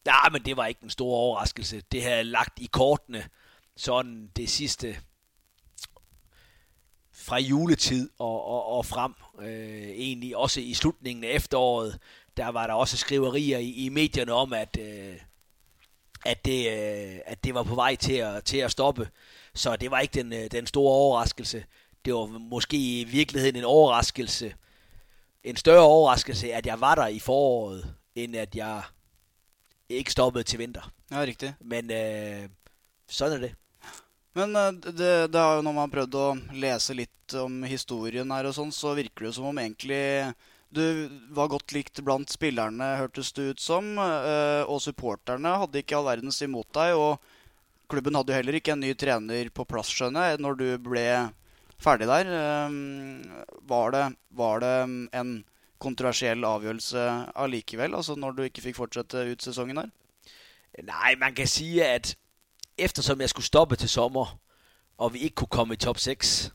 Ja, 0.07 0.19
men 0.33 0.43
det 0.43 0.57
var 0.59 0.71
ikke 0.71 0.87
en 0.87 0.91
stor 0.91 1.13
overraskelse. 1.13 1.79
Det 1.91 2.03
havde 2.03 2.27
lagt 2.27 2.59
i 2.59 2.67
kortene 2.67 3.23
sådan 3.77 4.31
det 4.35 4.49
sidste 4.51 4.97
fra 7.27 7.39
juletid 7.39 8.09
og, 8.19 8.45
og, 8.45 8.65
og 8.65 8.85
frem, 8.85 9.13
øh, 9.41 9.89
egentlig 9.89 10.37
også 10.37 10.61
i 10.61 10.73
slutningen 10.73 11.23
af 11.23 11.29
efteråret, 11.29 11.99
der 12.37 12.47
var 12.47 12.67
der 12.67 12.73
også 12.73 12.97
skriverier 12.97 13.57
i, 13.57 13.71
i 13.71 13.89
medierne 13.89 14.33
om, 14.33 14.53
at, 14.53 14.77
øh, 14.79 15.15
at, 16.25 16.45
det, 16.45 16.67
øh, 16.67 17.19
at 17.25 17.43
det 17.43 17.53
var 17.53 17.63
på 17.63 17.75
vej 17.75 17.95
til 17.95 18.13
at, 18.13 18.43
til 18.43 18.57
at 18.57 18.71
stoppe. 18.71 19.09
Så 19.53 19.75
det 19.75 19.91
var 19.91 19.99
ikke 19.99 20.13
den, 20.13 20.33
øh, 20.33 20.51
den 20.51 20.67
store 20.67 20.93
overraskelse. 20.93 21.65
Det 22.05 22.13
var 22.13 22.25
måske 22.25 22.99
i 22.99 23.03
virkeligheden 23.03 23.55
en 23.55 23.63
overraskelse, 23.63 24.53
en 25.43 25.55
større 25.55 25.83
overraskelse, 25.83 26.53
at 26.53 26.65
jeg 26.65 26.81
var 26.81 26.95
der 26.95 27.07
i 27.07 27.19
foråret, 27.19 27.95
end 28.15 28.35
at 28.35 28.55
jeg 28.55 28.81
ikke 29.89 30.11
stoppede 30.11 30.43
til 30.43 30.59
vinter. 30.59 30.91
Ja, 31.11 31.21
rigtigt. 31.21 31.53
Men 31.61 31.91
øh, 31.91 32.49
sådan 33.07 33.33
er 33.33 33.47
det. 33.47 33.55
Men 34.37 34.55
eh, 34.55 34.71
det, 34.91 35.13
det 35.33 35.41
har 35.41 35.57
jo 35.57 35.65
når 35.65 35.73
man 35.73 35.87
har 35.87 35.95
prøvd 35.95 36.19
å 36.19 36.27
lese 36.61 36.95
litt 36.97 37.37
om 37.37 37.63
historien 37.67 38.29
her 38.31 38.47
og 38.47 38.55
sånn, 38.55 38.71
så 38.71 38.93
virker 38.97 39.25
det 39.25 39.31
jo 39.31 39.37
som 39.39 39.49
om 39.49 39.59
egentlig 39.59 40.03
du 40.69 41.09
var 41.31 41.47
godt 41.47 41.71
likt 41.71 42.01
blant 42.03 42.29
spillerne, 42.29 42.97
hørtes 42.99 43.31
det 43.35 43.51
ut 43.53 43.63
som. 43.63 43.95
Eh, 43.97 44.63
og 44.67 44.81
supporterne 44.83 45.55
hadde 45.63 45.81
ikke 45.81 45.97
all 45.97 46.09
verdens 46.09 46.41
imot 46.43 46.69
deg. 46.75 46.95
Og 46.99 47.91
klubben 47.91 48.17
hadde 48.19 48.33
jo 48.33 48.39
heller 48.41 48.59
ikke 48.59 48.75
en 48.75 48.83
ny 48.83 48.93
trener 48.99 49.51
på 49.55 49.65
plass, 49.67 49.91
skjønner 49.95 50.33
jeg, 50.33 50.41
når 50.43 50.59
du 50.59 50.67
ble 50.89 51.05
ferdig 51.81 52.09
der. 52.11 52.33
Eh, 52.41 52.79
var 53.69 53.95
det, 53.95 54.03
var 54.35 54.63
det 54.65 54.75
en 55.17 55.37
kontroversiell 55.81 56.41
avgjørelse 56.45 57.07
allikevel, 57.37 57.93
altså 57.93 58.15
når 58.17 58.33
du 58.33 58.45
ikke 58.47 58.63
fikk 58.65 58.79
fortsette 58.79 59.27
ut 59.29 59.43
sesongen 59.45 59.83
her? 59.83 59.91
Nei, 60.83 61.11
man 61.21 61.35
kan 61.37 61.49
si 61.49 61.69
at 61.85 62.15
eftersom 62.77 63.21
jeg 63.21 63.29
skulle 63.29 63.45
stoppe 63.45 63.75
til 63.75 63.89
sommer, 63.89 64.39
og 64.97 65.13
vi 65.13 65.19
ikke 65.19 65.35
kunne 65.35 65.47
komme 65.47 65.73
i 65.73 65.77
top 65.77 65.97
6, 65.97 66.53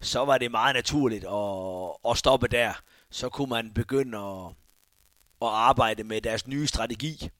så 0.00 0.24
var 0.24 0.38
det 0.38 0.50
meget 0.50 0.74
naturligt 0.74 1.24
at, 1.24 2.10
at 2.10 2.18
stoppe 2.18 2.48
der. 2.48 2.72
Så 3.10 3.28
kunne 3.28 3.50
man 3.50 3.72
begynde 3.74 4.18
at, 4.18 4.46
at 5.42 5.48
arbejde 5.48 6.04
med 6.04 6.20
deres 6.20 6.46
nye 6.46 6.66
strategi. 6.66 7.30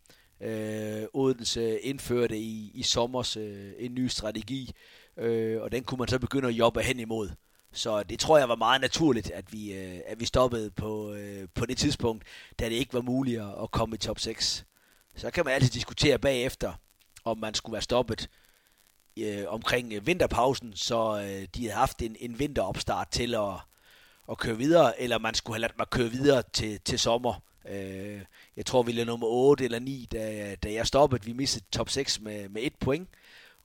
Øh, 0.41 1.05
Odense 1.15 1.81
indførte 1.81 2.39
i, 2.39 2.71
i 2.75 2.83
sommer 2.83 3.37
øh, 3.39 3.73
en 3.79 3.95
ny 3.95 4.07
strategi, 4.07 4.73
øh, 5.17 5.63
og 5.63 5.73
den 5.73 5.85
kunne 5.85 5.99
man 5.99 6.09
så 6.09 6.19
begynde 6.19 6.49
at 6.49 6.55
jobbe 6.55 6.83
hen 6.83 7.01
imod. 7.01 7.31
Så 7.73 8.03
det 8.03 8.19
tror 8.19 8.39
jeg 8.39 8.49
var 8.49 8.57
meget 8.57 8.81
naturligt, 8.81 9.31
at 9.31 9.53
vi, 9.53 9.73
øh, 9.73 10.01
at 10.07 10.21
vi 10.21 10.25
stoppede 10.25 10.71
på, 10.71 11.13
øh, 11.13 11.49
på 11.55 11.67
det 11.67 11.79
tidspunkt, 11.79 12.25
da 12.59 12.65
det 12.65 12.75
ikke 12.75 12.95
var 12.95 13.01
muligt 13.01 13.41
at 13.63 13.71
komme 13.71 13.95
i 13.95 13.99
top 13.99 14.19
6. 14.19 14.65
Så 15.17 15.31
kan 15.31 15.45
man 15.45 15.55
altid 15.55 15.71
diskutere 15.71 16.19
bagefter, 16.19 16.73
om 17.25 17.39
man 17.39 17.55
skulle 17.55 17.73
være 17.73 17.83
stoppet 17.83 18.29
øh, 19.19 19.45
omkring 19.49 19.93
øh, 19.93 20.07
vinterpausen, 20.07 20.77
så 20.77 21.21
øh, 21.21 21.49
de 21.55 21.63
havde 21.63 21.73
haft 21.73 22.03
en, 22.03 22.17
en 22.21 22.39
vinteropstart 22.39 23.09
til 23.09 23.35
at, 23.35 23.55
at 24.31 24.39
køre 24.39 24.57
videre, 24.57 25.01
eller 25.01 25.19
man 25.19 25.35
skulle 25.35 25.55
have 25.55 25.61
ladt 25.61 25.79
mig 25.79 25.91
køre 25.91 26.09
videre 26.09 26.43
til, 26.53 26.81
til 26.81 26.99
sommer. 26.99 27.43
Øh, 27.69 28.21
jeg 28.57 28.67
tror, 28.67 28.83
vi 28.83 28.93
lå 28.93 29.05
nummer 29.05 29.27
8 29.27 29.65
eller 29.65 29.79
9, 29.79 30.09
da, 30.13 30.55
da 30.55 30.73
jeg 30.73 30.87
stoppede. 30.87 31.25
Vi 31.25 31.33
mistede 31.33 31.65
top 31.73 31.91
6 31.91 32.21
med, 32.21 32.49
med 32.49 32.63
et 32.63 32.75
point. 32.81 33.09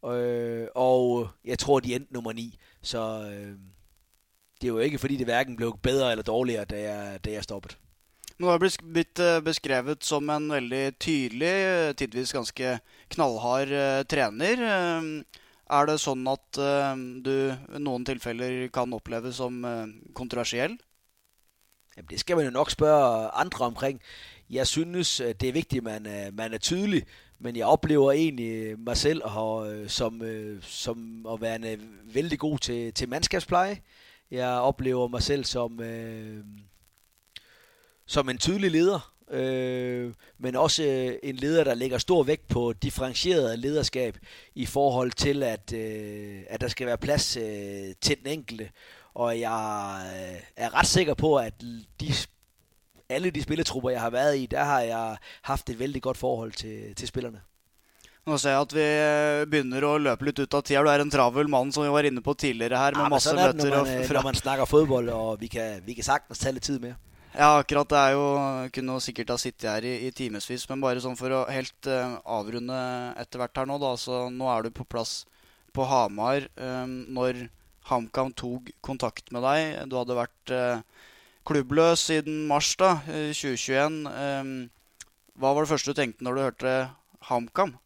Øh, 0.05 0.67
og 0.75 1.29
jeg 1.45 1.59
tror, 1.59 1.79
de 1.79 1.95
endte 1.95 2.13
nummer 2.13 2.33
9. 2.33 2.57
Så 2.81 3.31
øh, 3.33 3.55
det 4.61 4.67
er 4.67 4.71
jo 4.71 4.79
ikke, 4.79 4.99
fordi 4.99 5.15
det 5.15 5.25
hverken 5.25 5.55
blev 5.55 5.77
bedre 5.83 6.11
eller 6.11 6.23
dårligere, 6.23 6.65
da 6.65 6.81
jeg, 6.81 7.25
da 7.25 7.31
jeg 7.31 7.43
stoppede. 7.43 7.75
Men 8.37 8.45
du 8.45 8.51
har 8.51 8.77
blitt 8.93 9.19
øh, 9.19 9.41
beskrevet 9.41 10.03
som 10.03 10.29
en 10.29 10.51
veldig 10.51 10.99
tydelig, 10.99 11.95
tidvis 11.97 12.33
ganske 12.33 12.79
knallhard 13.13 13.71
eh, 13.71 14.03
trener. 14.09 14.63
Ehm, 14.65 15.11
er 15.69 15.89
det 15.89 15.99
sånn 16.01 16.25
at 16.29 16.59
ehm, 16.61 17.21
du 17.25 17.33
i 17.51 17.81
noen 17.81 18.05
tilfeller 18.07 18.67
kan 18.73 18.93
oppleves 18.95 19.39
som 19.41 19.63
eh, 19.65 19.87
kontroversiell? 20.17 20.77
Det 22.09 22.19
skal 22.21 22.39
man 22.39 22.47
jo 22.47 22.55
nok 22.55 22.71
spørge 22.71 23.31
andre 23.35 23.65
omkring. 23.65 24.01
Jeg 24.49 24.67
synes, 24.67 25.19
eh, 25.19 25.33
det 25.33 25.49
er 25.49 25.57
vigtigt, 25.57 25.87
at 25.87 25.89
man, 25.89 26.35
man 26.35 26.53
er 26.53 26.63
tydelig, 26.63 27.03
men 27.39 27.55
jeg 27.55 27.65
oplever 27.65 28.11
egentlig 28.11 28.79
mig 28.79 28.97
selv 28.97 29.21
som, 29.87 30.21
som 30.61 31.25
at 31.33 31.41
være 31.41 31.77
vældig 32.13 32.39
god 32.39 32.57
til, 32.59 32.93
til 32.93 33.09
mandskabspleje. 33.09 33.79
Jeg 34.31 34.49
oplever 34.49 35.07
mig 35.07 35.23
selv 35.23 35.45
som... 35.45 35.79
Øh, 35.79 36.43
som 38.05 38.29
en 38.29 38.37
tydelig 38.37 38.71
leder, 38.71 39.13
øh, 39.31 40.13
men 40.39 40.55
også 40.55 40.83
øh, 40.83 41.13
en 41.23 41.35
leder, 41.35 41.63
der 41.63 41.73
lægger 41.73 41.97
stor 41.97 42.23
vægt 42.23 42.47
på 42.47 42.73
differentieret 42.73 43.59
lederskab 43.59 44.17
i 44.55 44.65
forhold 44.65 45.11
til, 45.11 45.43
at, 45.43 45.73
øh, 45.73 46.41
at 46.49 46.61
der 46.61 46.67
skal 46.67 46.87
være 46.87 46.97
plads 46.97 47.37
øh, 47.37 47.93
til 48.01 48.17
den 48.23 48.27
enkelte. 48.27 48.69
Og 49.13 49.39
jeg 49.39 50.01
øh, 50.05 50.41
er 50.55 50.79
ret 50.79 50.87
sikker 50.87 51.13
på, 51.13 51.35
at 51.35 51.61
de, 52.01 52.13
alle 53.09 53.29
de 53.29 53.41
spilletrupper, 53.41 53.89
jeg 53.89 54.01
har 54.01 54.09
været 54.09 54.37
i, 54.37 54.45
der 54.45 54.63
har 54.63 54.81
jeg 54.81 55.17
haft 55.41 55.69
et 55.69 55.79
vældig 55.79 56.01
godt 56.01 56.17
forhold 56.17 56.51
til, 56.51 56.95
til 56.95 57.07
spillerne. 57.07 57.41
Nå 58.27 58.37
ser 58.37 58.49
jeg 58.49 58.61
at 58.61 58.73
vi 58.75 58.83
øh, 58.85 59.45
begynner 59.49 59.85
å 59.87 59.97
løpe 59.97 60.27
litt 60.27 60.39
ut 60.43 60.53
av 60.53 60.61
tida. 60.61 60.83
Du 60.85 60.89
er 60.91 61.01
en 61.01 61.09
travel 61.09 61.47
mann, 61.49 61.71
som 61.73 61.85
vi 61.85 61.89
var 61.89 62.05
inne 62.05 62.21
på 62.21 62.35
tidligere 62.37 62.77
her. 62.77 62.97
med 62.97 63.07
ja, 63.07 63.09
masse 63.09 63.33
møter. 63.33 63.69
Når 63.71 63.85
man, 63.85 64.11
når 64.11 64.25
man 64.27 64.35
snakker 64.35 64.65
fodbold, 64.69 65.09
og 65.09 65.41
vi 65.41 65.47
kan, 65.47 65.81
vi 65.85 65.95
kan 65.97 66.03
sagtens 66.03 66.39
tage 66.39 66.53
lidt 66.53 66.63
tid 66.63 66.79
med. 66.79 66.93
Ja, 67.35 67.59
akkurat. 67.59 67.89
Det 67.89 67.97
er 67.99 68.15
jo 68.17 68.25
Kunne 68.73 68.97
sikkert 69.03 69.33
ha 69.33 69.37
sittet 69.37 69.69
her 69.69 69.85
i, 69.85 69.93
i 70.07 70.11
timevis. 70.15 70.65
Men 70.69 70.81
bare 70.81 71.03
sånn 71.03 71.17
for 71.19 71.33
å 71.35 71.43
helt 71.51 71.89
uh, 71.89 72.17
avrunde 72.25 72.79
etter 73.21 73.41
hvert 73.41 73.61
her 73.61 73.69
nå, 73.69 73.77
da. 73.81 73.93
Så 73.99 74.27
nå 74.33 74.49
er 74.49 74.65
du 74.65 74.73
på 74.73 74.87
plass 74.89 75.23
på 75.75 75.85
Hamar. 75.85 76.47
Um, 76.57 77.03
når 77.13 77.47
HamKam 77.89 78.33
tok 78.37 78.69
kontakt 78.85 79.31
med 79.33 79.41
deg 79.41 79.87
Du 79.89 79.95
hadde 79.97 80.17
vært 80.17 80.53
uh, 80.53 80.81
klubbløs 81.49 82.03
siden 82.09 82.43
mars 82.49 82.73
da, 82.77 82.97
2021. 83.07 84.01
Um, 84.09 84.55
hva 85.39 85.53
var 85.53 85.63
det 85.63 85.71
første 85.71 85.93
du 85.93 85.97
tenkte 86.01 86.25
når 86.25 86.35
du 86.35 86.43
hørte 86.43 86.73
HamKam? 87.29 87.77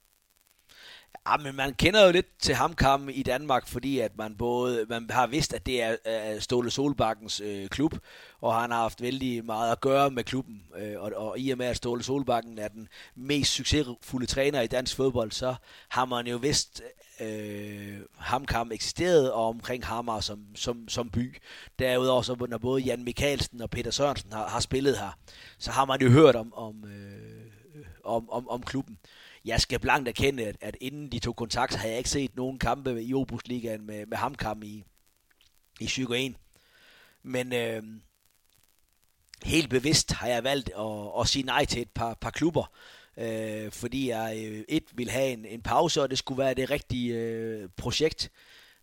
Ja, 1.30 1.38
men 1.38 1.56
man 1.56 1.74
kender 1.74 2.06
jo 2.06 2.12
lidt 2.12 2.40
til 2.40 2.56
HamKam 2.56 3.10
i 3.10 3.24
Danmark, 3.24 3.68
fordi 3.68 4.00
at 4.00 4.18
man 4.18 4.36
både 4.36 4.86
man 4.90 5.10
har 5.10 5.28
vidst, 5.28 5.54
at 5.54 5.66
det 5.66 5.82
er, 5.82 5.96
er 6.06 6.40
Ståle 6.40 6.72
Solbakkens 6.72 7.42
øh, 7.42 7.68
klub, 7.68 7.96
og 8.42 8.62
han 8.62 8.72
har 8.72 8.82
haft 8.82 9.02
vældig 9.02 9.46
meget 9.46 9.72
at 9.72 9.82
gøre 9.82 10.12
med 10.12 10.24
klubben. 10.24 10.64
Øh, 10.78 11.02
og, 11.02 11.12
og 11.16 11.40
i 11.40 11.52
og 11.52 11.58
med, 11.58 11.66
at 11.66 11.78
Ståle 11.78 12.04
Solbakken 12.04 12.60
er 12.60 12.68
den 12.68 12.88
mest 13.16 13.52
succesfulde 13.52 14.26
træner 14.26 14.62
i 14.62 14.68
dansk 14.68 14.96
fodbold, 14.96 15.32
så 15.32 15.56
har 15.90 16.06
man 16.06 16.28
jo 16.28 16.38
vidst, 16.38 16.82
øh, 17.20 18.00
HamKam 18.18 18.72
eksisterede, 18.72 19.34
og 19.34 19.48
omkring 19.48 19.86
Hamar 19.86 20.20
som, 20.20 20.46
som, 20.56 20.88
som 20.88 21.10
by. 21.10 21.36
Derudover, 21.80 22.22
så 22.22 22.46
når 22.50 22.58
både 22.58 22.82
Jan 22.82 23.04
Mikalsen 23.04 23.62
og 23.62 23.70
Peter 23.70 23.92
Sørensen 23.92 24.34
har, 24.34 24.48
har 24.48 24.60
spillet 24.60 24.98
her, 24.98 25.18
så 25.58 25.72
har 25.72 25.86
man 25.86 26.02
jo 26.02 26.10
hørt 26.10 26.36
om, 26.36 26.54
om 26.54 26.86
øh, 26.86 27.34
om, 28.04 28.30
om, 28.30 28.50
om 28.50 28.64
klubben. 28.64 28.98
Jeg 29.46 29.62
skal 29.62 29.80
blankt 29.80 30.10
erkende, 30.10 30.46
at, 30.46 30.58
at 30.62 30.78
inden 30.82 31.12
de 31.12 31.20
tog 31.20 31.36
kontakt, 31.36 31.76
havde 31.76 31.92
jeg 31.92 31.98
ikke 31.98 32.10
set 32.10 32.36
nogen 32.36 32.60
kampe 32.60 33.04
i 33.04 33.14
Obus-ligaen 33.14 33.86
med, 33.86 34.06
med 34.06 34.18
HamKam 34.18 34.64
i, 34.64 34.84
i 35.80 35.86
Psyko 35.86 36.14
1. 36.14 36.36
Men 37.24 37.54
øh, 37.54 37.84
helt 39.44 39.70
bevidst 39.70 40.12
har 40.12 40.28
jeg 40.28 40.44
valgt 40.44 40.70
at, 40.70 41.22
at 41.22 41.28
sige 41.28 41.44
nej 41.44 41.66
til 41.66 41.82
et 41.82 41.92
par, 41.92 42.14
par 42.14 42.30
klubber, 42.30 42.72
øh, 43.18 43.72
fordi 43.72 44.10
jeg 44.10 44.44
øh, 44.46 44.64
et 44.70 44.84
vil 44.94 45.10
have 45.10 45.32
en, 45.32 45.46
en 45.46 45.62
pause, 45.62 46.02
og 46.02 46.10
det 46.10 46.18
skulle 46.18 46.44
være 46.44 46.54
det 46.54 46.70
rigtige 46.70 47.16
øh, 47.16 47.70
projekt, 47.78 48.32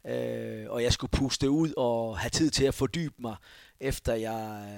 øh, 0.06 0.70
og 0.70 0.82
jeg 0.82 0.92
skulle 0.92 1.10
puste 1.10 1.50
ud 1.50 1.72
og 1.76 2.18
have 2.18 2.30
tid 2.30 2.50
til 2.50 2.64
at 2.64 2.74
fordybe 2.74 3.14
mig, 3.18 3.36
efter 3.80 4.14
jeg, 4.14 4.68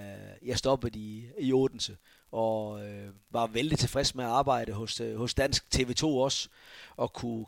øh, 0.43 0.49
jeg 0.49 0.59
stoppede 0.59 0.99
i, 0.99 1.26
i 1.39 1.53
Odense, 1.53 1.97
og 2.33 2.87
øh, 2.87 3.09
var 3.30 3.47
vældig 3.47 3.78
tilfreds 3.78 4.14
med 4.14 4.24
at 4.24 4.30
arbejde 4.30 4.72
hos, 4.72 5.01
øh, 5.01 5.16
hos 5.16 5.35
Dansk 5.35 5.64
TV2 5.74 6.05
også, 6.05 6.49
og 6.97 7.12
kunne 7.12 7.47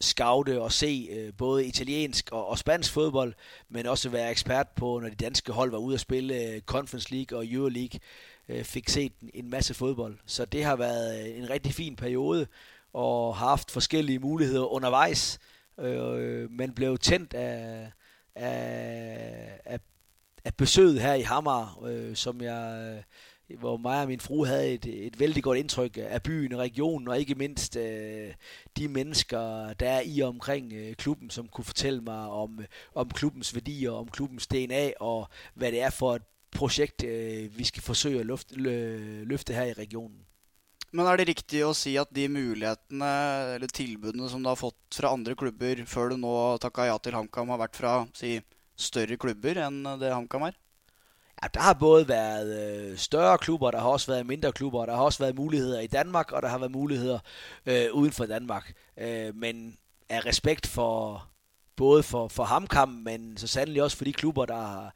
scoute 0.00 0.62
og 0.62 0.72
se 0.72 1.08
øh, 1.10 1.32
både 1.38 1.66
italiensk 1.66 2.32
og, 2.32 2.46
og 2.46 2.58
spansk 2.58 2.92
fodbold, 2.92 3.34
men 3.68 3.86
også 3.86 4.08
være 4.08 4.30
ekspert 4.30 4.68
på, 4.68 4.98
når 4.98 5.08
de 5.08 5.14
danske 5.14 5.52
hold 5.52 5.70
var 5.70 5.78
ude 5.78 5.94
at 5.94 6.00
spille 6.00 6.34
øh, 6.34 6.60
Conference 6.60 7.14
League 7.14 7.38
og 7.38 7.46
Euroleague, 7.46 8.00
øh, 8.48 8.64
fik 8.64 8.88
set 8.88 9.12
en, 9.22 9.30
en 9.34 9.50
masse 9.50 9.74
fodbold. 9.74 10.18
Så 10.26 10.44
det 10.44 10.64
har 10.64 10.76
været 10.76 11.28
øh, 11.28 11.38
en 11.38 11.50
rigtig 11.50 11.74
fin 11.74 11.96
periode, 11.96 12.46
og 12.92 13.36
har 13.36 13.48
haft 13.48 13.70
forskellige 13.70 14.18
muligheder 14.18 14.72
undervejs, 14.72 15.38
øh, 15.78 16.50
men 16.50 16.74
blev 16.74 16.98
tændt 16.98 17.34
af, 17.34 17.92
af, 18.34 19.60
af, 19.64 19.80
af 20.44 20.54
besøget 20.54 21.00
her 21.00 21.14
i 21.14 21.22
Hammer, 21.22 21.84
øh, 21.86 22.16
som 22.16 22.40
jeg... 22.40 22.94
Øh, 22.96 23.02
hvor 23.58 23.76
mig 23.76 24.00
og 24.00 24.08
min 24.08 24.20
fru 24.20 24.44
havde 24.44 24.74
et, 24.74 25.06
et 25.06 25.20
vældig 25.20 25.42
godt 25.42 25.58
indtryk 25.58 25.98
af 26.00 26.22
byen 26.22 26.52
og 26.52 26.58
regionen, 26.58 27.08
og 27.08 27.18
ikke 27.18 27.34
mindst 27.34 27.76
øh, 27.76 28.28
de 28.76 28.88
mennesker, 28.88 29.72
der 29.72 29.88
er 29.88 30.00
i 30.04 30.20
og 30.20 30.28
omkring 30.28 30.72
øh, 30.72 30.94
klubben, 30.94 31.30
som 31.30 31.48
kunne 31.48 31.64
fortælle 31.64 32.00
mig 32.00 32.28
om, 32.28 32.58
øh, 32.60 32.66
om 32.94 33.10
klubbens 33.10 33.54
værdier, 33.54 33.90
om 33.90 34.08
klubbens 34.08 34.46
DNA, 34.46 34.92
og 35.00 35.28
hvad 35.54 35.72
det 35.72 35.82
er 35.82 35.90
for 35.90 36.14
et 36.14 36.22
projekt, 36.50 37.04
øh, 37.04 37.58
vi 37.58 37.64
skal 37.64 37.82
forsøge 37.82 38.20
at 38.20 38.26
løfte, 38.26 38.54
løfte 39.24 39.54
her 39.54 39.64
i 39.64 39.72
regionen. 39.72 40.18
Men 40.92 41.06
er 41.06 41.16
det 41.16 41.28
rigtigt 41.28 41.64
at 41.64 41.76
sige, 41.76 42.00
at 42.00 42.10
de 42.16 42.28
mulighederne 42.28 43.54
eller 43.54 43.68
tilbudene 43.72 44.28
som 44.28 44.42
du 44.42 44.48
har 44.48 44.58
fået 44.60 44.74
fra 44.92 45.12
andre 45.12 45.34
klubber 45.34 45.84
før 45.86 46.08
du 46.08 46.16
nu 46.16 46.32
takker 46.60 46.84
ja 46.84 46.96
til 47.02 47.14
HamKam, 47.16 47.48
har 47.48 47.56
været 47.56 47.76
fra 47.76 48.06
sig, 48.14 48.42
større 48.76 49.16
klubber 49.16 49.56
end 49.68 49.86
det 49.86 50.12
HamKam 50.12 50.42
er? 50.42 50.52
Ja, 51.42 51.48
der 51.54 51.60
har 51.60 51.72
både 51.72 52.08
været 52.08 52.72
øh, 52.72 52.98
større 52.98 53.38
klubber, 53.38 53.70
der 53.70 53.80
har 53.80 53.88
også 53.88 54.06
været 54.06 54.26
mindre 54.26 54.52
klubber, 54.52 54.86
der 54.86 54.94
har 54.94 55.02
også 55.02 55.18
været 55.18 55.34
muligheder 55.34 55.80
i 55.80 55.86
Danmark, 55.86 56.32
og 56.32 56.42
der 56.42 56.48
har 56.48 56.58
været 56.58 56.72
muligheder 56.72 57.18
øh, 57.66 57.86
uden 57.92 58.12
for 58.12 58.26
Danmark. 58.26 58.72
Øh, 58.96 59.36
men 59.36 59.78
af 60.08 60.26
respekt 60.26 60.66
for 60.66 61.26
både 61.76 62.02
for, 62.02 62.28
for 62.28 62.44
HamKam, 62.44 62.88
men 62.88 63.36
så 63.36 63.46
sandelig 63.46 63.82
også 63.82 63.96
for 63.96 64.04
de 64.04 64.12
klubber, 64.12 64.46
der 64.46 64.56
har, 64.56 64.94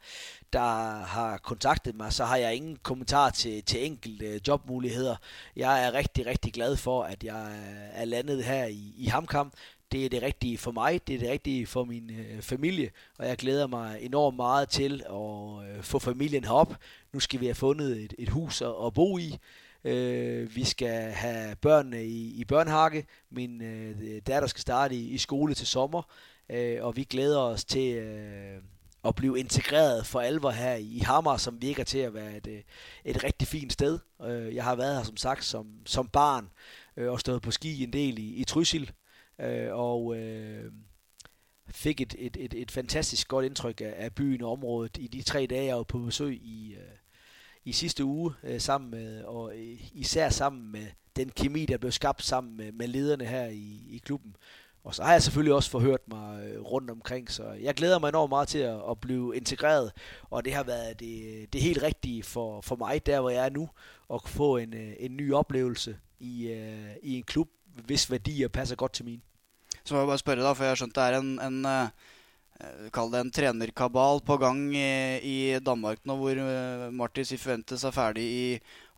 der 0.53 0.99
har 1.05 1.37
kontaktet 1.37 1.95
mig, 1.95 2.13
så 2.13 2.25
har 2.25 2.37
jeg 2.37 2.55
ingen 2.55 2.77
kommentar 2.83 3.29
til, 3.29 3.63
til 3.63 3.85
enkelte 3.85 4.25
øh, 4.25 4.39
jobmuligheder. 4.47 5.15
Jeg 5.55 5.85
er 5.85 5.93
rigtig, 5.93 6.25
rigtig 6.25 6.53
glad 6.53 6.77
for, 6.77 7.03
at 7.03 7.23
jeg 7.23 7.47
øh, 7.51 8.01
er 8.01 8.05
landet 8.05 8.43
her 8.43 8.65
i, 8.65 8.93
i 8.97 9.05
HamKam 9.05 9.51
det 9.91 10.05
er 10.05 10.09
det 10.09 10.21
rigtige 10.21 10.57
for 10.57 10.71
mig, 10.71 11.07
det 11.07 11.15
er 11.15 11.19
det 11.19 11.29
rigtige 11.29 11.67
for 11.67 11.83
min 11.83 12.09
øh, 12.09 12.41
familie, 12.41 12.91
og 13.17 13.27
jeg 13.27 13.37
glæder 13.37 13.67
mig 13.67 13.97
enormt 14.01 14.35
meget 14.35 14.69
til 14.69 15.03
at 15.09 15.77
øh, 15.77 15.83
få 15.83 15.99
familien 15.99 16.43
herop. 16.43 16.75
Nu 17.13 17.19
skal 17.19 17.39
vi 17.39 17.45
have 17.45 17.55
fundet 17.55 17.97
et, 18.03 18.13
et 18.19 18.29
hus 18.29 18.61
at, 18.61 18.73
at 18.85 18.93
bo 18.93 19.17
i. 19.17 19.37
Øh, 19.83 20.55
vi 20.55 20.63
skal 20.63 21.11
have 21.11 21.55
børnene 21.55 22.05
i, 22.05 22.39
i 22.39 22.45
børnehakke. 22.45 23.05
Min 23.29 23.61
øh, 23.61 24.21
datter 24.27 24.47
skal 24.47 24.61
starte 24.61 24.95
i, 24.95 25.09
i 25.09 25.17
skole 25.17 25.53
til 25.53 25.67
sommer, 25.67 26.01
øh, 26.49 26.77
og 26.85 26.95
vi 26.95 27.03
glæder 27.03 27.39
os 27.39 27.65
til 27.65 27.95
øh, 27.95 28.61
at 29.05 29.15
blive 29.15 29.39
integreret 29.39 30.05
for 30.05 30.19
alvor 30.19 30.49
her 30.49 30.75
i 30.75 30.99
Hammer, 30.99 31.37
som 31.37 31.61
virker 31.61 31.83
til 31.83 31.99
at 31.99 32.13
være 32.13 32.37
et, 32.37 32.47
øh, 32.47 32.61
et 33.05 33.23
rigtig 33.23 33.47
fint 33.47 33.73
sted. 33.73 33.99
Øh, 34.23 34.55
jeg 34.55 34.63
har 34.63 34.75
været 34.75 34.95
her 34.95 35.03
som 35.03 35.17
sagt 35.17 35.45
som, 35.45 35.67
som 35.85 36.07
barn 36.07 36.49
øh, 36.97 37.11
og 37.11 37.19
stået 37.19 37.41
på 37.41 37.51
ski 37.51 37.83
en 37.83 37.93
del 37.93 38.19
i, 38.19 38.35
i 38.35 38.43
Trysil 38.43 38.91
øh, 39.39 39.69
og 39.71 40.17
øh, 40.17 40.71
fik 41.69 42.01
et, 42.01 42.15
et, 42.17 42.37
et, 42.39 42.53
et 42.53 42.71
fantastisk 42.71 43.27
godt 43.27 43.45
indtryk 43.45 43.81
af, 43.81 43.93
af 43.97 44.15
byen 44.15 44.41
og 44.41 44.51
området 44.51 44.97
i 44.97 45.07
de 45.07 45.21
tre 45.21 45.45
dage, 45.45 45.65
jeg 45.65 45.77
var 45.77 45.83
på 45.83 45.99
besøg 45.99 46.33
i, 46.33 46.73
øh, 46.73 46.97
i 47.65 47.71
sidste 47.71 48.05
uge, 48.05 48.33
øh, 48.43 48.61
sammen 48.61 48.91
med, 48.91 49.23
og 49.23 49.57
øh, 49.57 49.79
især 49.93 50.29
sammen 50.29 50.71
med 50.71 50.85
den 51.15 51.29
kemi, 51.29 51.65
der 51.65 51.77
blev 51.77 51.91
skabt 51.91 52.23
sammen 52.23 52.57
med, 52.57 52.71
med 52.71 52.87
lederne 52.87 53.25
her 53.25 53.45
i, 53.45 53.87
i 53.89 54.01
klubben. 54.05 54.35
Og 54.83 54.95
så 54.95 55.03
har 55.03 55.11
jeg 55.11 55.23
selvfølgelig 55.23 55.53
også 55.53 55.69
forhørt 55.69 56.07
mig 56.07 56.43
øh, 56.43 56.61
rundt 56.61 56.91
omkring, 56.91 57.31
så 57.31 57.51
jeg 57.51 57.75
glæder 57.75 57.99
mig 57.99 58.09
enormt 58.09 58.29
meget 58.29 58.47
til 58.47 58.59
at, 58.59 58.81
at 58.89 58.99
blive 58.99 59.35
integreret, 59.35 59.91
og 60.29 60.45
det 60.45 60.53
har 60.53 60.63
været 60.63 60.99
det, 60.99 61.45
det 61.53 61.61
helt 61.61 61.83
rigtige 61.83 62.23
for, 62.23 62.61
for 62.61 62.75
mig, 62.75 63.05
der 63.05 63.21
hvor 63.21 63.29
jeg 63.29 63.45
er 63.45 63.49
nu, 63.49 63.69
at 64.13 64.21
få 64.25 64.57
en, 64.57 64.73
øh, 64.73 64.93
en 64.99 65.17
ny 65.17 65.33
oplevelse 65.33 65.97
i, 66.19 66.47
i 67.03 67.17
en 67.17 67.23
klub, 67.23 67.49
hvis 67.85 68.11
værdier 68.11 68.47
passer 68.47 68.75
godt 68.75 68.93
til 68.93 69.05
mine. 69.05 69.21
Så 69.87 69.95
må 69.95 70.01
jeg 70.03 70.09
bare 70.09 70.19
spørre, 70.19 70.43
da, 70.43 70.51
for 70.51 70.67
jeg 70.67 70.73
har 70.73 70.79
skjønt 70.81 70.97
det 70.97 71.03
er 71.05 71.15
en, 71.15 71.27
en 71.39 71.57
eh, 71.71 72.07
eh, 72.59 72.87
Kall 72.91 73.11
det 73.13 73.21
en 73.23 73.29
trenerkabal 73.31 74.19
på 74.27 74.35
gang 74.41 74.59
i, 74.75 74.89
i 75.23 75.35
Danmark 75.63 76.01
nå, 76.03 76.17
hvor 76.19 76.41
eh, 76.43 76.87
Martin 76.91 77.27
Sifuentes 77.27 77.85
er 77.87 77.93
ferdig 77.95 78.25
i 78.27 78.41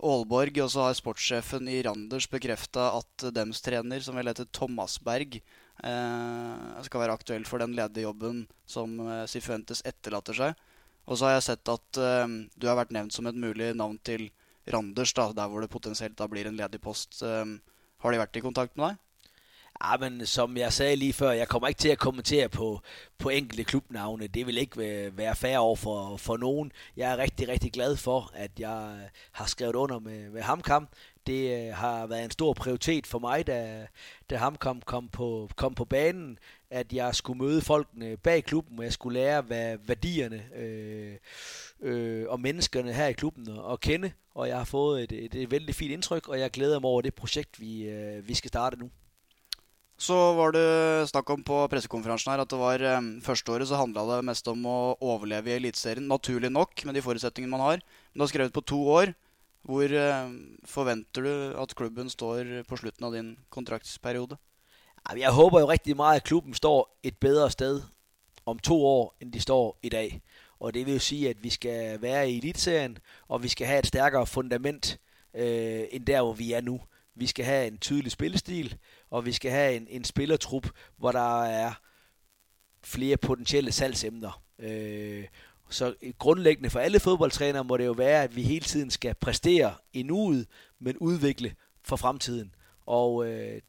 Aalborg. 0.01 0.57
Og 0.65 0.71
så 0.73 0.87
har 0.87 0.95
sportssjefen 0.97 1.69
i 1.69 1.83
Randers 1.85 2.25
bekrefta 2.31 2.87
at 2.97 3.27
dems 3.35 3.61
trener, 3.61 4.01
som 4.01 4.17
vel 4.17 4.31
heter 4.31 4.49
Thomas 4.55 4.97
Berg, 5.05 5.37
eh, 5.37 6.79
skal 6.87 7.03
være 7.03 7.17
aktuell 7.19 7.45
for 7.45 7.61
den 7.61 7.75
ledige 7.77 8.07
jobben 8.07 8.47
som 8.65 8.97
Sifuentes 9.29 9.83
etterlater 9.85 10.39
seg. 10.39 10.65
Og 11.05 11.19
så 11.19 11.27
har 11.27 11.37
jeg 11.37 11.45
sett 11.51 11.69
at 11.73 11.97
du 11.97 12.67
har 12.69 12.77
vært 12.77 12.91
nevnt 12.93 13.13
som 13.13 13.25
et 13.29 13.37
mulig 13.37 13.71
navn 13.77 13.95
til 14.05 14.27
Randers, 14.69 15.13
da, 15.17 15.31
der 15.33 15.49
hvor 15.49 15.65
det 15.65 15.71
potensielt 15.73 16.17
da 16.17 16.27
blir 16.29 16.45
en 16.49 16.57
ledig 16.57 16.81
post. 16.81 17.21
har 17.25 18.13
de 18.13 18.21
vært 18.21 18.37
i 18.37 18.43
kontakt 18.45 18.77
med 18.77 18.91
deg? 18.91 18.99
Ja, 19.83 19.97
men 19.97 20.25
som 20.25 20.57
jeg 20.57 20.73
sagde 20.73 20.95
lige 20.95 21.13
før, 21.13 21.31
jeg 21.31 21.47
kommer 21.47 21.67
ikke 21.67 21.77
til 21.77 21.89
at 21.89 21.99
kommentere 21.99 22.49
på, 22.49 22.81
på 23.17 23.29
enkelte 23.29 23.63
klubnavne. 23.63 24.27
Det 24.27 24.47
vil 24.47 24.57
ikke 24.57 24.77
være 25.17 25.35
fair 25.35 25.57
over 25.57 25.75
for, 25.75 26.17
for 26.17 26.37
nogen. 26.37 26.71
Jeg 26.97 27.11
er 27.11 27.17
rigtig, 27.17 27.47
rigtig 27.47 27.71
glad 27.71 27.95
for, 27.95 28.31
at 28.33 28.51
jeg 28.59 28.99
øh, 29.01 29.09
har 29.31 29.45
skrevet 29.45 29.75
under 29.75 29.99
med, 29.99 30.29
med 30.29 30.41
Hamkam. 30.41 30.87
Det 31.27 31.67
øh, 31.67 31.73
har 31.73 32.07
været 32.07 32.23
en 32.23 32.31
stor 32.31 32.53
prioritet 32.53 33.07
for 33.07 33.19
mig, 33.19 33.47
da, 33.47 33.87
da 34.29 34.37
Hamkam 34.37 34.81
kom 34.81 35.07
på, 35.07 35.49
kom 35.55 35.75
på 35.75 35.85
banen, 35.85 36.39
at 36.69 36.93
jeg 36.93 37.15
skulle 37.15 37.43
møde 37.43 37.61
folkene 37.61 38.17
bag 38.17 38.43
klubben, 38.43 38.79
og 38.79 38.85
jeg 38.85 38.93
skulle 38.93 39.19
lære, 39.19 39.41
hvad 39.41 39.77
værdierne 39.87 40.43
øh, 40.55 41.15
øh, 41.81 42.25
og 42.29 42.39
menneskerne 42.39 42.93
her 42.93 43.07
i 43.07 43.13
klubben 43.13 43.47
at 43.71 43.79
kende. 43.79 44.11
Og 44.35 44.47
jeg 44.47 44.57
har 44.57 44.65
fået 44.65 45.03
et, 45.03 45.11
et, 45.11 45.35
et 45.35 45.51
vældig 45.51 45.75
fint 45.75 45.91
indtryk, 45.91 46.27
og 46.27 46.39
jeg 46.39 46.51
glæder 46.51 46.79
mig 46.79 46.89
over 46.89 47.01
det 47.01 47.13
projekt, 47.15 47.59
vi, 47.59 47.83
øh, 47.83 48.27
vi 48.27 48.33
skal 48.33 48.47
starte 48.47 48.79
nu. 48.79 48.89
Så 49.99 50.15
var 50.37 50.53
det 50.55 51.09
snakk 51.09 51.27
om 51.33 51.41
på 51.43 51.55
pressekonferansen 51.67 52.31
her 52.31 52.39
at 52.39 52.51
det 52.51 52.57
var 52.59 52.83
um, 52.97 53.07
første 53.19 53.51
året 53.51 53.67
så 53.67 53.81
handla 53.81 54.05
det 54.07 54.27
mest 54.29 54.47
om 54.47 54.61
å 54.63 54.77
overleve 55.03 55.51
i 55.51 55.57
Eliteserien. 55.57 56.07
Naturlig 56.07 56.47
nok, 56.55 56.85
med 56.87 56.95
de 56.95 57.03
forutsetningene 57.03 57.51
man 57.51 57.65
har. 57.65 57.81
Men 57.83 58.21
du 58.21 58.23
har 58.23 58.31
skrevet 58.31 58.55
på 58.55 58.63
to 58.63 58.79
år. 58.87 59.11
Hvor 59.67 59.91
uh, 59.91 60.31
forventer 60.63 61.27
du 61.27 61.33
at 61.59 61.75
klubben 61.75 62.07
står 62.07 62.61
på 62.69 62.79
slutten 62.79 63.09
av 63.09 63.17
din 63.17 63.33
kontraktsperiode? 63.51 64.39
Jeg 65.19 65.35
håper 65.35 65.59
jo 65.59 65.69
rigtig 65.69 65.97
meget, 65.99 66.23
at 66.23 66.29
klubben 66.31 66.55
står 66.55 66.87
et 67.03 67.17
bedre 67.19 67.51
sted 67.51 67.81
om 68.45 68.59
to 68.59 68.79
år, 68.85 69.15
end 69.19 69.33
de 69.35 69.41
står 69.41 69.79
i 69.83 69.89
dag. 69.89 70.21
Og 70.59 70.73
det 70.73 70.85
vil 70.85 70.93
jo 70.93 70.99
sige, 70.99 71.29
at 71.29 71.43
vi 71.43 71.49
skal 71.49 72.01
være 72.01 72.29
i 72.31 72.37
elitserien, 72.37 72.97
og 73.27 73.43
vi 73.43 73.47
skal 73.47 73.67
have 73.67 73.79
et 73.79 73.87
stærkere 73.87 74.27
fundament, 74.27 74.99
øh, 75.33 75.83
end 75.91 76.05
der, 76.05 76.21
hvor 76.21 76.33
vi 76.33 76.53
er 76.53 76.61
nu. 76.61 76.79
Vi 77.15 77.27
skal 77.27 77.45
have 77.45 77.67
en 77.67 77.77
tydelig 77.77 78.11
spillestil, 78.11 78.77
og 79.09 79.25
vi 79.25 79.31
skal 79.31 79.51
have 79.51 79.75
en, 79.75 79.87
en 79.89 80.03
spillertrup, 80.03 80.69
hvor 80.97 81.11
der 81.11 81.43
er 81.43 81.73
flere 82.83 83.17
potentielle 83.17 83.71
salgsemner. 83.71 84.43
Øh, 84.59 85.25
så 85.69 85.93
grundlæggende 86.17 86.69
for 86.69 86.79
alle 86.79 86.99
fodboldtrænere 86.99 87.63
må 87.63 87.77
det 87.77 87.85
jo 87.85 87.91
være, 87.91 88.23
at 88.23 88.35
vi 88.35 88.43
hele 88.43 88.65
tiden 88.65 88.89
skal 88.89 89.15
præstere 89.15 89.73
i 89.93 90.03
nuet, 90.03 90.47
men 90.79 90.97
udvikle 90.97 91.55
for 91.83 91.95
fremtiden. 91.95 92.55
Og 92.85 93.27
øh, 93.27 93.61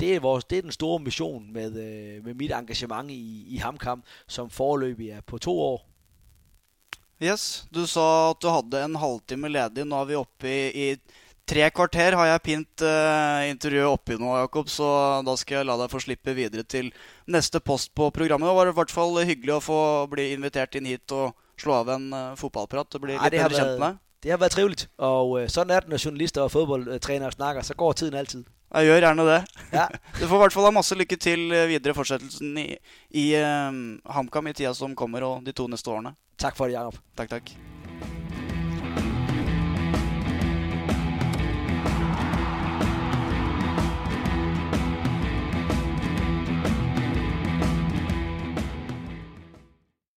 det, 0.00 0.14
er 0.14 0.20
vores, 0.20 0.44
det 0.44 0.58
er 0.58 0.62
den 0.62 0.72
store 0.72 0.98
mission 0.98 1.52
med, 1.52 1.80
øh, 1.80 2.24
med 2.24 2.34
mit 2.34 2.52
engagement 2.52 3.10
i, 3.10 3.44
i 3.48 3.56
HamKam, 3.56 4.04
som 4.28 4.50
foreløbig 4.50 5.10
er 5.10 5.20
på 5.20 5.38
to 5.38 5.60
år. 5.60 5.90
Yes, 7.22 7.66
du 7.74 7.86
sa 7.86 8.30
at 8.30 8.36
du 8.42 8.48
hadde 8.48 8.84
en 8.84 8.96
halvtime 8.96 9.48
ledig. 9.48 9.84
Nå 9.84 10.00
er 10.00 10.04
vi 10.04 10.14
oppe 10.14 10.50
i, 10.50 10.92
i 10.92 10.96
Tre 11.44 11.66
kvarter 11.76 12.16
har 12.16 12.28
jeg 12.30 12.42
pint 12.46 12.84
uh, 12.86 13.44
intervjuet 13.50 13.90
oppi 13.90 14.16
nå, 14.16 14.30
Jakob, 14.40 14.70
så 14.72 14.86
da 15.26 15.34
skal 15.36 15.58
jeg 15.58 15.68
la 15.68 15.76
deg 15.82 15.92
få 15.92 16.00
slippe 16.00 16.32
videre 16.36 16.64
til 16.64 16.88
neste 17.28 17.60
post 17.60 17.92
på 17.92 18.08
programmet. 18.16 18.48
Det 18.48 18.56
var 18.56 18.70
i 18.70 18.76
hvert 18.78 18.94
fall 18.94 19.20
hyggelig 19.20 19.58
å 19.58 19.64
få 19.64 19.80
bli 20.12 20.30
invitert 20.32 20.78
inn 20.80 20.88
hit 20.88 21.12
og 21.12 21.36
slå 21.60 21.76
av 21.82 21.92
en 21.98 22.08
uh, 22.16 22.32
fotballprat. 22.40 22.88
Det 22.96 23.02
blir 23.02 23.18
litt 23.18 23.36
bedre 23.36 23.60
kjent 23.60 23.76
med 23.76 23.86
deg. 23.90 24.00
Det 24.24 24.30
har 24.32 24.38
været 24.40 24.52
triveligt, 24.52 24.88
og 24.96 25.42
øh, 25.42 25.48
sådan 25.48 25.70
er 25.70 25.80
det, 25.80 25.88
når 25.88 26.04
journalister 26.04 26.42
og 26.42 26.50
fodboldtrænere 26.50 27.32
snakker, 27.32 27.62
så 27.62 27.74
går 27.74 27.92
tiden 27.92 28.14
altid. 28.14 28.44
Jeg 28.74 28.86
gjør 28.86 29.00
gjerne 29.00 29.26
det. 29.28 29.44
Ja. 29.72 29.86
Du 30.20 30.26
får 30.26 30.34
i 30.34 30.38
hvert 30.38 30.52
fall 30.52 30.64
ha 30.64 30.70
masse 30.70 30.96
lykke 30.96 31.16
til 31.16 31.52
eh, 31.52 31.68
videre 31.68 31.92
i 31.92 31.98
fortsettelsen 31.98 32.56
i, 32.58 32.66
i 33.10 33.26
eh, 33.36 33.78
HamKam 34.16 34.48
i 34.48 34.56
tida 34.56 34.72
som 34.74 34.96
kommer, 34.96 35.28
og 35.28 35.46
de 35.46 35.52
to 35.52 35.68
neste 35.68 35.90
årene. 35.90 36.16
Tak 36.38 36.56
for 36.56 36.66
det, 36.66 36.80
Jacob. 36.80 36.96
Takk, 37.16 37.30
takk. 37.36 37.73